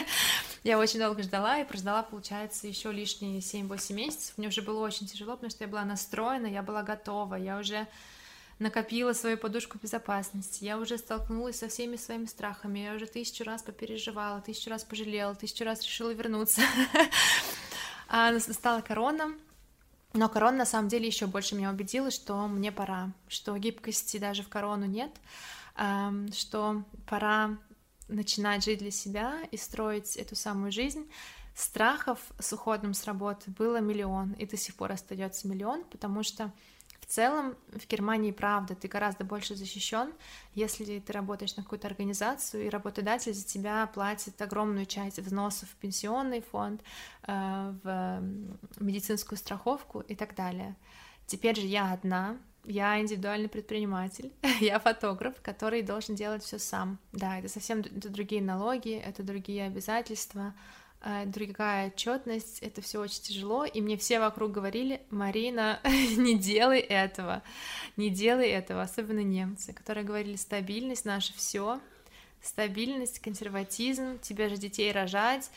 я 0.63 0.79
очень 0.79 0.99
долго 0.99 1.23
ждала 1.23 1.59
и 1.59 1.65
прождала, 1.65 2.03
получается, 2.03 2.67
еще 2.67 2.91
лишние 2.91 3.39
7-8 3.39 3.93
месяцев. 3.93 4.37
Мне 4.37 4.47
уже 4.47 4.61
было 4.61 4.85
очень 4.85 5.07
тяжело, 5.07 5.33
потому 5.33 5.49
что 5.49 5.63
я 5.63 5.69
была 5.69 5.83
настроена, 5.83 6.47
я 6.47 6.63
была 6.63 6.83
готова, 6.83 7.35
я 7.35 7.57
уже 7.57 7.87
накопила 8.59 9.13
свою 9.13 9.37
подушку 9.37 9.77
безопасности, 9.81 10.63
я 10.63 10.77
уже 10.77 10.97
столкнулась 10.97 11.59
со 11.59 11.67
всеми 11.67 11.95
своими 11.95 12.25
страхами, 12.25 12.79
я 12.79 12.93
уже 12.93 13.05
тысячу 13.05 13.43
раз 13.43 13.63
попереживала, 13.63 14.41
тысячу 14.41 14.69
раз 14.69 14.83
пожалела, 14.83 15.35
тысячу 15.35 15.63
раз 15.63 15.81
решила 15.83 16.11
вернуться. 16.11 16.61
А 18.15 18.31
настала 18.31 18.81
корона, 18.81 19.33
Но 20.13 20.29
корона 20.29 20.57
на 20.57 20.65
самом 20.65 20.87
деле 20.87 21.07
еще 21.07 21.25
больше 21.25 21.55
меня 21.55 21.71
убедила, 21.71 22.11
что 22.11 22.47
мне 22.47 22.71
пора, 22.71 23.11
что 23.27 23.57
гибкости 23.57 24.17
даже 24.17 24.43
в 24.43 24.49
корону 24.49 24.85
нет, 24.85 25.11
что 26.31 26.83
пора 27.07 27.57
начинать 28.07 28.63
жить 28.63 28.79
для 28.79 28.91
себя 28.91 29.39
и 29.49 29.57
строить 29.57 30.15
эту 30.15 30.35
самую 30.35 30.71
жизнь. 30.71 31.09
Страхов 31.55 32.19
с 32.39 32.53
уходом 32.53 32.93
с 32.93 33.05
работы 33.05 33.49
было 33.51 33.77
миллион, 33.77 34.33
и 34.33 34.45
до 34.45 34.57
сих 34.57 34.75
пор 34.75 34.91
остается 34.91 35.47
миллион, 35.47 35.83
потому 35.85 36.23
что 36.23 36.51
целом 37.13 37.55
в 37.67 37.87
Германии, 37.87 38.31
правда, 38.31 38.75
ты 38.75 38.87
гораздо 38.87 39.23
больше 39.23 39.55
защищен, 39.55 40.11
если 40.55 40.99
ты 40.99 41.13
работаешь 41.13 41.55
на 41.55 41.63
какую-то 41.63 41.87
организацию, 41.87 42.65
и 42.65 42.69
работодатель 42.69 43.33
за 43.33 43.45
тебя 43.45 43.87
платит 43.93 44.41
огромную 44.41 44.85
часть 44.85 45.19
взносов 45.19 45.69
в 45.69 45.75
пенсионный 45.75 46.41
фонд, 46.41 46.81
э, 47.27 47.73
в 47.83 48.21
медицинскую 48.79 49.37
страховку 49.37 49.99
и 49.99 50.15
так 50.15 50.35
далее. 50.35 50.75
Теперь 51.27 51.55
же 51.55 51.67
я 51.67 51.93
одна, 51.93 52.37
я 52.63 52.99
индивидуальный 52.99 53.49
предприниматель, 53.49 54.33
я 54.59 54.79
фотограф, 54.79 55.35
который 55.41 55.83
должен 55.83 56.15
делать 56.15 56.43
все 56.43 56.57
сам. 56.57 56.97
Да, 57.11 57.37
это 57.37 57.47
совсем 57.47 57.79
это 57.79 58.09
другие 58.09 58.41
налоги, 58.41 58.93
это 58.95 59.21
другие 59.21 59.65
обязательства, 59.65 60.53
другая 61.25 61.87
отчетность, 61.87 62.59
это 62.59 62.81
все 62.81 62.99
очень 62.99 63.21
тяжело, 63.21 63.65
и 63.65 63.81
мне 63.81 63.97
все 63.97 64.19
вокруг 64.19 64.51
говорили, 64.51 65.01
Марина, 65.09 65.79
не 66.17 66.37
делай 66.37 66.79
этого, 66.79 67.43
не 67.97 68.09
делай 68.09 68.47
этого, 68.49 68.81
особенно 68.81 69.23
немцы, 69.23 69.73
которые 69.73 70.05
говорили, 70.05 70.35
стабильность 70.35 71.05
наше 71.05 71.33
все, 71.33 71.79
стабильность, 72.41 73.19
консерватизм, 73.19 74.19
тебе 74.19 74.49
же 74.49 74.57
детей 74.57 74.91
рожать, 74.91 75.49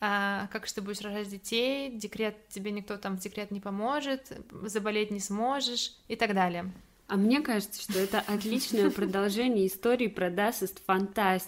а, 0.00 0.48
как 0.48 0.66
же 0.66 0.74
ты 0.74 0.82
будешь 0.82 1.00
рожать 1.00 1.28
детей, 1.28 1.90
декрет, 1.90 2.36
тебе 2.48 2.70
никто 2.70 2.96
там 2.96 3.16
в 3.16 3.20
декрет 3.20 3.50
не 3.50 3.60
поможет, 3.60 4.32
заболеть 4.62 5.10
не 5.10 5.20
сможешь 5.20 5.96
и 6.08 6.16
так 6.16 6.34
далее. 6.34 6.72
А 7.06 7.16
мне 7.16 7.42
кажется, 7.42 7.82
что 7.82 7.98
это 7.98 8.20
отличное 8.20 8.88
продолжение 8.88 9.66
истории 9.66 10.06
про 10.06 10.30
Das 10.30 10.62
ist 10.62 10.80
Fantastic. 10.88 11.42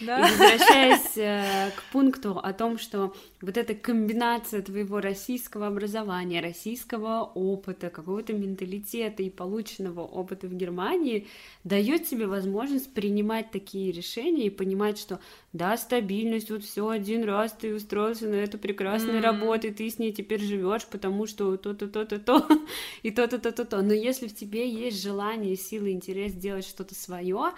Да? 0.00 0.18
И 0.18 0.30
возвращаясь 0.30 1.16
э, 1.16 1.70
к 1.76 1.92
пункту 1.92 2.38
о 2.38 2.52
том, 2.54 2.78
что 2.78 3.14
вот 3.42 3.58
эта 3.58 3.74
комбинация 3.74 4.62
твоего 4.62 5.00
российского 5.00 5.66
образования, 5.66 6.40
российского 6.40 7.30
опыта, 7.34 7.90
какого-то 7.90 8.32
менталитета 8.32 9.22
и 9.22 9.28
полученного 9.28 10.00
опыта 10.00 10.46
в 10.46 10.54
Германии 10.54 11.26
дает 11.64 12.08
тебе 12.08 12.26
возможность 12.26 12.92
принимать 12.94 13.50
такие 13.50 13.92
решения 13.92 14.46
и 14.46 14.50
понимать, 14.50 14.98
что 14.98 15.20
да, 15.54 15.76
стабильность, 15.76 16.50
вот 16.50 16.64
все 16.64 16.88
один 16.88 17.22
раз 17.22 17.52
ты 17.52 17.72
устроился 17.72 18.26
на 18.26 18.34
эту 18.34 18.58
прекрасную 18.58 19.18
mm-hmm. 19.18 19.22
работу, 19.22 19.68
и 19.68 19.70
ты 19.70 19.88
с 19.88 20.00
ней 20.00 20.12
теперь 20.12 20.42
живешь, 20.42 20.84
потому 20.84 21.26
что 21.26 21.56
то-то, 21.56 21.86
то-то, 21.86 22.18
то, 22.18 22.46
и 23.04 23.12
то-то, 23.12 23.38
то-то, 23.38 23.64
то. 23.64 23.80
Но 23.80 23.92
если 23.92 24.26
в 24.26 24.34
тебе 24.34 24.68
есть 24.68 25.00
желание, 25.00 25.54
сила, 25.54 25.90
интерес 25.92 26.32
сделать 26.32 26.66
что-то 26.66 26.96
свое, 26.96 27.52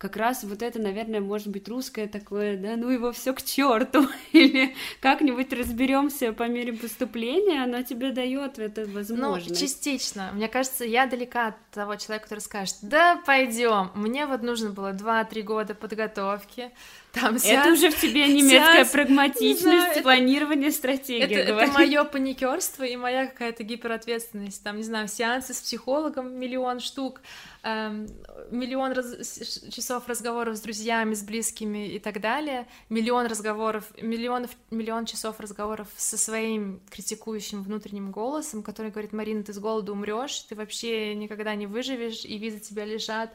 как 0.00 0.16
раз 0.16 0.44
вот 0.44 0.62
это, 0.62 0.80
наверное, 0.80 1.20
может 1.20 1.48
быть 1.48 1.68
русское 1.68 2.08
такое, 2.08 2.56
да, 2.56 2.76
ну 2.76 2.88
его 2.88 3.12
все 3.12 3.34
к 3.34 3.42
черту, 3.42 4.08
или 4.32 4.74
как-нибудь 5.00 5.52
разберемся 5.52 6.32
по 6.32 6.48
мере 6.48 6.72
поступления, 6.72 7.64
оно 7.64 7.82
тебе 7.82 8.10
дает 8.10 8.58
это 8.58 8.86
ну, 8.86 8.94
возможность. 8.94 9.50
Ну, 9.50 9.66
частично. 9.66 10.30
Мне 10.32 10.48
кажется, 10.48 10.86
я 10.86 11.06
далека 11.06 11.48
от 11.48 11.56
того 11.70 11.96
человека, 11.96 12.24
который 12.24 12.40
скажет, 12.40 12.76
да, 12.80 13.20
пойдем. 13.26 13.90
Мне 13.94 14.24
вот 14.24 14.42
нужно 14.42 14.70
было 14.70 14.94
2-3 14.94 15.42
года 15.42 15.74
подготовки, 15.74 16.70
там 17.12 17.38
сеанс, 17.38 17.66
это 17.66 17.72
уже 17.72 17.90
в 17.90 18.00
тебе 18.00 18.28
немецкая 18.28 18.76
сеанс, 18.76 18.90
прагматичность, 18.90 19.62
знаю, 19.62 20.02
планирование, 20.02 20.68
это, 20.68 20.76
стратегия. 20.76 21.24
Это, 21.24 21.52
это 21.52 21.72
мое 21.72 22.04
паникерство 22.04 22.84
и 22.84 22.96
моя 22.96 23.26
какая-то 23.26 23.64
гиперответственность. 23.64 24.62
Там, 24.62 24.76
не 24.76 24.82
знаю, 24.82 25.08
сеансы 25.08 25.54
с 25.54 25.60
психологом 25.60 26.32
миллион 26.38 26.80
штук, 26.80 27.20
эм, 27.62 28.06
миллион 28.50 28.92
раз, 28.92 29.40
часов 29.72 30.08
разговоров 30.08 30.56
с 30.56 30.60
друзьями, 30.60 31.14
с 31.14 31.22
близкими 31.22 31.88
и 31.88 31.98
так 31.98 32.20
далее, 32.20 32.66
миллион 32.88 33.26
разговоров, 33.26 33.84
миллион, 34.00 34.46
миллион 34.70 35.06
часов 35.06 35.40
разговоров 35.40 35.88
со 35.96 36.16
своим 36.16 36.80
критикующим 36.90 37.62
внутренним 37.62 38.12
голосом, 38.12 38.62
который 38.62 38.90
говорит, 38.90 39.12
Марина, 39.12 39.42
ты 39.42 39.52
с 39.52 39.58
голоду 39.58 39.92
умрешь, 39.92 40.40
ты 40.48 40.54
вообще 40.54 41.14
никогда 41.14 41.54
не 41.54 41.66
выживешь, 41.66 42.24
и 42.24 42.38
визы 42.38 42.60
тебя 42.60 42.84
лежат 42.84 43.34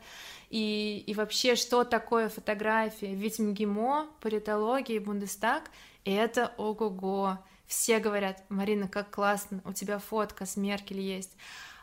и, 0.49 1.03
и 1.05 1.13
вообще, 1.13 1.55
что 1.55 1.83
такое 1.83 2.29
фотография? 2.29 3.13
Ведь 3.13 3.39
МГИМО, 3.39 4.09
политология, 4.21 4.99
Бундестаг— 4.99 5.71
это 6.05 6.53
ого-го. 6.57 7.39
Все 7.65 7.99
говорят, 7.99 8.43
Марина, 8.49 8.87
как 8.87 9.09
классно, 9.09 9.61
у 9.65 9.73
тебя 9.73 9.99
фотка 9.99 10.45
с 10.45 10.55
Меркель 10.55 10.99
есть. 10.99 11.35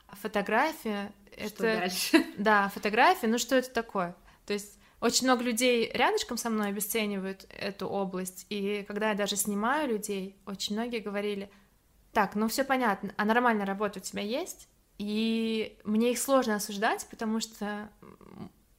А 0.06 0.16
фотография— 0.16 1.12
это... 1.36 1.48
Что 1.48 1.62
дальше? 1.62 2.26
Да, 2.36 2.68
фотография, 2.68 3.26
ну 3.26 3.38
что 3.38 3.56
это 3.56 3.70
такое? 3.70 4.14
То 4.46 4.52
есть 4.52 4.78
очень 5.00 5.26
много 5.26 5.42
людей 5.42 5.90
рядышком 5.92 6.36
со 6.36 6.48
мной 6.48 6.68
обесценивают 6.68 7.46
эту 7.48 7.88
область, 7.88 8.46
и 8.48 8.84
когда 8.86 9.08
я 9.08 9.16
даже 9.16 9.34
снимаю 9.36 9.88
людей, 9.88 10.36
очень 10.46 10.76
многие 10.76 11.00
говорили, 11.00 11.50
так, 12.12 12.36
ну 12.36 12.46
все 12.46 12.62
понятно, 12.62 13.12
а 13.16 13.24
нормальная 13.24 13.66
работа 13.66 13.98
у 13.98 14.02
тебя 14.02 14.22
есть? 14.22 14.68
И 14.98 15.76
мне 15.82 16.12
их 16.12 16.18
сложно 16.18 16.54
осуждать, 16.54 17.06
потому 17.10 17.40
что 17.40 17.90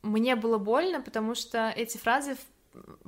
мне 0.03 0.35
было 0.35 0.57
больно, 0.57 1.01
потому 1.01 1.33
что 1.33 1.73
эти 1.75 1.97
фразы 1.97 2.37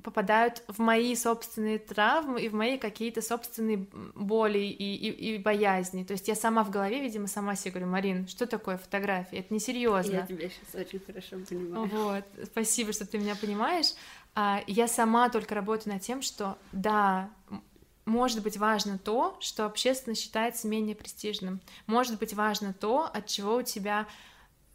попадают 0.04 0.64
в 0.68 0.80
мои 0.80 1.16
собственные 1.16 1.80
травмы 1.80 2.42
и 2.42 2.50
в 2.50 2.54
мои 2.54 2.78
какие-то 2.78 3.22
собственные 3.22 3.88
боли 4.14 4.60
и, 4.60 4.96
и, 4.96 5.36
и 5.36 5.38
боязни. 5.38 6.04
То 6.04 6.14
есть 6.14 6.28
я 6.28 6.36
сама 6.36 6.64
в 6.64 6.70
голове, 6.70 7.02
видимо, 7.02 7.28
сама 7.28 7.56
себе 7.56 7.72
говорю, 7.72 7.88
Марин, 7.88 8.28
что 8.28 8.46
такое 8.46 8.78
фотография? 8.78 9.38
Это 9.38 9.54
несерьезно. 9.54 10.12
Я 10.12 10.26
тебя 10.26 10.50
сейчас 10.50 10.76
очень 10.76 11.00
хорошо 11.00 11.38
понимаю. 11.48 11.90
Вот, 11.92 12.26
спасибо, 12.46 12.94
что 12.94 13.08
ты 13.08 13.18
меня 13.18 13.36
понимаешь. 13.36 13.94
А, 14.36 14.62
я 14.68 14.88
сама 14.88 15.30
только 15.30 15.56
работаю 15.56 15.94
над 15.94 16.04
тем, 16.04 16.22
что 16.22 16.58
да, 16.72 17.30
может 18.06 18.44
быть 18.44 18.58
важно 18.58 19.00
то, 19.00 19.36
что 19.40 19.66
общественно 19.66 20.16
считается 20.16 20.68
менее 20.68 20.96
престижным. 20.96 21.60
Может 21.88 22.20
быть 22.20 22.34
важно 22.34 22.74
то, 22.74 23.10
от 23.12 23.26
чего 23.26 23.56
у 23.56 23.62
тебя 23.64 24.08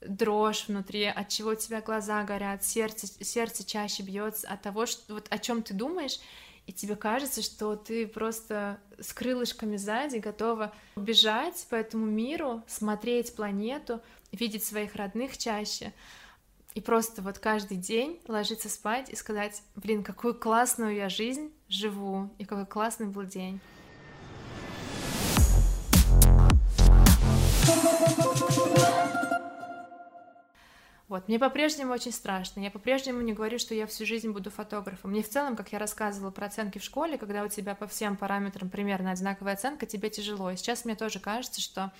дрожь 0.00 0.66
внутри, 0.68 1.04
от 1.04 1.28
чего 1.28 1.50
у 1.50 1.54
тебя 1.54 1.80
глаза 1.80 2.22
горят, 2.24 2.64
сердце, 2.64 3.06
сердце 3.24 3.64
чаще 3.64 4.02
бьется 4.02 4.48
от 4.48 4.62
того, 4.62 4.86
что, 4.86 5.14
вот 5.14 5.26
о 5.30 5.38
чем 5.38 5.62
ты 5.62 5.74
думаешь, 5.74 6.18
и 6.66 6.72
тебе 6.72 6.96
кажется, 6.96 7.42
что 7.42 7.74
ты 7.74 8.06
просто 8.06 8.78
с 8.98 9.12
крылышками 9.12 9.76
сзади 9.76 10.18
готова 10.18 10.72
бежать 10.96 11.66
по 11.68 11.74
этому 11.74 12.06
миру, 12.06 12.62
смотреть 12.66 13.34
планету, 13.34 14.00
видеть 14.30 14.64
своих 14.64 14.94
родных 14.94 15.36
чаще, 15.36 15.92
и 16.74 16.80
просто 16.80 17.22
вот 17.22 17.38
каждый 17.38 17.76
день 17.76 18.20
ложиться 18.28 18.68
спать 18.68 19.10
и 19.10 19.16
сказать, 19.16 19.62
блин, 19.74 20.04
какую 20.04 20.34
классную 20.34 20.94
я 20.94 21.08
жизнь 21.08 21.52
живу, 21.68 22.30
и 22.38 22.44
какой 22.44 22.66
классный 22.66 23.08
был 23.08 23.24
день. 23.24 23.60
Вот, 31.10 31.26
мне 31.26 31.40
по-прежнему 31.40 31.92
очень 31.92 32.12
страшно. 32.12 32.60
Я 32.60 32.70
по-прежнему 32.70 33.20
не 33.20 33.32
говорю, 33.32 33.58
что 33.58 33.74
я 33.74 33.88
всю 33.88 34.06
жизнь 34.06 34.30
буду 34.30 34.48
фотографом. 34.48 35.10
Мне 35.10 35.24
в 35.24 35.28
целом, 35.28 35.56
как 35.56 35.72
я 35.72 35.80
рассказывала 35.80 36.30
про 36.30 36.46
оценки 36.46 36.78
в 36.78 36.84
школе, 36.84 37.18
когда 37.18 37.42
у 37.42 37.48
тебя 37.48 37.74
по 37.74 37.88
всем 37.88 38.16
параметрам 38.16 38.70
примерно 38.70 39.10
одинаковая 39.10 39.54
оценка, 39.54 39.86
тебе 39.86 40.08
тяжело. 40.08 40.52
И 40.52 40.56
сейчас 40.56 40.84
мне 40.84 40.94
тоже 40.94 41.18
кажется, 41.18 41.60
что 41.60 41.90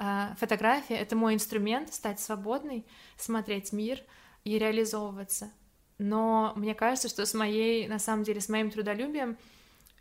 э, 0.00 0.34
фотография— 0.40 0.96
это 0.96 1.14
мой 1.14 1.34
инструмент 1.34 1.94
стать 1.94 2.18
свободной, 2.18 2.84
смотреть 3.16 3.72
мир 3.72 4.00
и 4.42 4.58
реализовываться. 4.58 5.52
Но 5.98 6.52
мне 6.56 6.74
кажется, 6.74 7.08
что 7.08 7.24
с 7.24 7.34
моей, 7.34 7.86
на 7.86 8.00
самом 8.00 8.24
деле, 8.24 8.40
с 8.40 8.48
моим 8.48 8.72
трудолюбием 8.72 9.36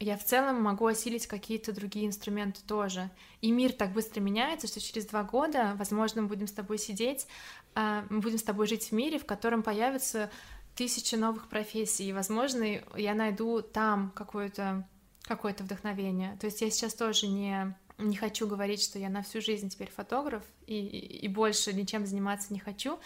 я 0.01 0.17
в 0.17 0.23
целом 0.23 0.61
могу 0.61 0.87
осилить 0.87 1.27
какие-то 1.27 1.73
другие 1.73 2.07
инструменты 2.07 2.61
тоже. 2.67 3.09
И 3.41 3.51
мир 3.51 3.71
так 3.71 3.93
быстро 3.93 4.19
меняется, 4.19 4.67
что 4.67 4.79
через 4.79 5.05
два 5.05 5.23
года, 5.23 5.75
возможно, 5.77 6.23
мы 6.23 6.27
будем 6.27 6.47
с 6.47 6.51
тобой 6.51 6.79
сидеть, 6.79 7.27
а, 7.75 8.05
мы 8.09 8.19
будем 8.19 8.37
с 8.39 8.43
тобой 8.43 8.67
жить 8.67 8.89
в 8.89 8.91
мире, 8.93 9.19
в 9.19 9.25
котором 9.25 9.61
появятся 9.61 10.31
тысячи 10.75 11.15
новых 11.15 11.49
профессий, 11.49 12.09
и, 12.09 12.13
возможно, 12.13 12.81
я 12.95 13.13
найду 13.13 13.61
там 13.61 14.11
какое-то 14.15 14.87
какое 15.23 15.53
вдохновение. 15.53 16.35
То 16.39 16.47
есть 16.47 16.61
я 16.61 16.71
сейчас 16.71 16.95
тоже 16.95 17.27
не, 17.27 17.75
не 17.97 18.15
хочу 18.15 18.47
говорить, 18.47 18.81
что 18.81 18.97
я 18.97 19.09
на 19.09 19.21
всю 19.21 19.39
жизнь 19.39 19.69
теперь 19.69 19.91
фотограф 19.91 20.43
и, 20.65 20.75
и 20.77 21.27
больше 21.27 21.73
ничем 21.73 22.05
заниматься 22.05 22.51
не 22.51 22.59
хочу. 22.59 22.99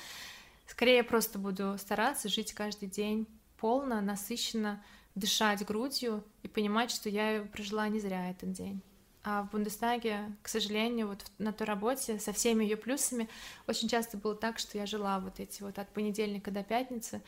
Скорее, 0.65 0.97
я 0.97 1.03
просто 1.03 1.37
буду 1.37 1.75
стараться 1.77 2.29
жить 2.29 2.53
каждый 2.53 2.87
день 2.87 3.27
полно, 3.57 4.01
насыщенно, 4.01 4.83
дышать 5.15 5.65
грудью 5.65 6.23
и 6.43 6.47
понимать, 6.47 6.91
что 6.91 7.09
я 7.09 7.47
прожила 7.51 7.87
не 7.87 7.99
зря 7.99 8.29
этот 8.29 8.51
день. 8.51 8.81
А 9.27 9.41
в 9.41 9.49
Бундестаге, 9.49 10.31
к 10.43 10.47
сожалению, 10.47 11.07
вот 11.07 11.25
на 11.39 11.51
той 11.51 11.65
работе 11.65 12.19
со 12.19 12.31
всеми 12.31 12.63
ее 12.63 12.77
плюсами 12.77 13.27
очень 13.65 13.89
часто 13.89 14.17
было 14.17 14.35
так, 14.35 14.59
что 14.59 14.77
я 14.77 14.85
жила 14.85 15.19
вот 15.19 15.39
эти 15.39 15.63
вот 15.63 15.79
от 15.79 15.89
понедельника 15.89 16.51
до 16.51 16.63
пятницы 16.63 17.23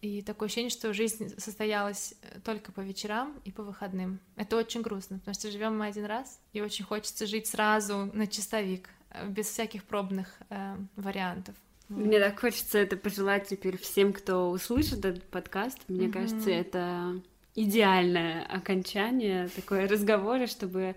И 0.00 0.22
такое 0.22 0.46
ощущение, 0.46 0.70
что 0.70 0.92
жизнь 0.92 1.38
состоялась 1.38 2.14
э, 2.22 2.40
только 2.40 2.72
по 2.72 2.80
вечерам 2.80 3.40
и 3.44 3.52
по 3.52 3.62
выходным. 3.62 4.18
Это 4.34 4.56
очень 4.56 4.82
грустно, 4.82 5.18
потому 5.18 5.34
что 5.34 5.50
живем 5.50 5.78
мы 5.78 5.86
один 5.86 6.06
раз, 6.06 6.40
и 6.52 6.60
очень 6.60 6.84
хочется 6.84 7.26
жить 7.26 7.46
сразу 7.46 8.10
на 8.12 8.26
чистовик, 8.26 8.90
э, 9.10 9.28
без 9.28 9.46
всяких 9.46 9.84
пробных 9.84 10.36
э, 10.50 10.76
вариантов. 10.96 11.54
Мне 11.88 12.18
так 12.18 12.40
хочется 12.40 12.78
это 12.78 12.96
пожелать 12.96 13.48
теперь 13.48 13.78
всем, 13.78 14.12
кто 14.12 14.50
услышит 14.50 15.04
этот 15.04 15.24
подкаст. 15.24 15.78
Мне 15.88 16.06
mm-hmm. 16.06 16.12
кажется, 16.12 16.50
это 16.50 17.22
идеальное 17.54 18.44
окончание 18.44 19.48
такое 19.48 19.88
разговора, 19.88 20.46
чтобы 20.46 20.96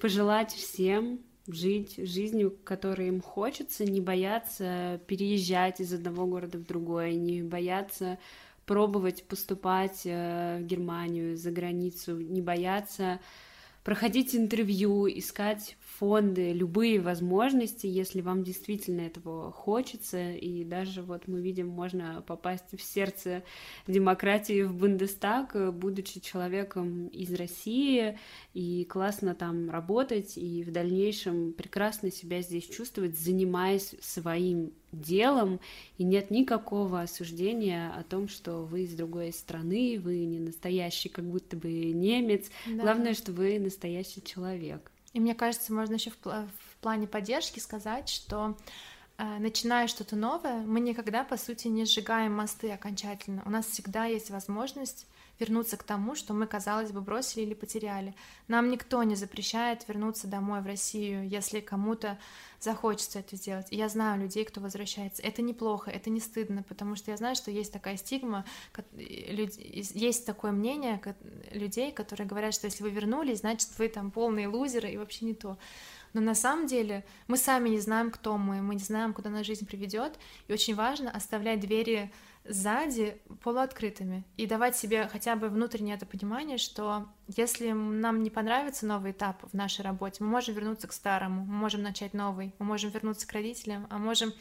пожелать 0.00 0.52
всем 0.52 1.20
жить 1.48 1.94
жизнью, 1.96 2.56
которой 2.64 3.08
им 3.08 3.20
хочется, 3.20 3.84
не 3.84 4.00
бояться 4.00 5.00
переезжать 5.06 5.80
из 5.80 5.92
одного 5.92 6.26
города 6.26 6.58
в 6.58 6.66
другой, 6.66 7.14
не 7.14 7.42
бояться 7.42 8.18
пробовать 8.66 9.24
поступать 9.24 10.02
э, 10.04 10.58
в 10.60 10.66
Германию, 10.66 11.36
за 11.36 11.50
границу, 11.50 12.18
не 12.18 12.42
бояться 12.42 13.18
проходить 13.82 14.34
интервью, 14.34 15.08
искать 15.08 15.78
фонды, 15.98 16.52
любые 16.52 17.00
возможности, 17.00 17.86
если 17.86 18.20
вам 18.20 18.44
действительно 18.44 19.00
этого 19.00 19.50
хочется, 19.50 20.32
и 20.32 20.62
даже 20.64 21.02
вот 21.02 21.26
мы 21.26 21.40
видим, 21.40 21.68
можно 21.68 22.22
попасть 22.26 22.72
в 22.72 22.82
сердце 22.82 23.42
демократии 23.86 24.62
в 24.62 24.74
Бундестаг, 24.74 25.74
будучи 25.74 26.20
человеком 26.20 27.08
из 27.08 27.34
России, 27.34 28.18
и 28.54 28.84
классно 28.84 29.34
там 29.34 29.70
работать, 29.70 30.38
и 30.38 30.62
в 30.62 30.70
дальнейшем 30.70 31.52
прекрасно 31.52 32.12
себя 32.12 32.42
здесь 32.42 32.68
чувствовать, 32.68 33.18
занимаясь 33.18 33.94
своим 34.00 34.72
делом, 34.92 35.58
и 35.98 36.04
нет 36.04 36.30
никакого 36.30 37.00
осуждения 37.00 37.90
о 37.90 38.04
том, 38.04 38.28
что 38.28 38.64
вы 38.64 38.84
из 38.84 38.94
другой 38.94 39.32
страны, 39.32 40.00
вы 40.02 40.24
не 40.24 40.38
настоящий, 40.38 41.08
как 41.08 41.24
будто 41.24 41.56
бы 41.56 41.68
немец. 41.68 42.46
Да. 42.66 42.82
Главное, 42.82 43.14
что 43.14 43.32
вы 43.32 43.58
настоящий 43.58 44.22
человек. 44.22 44.90
И 45.18 45.20
мне 45.20 45.34
кажется, 45.34 45.72
можно 45.72 45.94
еще 45.94 46.10
в, 46.10 46.24
в 46.24 46.76
плане 46.80 47.08
поддержки 47.08 47.58
сказать, 47.58 48.08
что 48.08 48.56
э, 49.16 49.38
начиная 49.40 49.88
что-то 49.88 50.14
новое, 50.14 50.60
мы 50.60 50.78
никогда, 50.78 51.24
по 51.24 51.36
сути, 51.36 51.66
не 51.66 51.86
сжигаем 51.86 52.32
мосты 52.32 52.70
окончательно. 52.70 53.42
У 53.44 53.50
нас 53.50 53.66
всегда 53.66 54.04
есть 54.04 54.30
возможность 54.30 55.08
вернуться 55.40 55.76
к 55.76 55.82
тому, 55.82 56.14
что 56.14 56.34
мы, 56.34 56.46
казалось 56.46 56.92
бы, 56.92 57.00
бросили 57.00 57.42
или 57.42 57.54
потеряли. 57.54 58.14
Нам 58.46 58.70
никто 58.70 59.02
не 59.02 59.16
запрещает 59.16 59.88
вернуться 59.88 60.28
домой 60.28 60.60
в 60.60 60.66
Россию, 60.66 61.28
если 61.28 61.58
кому-то 61.58 62.16
захочется 62.60 63.20
это 63.20 63.34
сделать. 63.36 63.66
И 63.70 63.76
я 63.76 63.88
знаю 63.88 64.20
людей, 64.20 64.44
кто 64.44 64.60
возвращается. 64.60 65.22
Это 65.22 65.42
неплохо, 65.42 65.90
это 65.90 66.10
не 66.10 66.20
стыдно, 66.20 66.62
потому 66.62 66.94
что 66.94 67.10
я 67.10 67.16
знаю, 67.16 67.34
что 67.34 67.50
есть 67.50 67.72
такая 67.72 67.96
стигма, 67.96 68.44
есть 68.96 70.26
такое 70.26 70.52
мнение 70.52 71.00
людей, 71.58 71.92
которые 71.92 72.26
говорят, 72.26 72.54
что 72.54 72.66
если 72.66 72.82
вы 72.82 72.90
вернулись, 72.90 73.40
значит, 73.40 73.70
вы 73.78 73.88
там 73.88 74.10
полные 74.10 74.48
лузеры 74.48 74.90
и 74.90 74.96
вообще 74.96 75.24
не 75.24 75.34
то. 75.34 75.58
Но 76.14 76.20
на 76.20 76.34
самом 76.34 76.66
деле 76.66 77.04
мы 77.26 77.36
сами 77.36 77.68
не 77.68 77.80
знаем, 77.80 78.10
кто 78.10 78.38
мы, 78.38 78.62
мы 78.62 78.74
не 78.74 78.82
знаем, 78.82 79.12
куда 79.12 79.30
наша 79.30 79.44
жизнь 79.44 79.66
приведет, 79.66 80.18
и 80.46 80.52
очень 80.52 80.74
важно 80.74 81.10
оставлять 81.10 81.60
двери 81.60 82.10
сзади 82.44 83.20
полуоткрытыми 83.42 84.24
и 84.36 84.46
давать 84.46 84.76
себе 84.76 85.06
хотя 85.08 85.36
бы 85.36 85.48
внутреннее 85.48 85.96
это 85.96 86.06
понимание, 86.06 86.56
что 86.56 87.06
если 87.36 87.72
нам 87.72 88.22
не 88.22 88.30
понравится 88.30 88.86
новый 88.86 89.12
этап 89.12 89.42
в 89.42 89.54
нашей 89.54 89.82
работе, 89.82 90.24
мы 90.24 90.30
можем 90.30 90.54
вернуться 90.54 90.88
к 90.88 90.92
старому, 90.92 91.44
мы 91.44 91.54
можем 91.54 91.82
начать 91.82 92.14
новый, 92.14 92.54
мы 92.58 92.64
можем 92.64 92.90
вернуться 92.90 93.26
к 93.26 93.32
родителям, 93.32 93.86
а 93.90 93.98
можем 93.98 94.32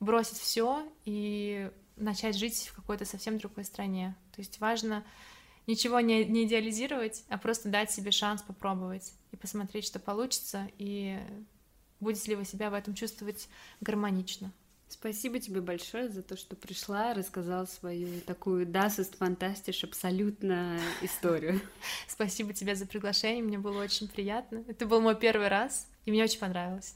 бросить 0.00 0.38
все 0.38 0.82
и 1.04 1.70
начать 1.96 2.36
жить 2.36 2.70
в 2.72 2.74
какой-то 2.74 3.04
совсем 3.04 3.38
другой 3.38 3.64
стране. 3.64 4.16
То 4.34 4.40
есть 4.40 4.58
важно 4.58 5.04
ничего 5.66 6.00
не, 6.00 6.24
не 6.24 6.44
идеализировать, 6.44 7.24
а 7.28 7.38
просто 7.38 7.68
дать 7.68 7.90
себе 7.90 8.10
шанс 8.10 8.42
попробовать 8.42 9.12
и 9.30 9.36
посмотреть, 9.36 9.84
что 9.84 9.98
получится, 9.98 10.68
и 10.78 11.18
будете 12.00 12.30
ли 12.30 12.36
вы 12.36 12.44
себя 12.44 12.70
в 12.70 12.74
этом 12.74 12.94
чувствовать 12.94 13.48
гармонично. 13.80 14.52
Спасибо 14.88 15.40
тебе 15.40 15.62
большое 15.62 16.10
за 16.10 16.22
то, 16.22 16.36
что 16.36 16.54
пришла, 16.54 17.14
рассказала 17.14 17.64
свою 17.64 18.20
такую 18.20 18.66
дасист 18.66 19.16
фантастиш 19.16 19.84
абсолютно 19.84 20.78
историю. 21.00 21.62
Спасибо 22.06 22.52
тебе 22.52 22.74
за 22.74 22.86
приглашение, 22.86 23.42
мне 23.42 23.58
было 23.58 23.82
очень 23.82 24.06
приятно. 24.06 24.62
Это 24.68 24.84
был 24.84 25.00
мой 25.00 25.18
первый 25.18 25.48
раз, 25.48 25.88
и 26.04 26.10
мне 26.10 26.22
очень 26.22 26.38
понравилось. 26.38 26.94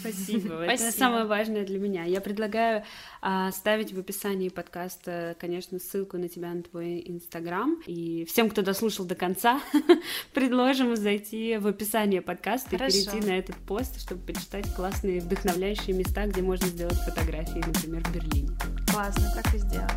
Спасибо. 0.00 0.62
Это 0.64 0.90
самое 0.92 1.24
важное 1.24 1.64
для 1.64 1.78
меня. 1.78 2.04
Я 2.04 2.20
предлагаю 2.20 2.84
а, 3.20 3.50
ставить 3.52 3.92
в 3.92 3.98
описании 3.98 4.48
подкаста, 4.48 5.36
конечно, 5.38 5.78
ссылку 5.78 6.18
на 6.18 6.28
тебя, 6.28 6.52
на 6.52 6.62
твой 6.62 7.02
Инстаграм. 7.06 7.80
И 7.86 8.24
всем, 8.26 8.50
кто 8.50 8.62
дослушал 8.62 9.04
до 9.04 9.14
конца, 9.14 9.60
предложим 10.32 10.96
зайти 10.96 11.56
в 11.58 11.66
описание 11.66 12.22
подкаста 12.22 12.70
Хорошо. 12.70 12.96
и 12.96 13.04
перейти 13.04 13.26
на 13.26 13.38
этот 13.38 13.56
пост, 13.56 14.00
чтобы 14.00 14.20
почитать 14.22 14.72
классные 14.74 15.20
вдохновляющие 15.20 15.94
места, 15.94 16.26
где 16.26 16.42
можно 16.42 16.66
сделать 16.66 16.98
фотографии, 17.04 17.62
например, 17.64 18.04
в 18.04 18.14
Берлине. 18.14 18.50
Классно, 18.90 19.30
так 19.34 19.54
и 19.54 19.58
сделаем. 19.58 19.88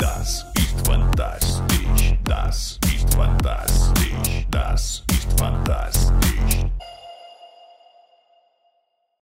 Das 0.00 0.44
ist 0.54 0.86
fantastisch. 0.86 2.14
Das 2.24 2.78
ist 3.04 3.14
fantastisch, 3.14 4.46
das 4.50 5.04
ist 5.10 5.38
fantastisch. 5.38 6.64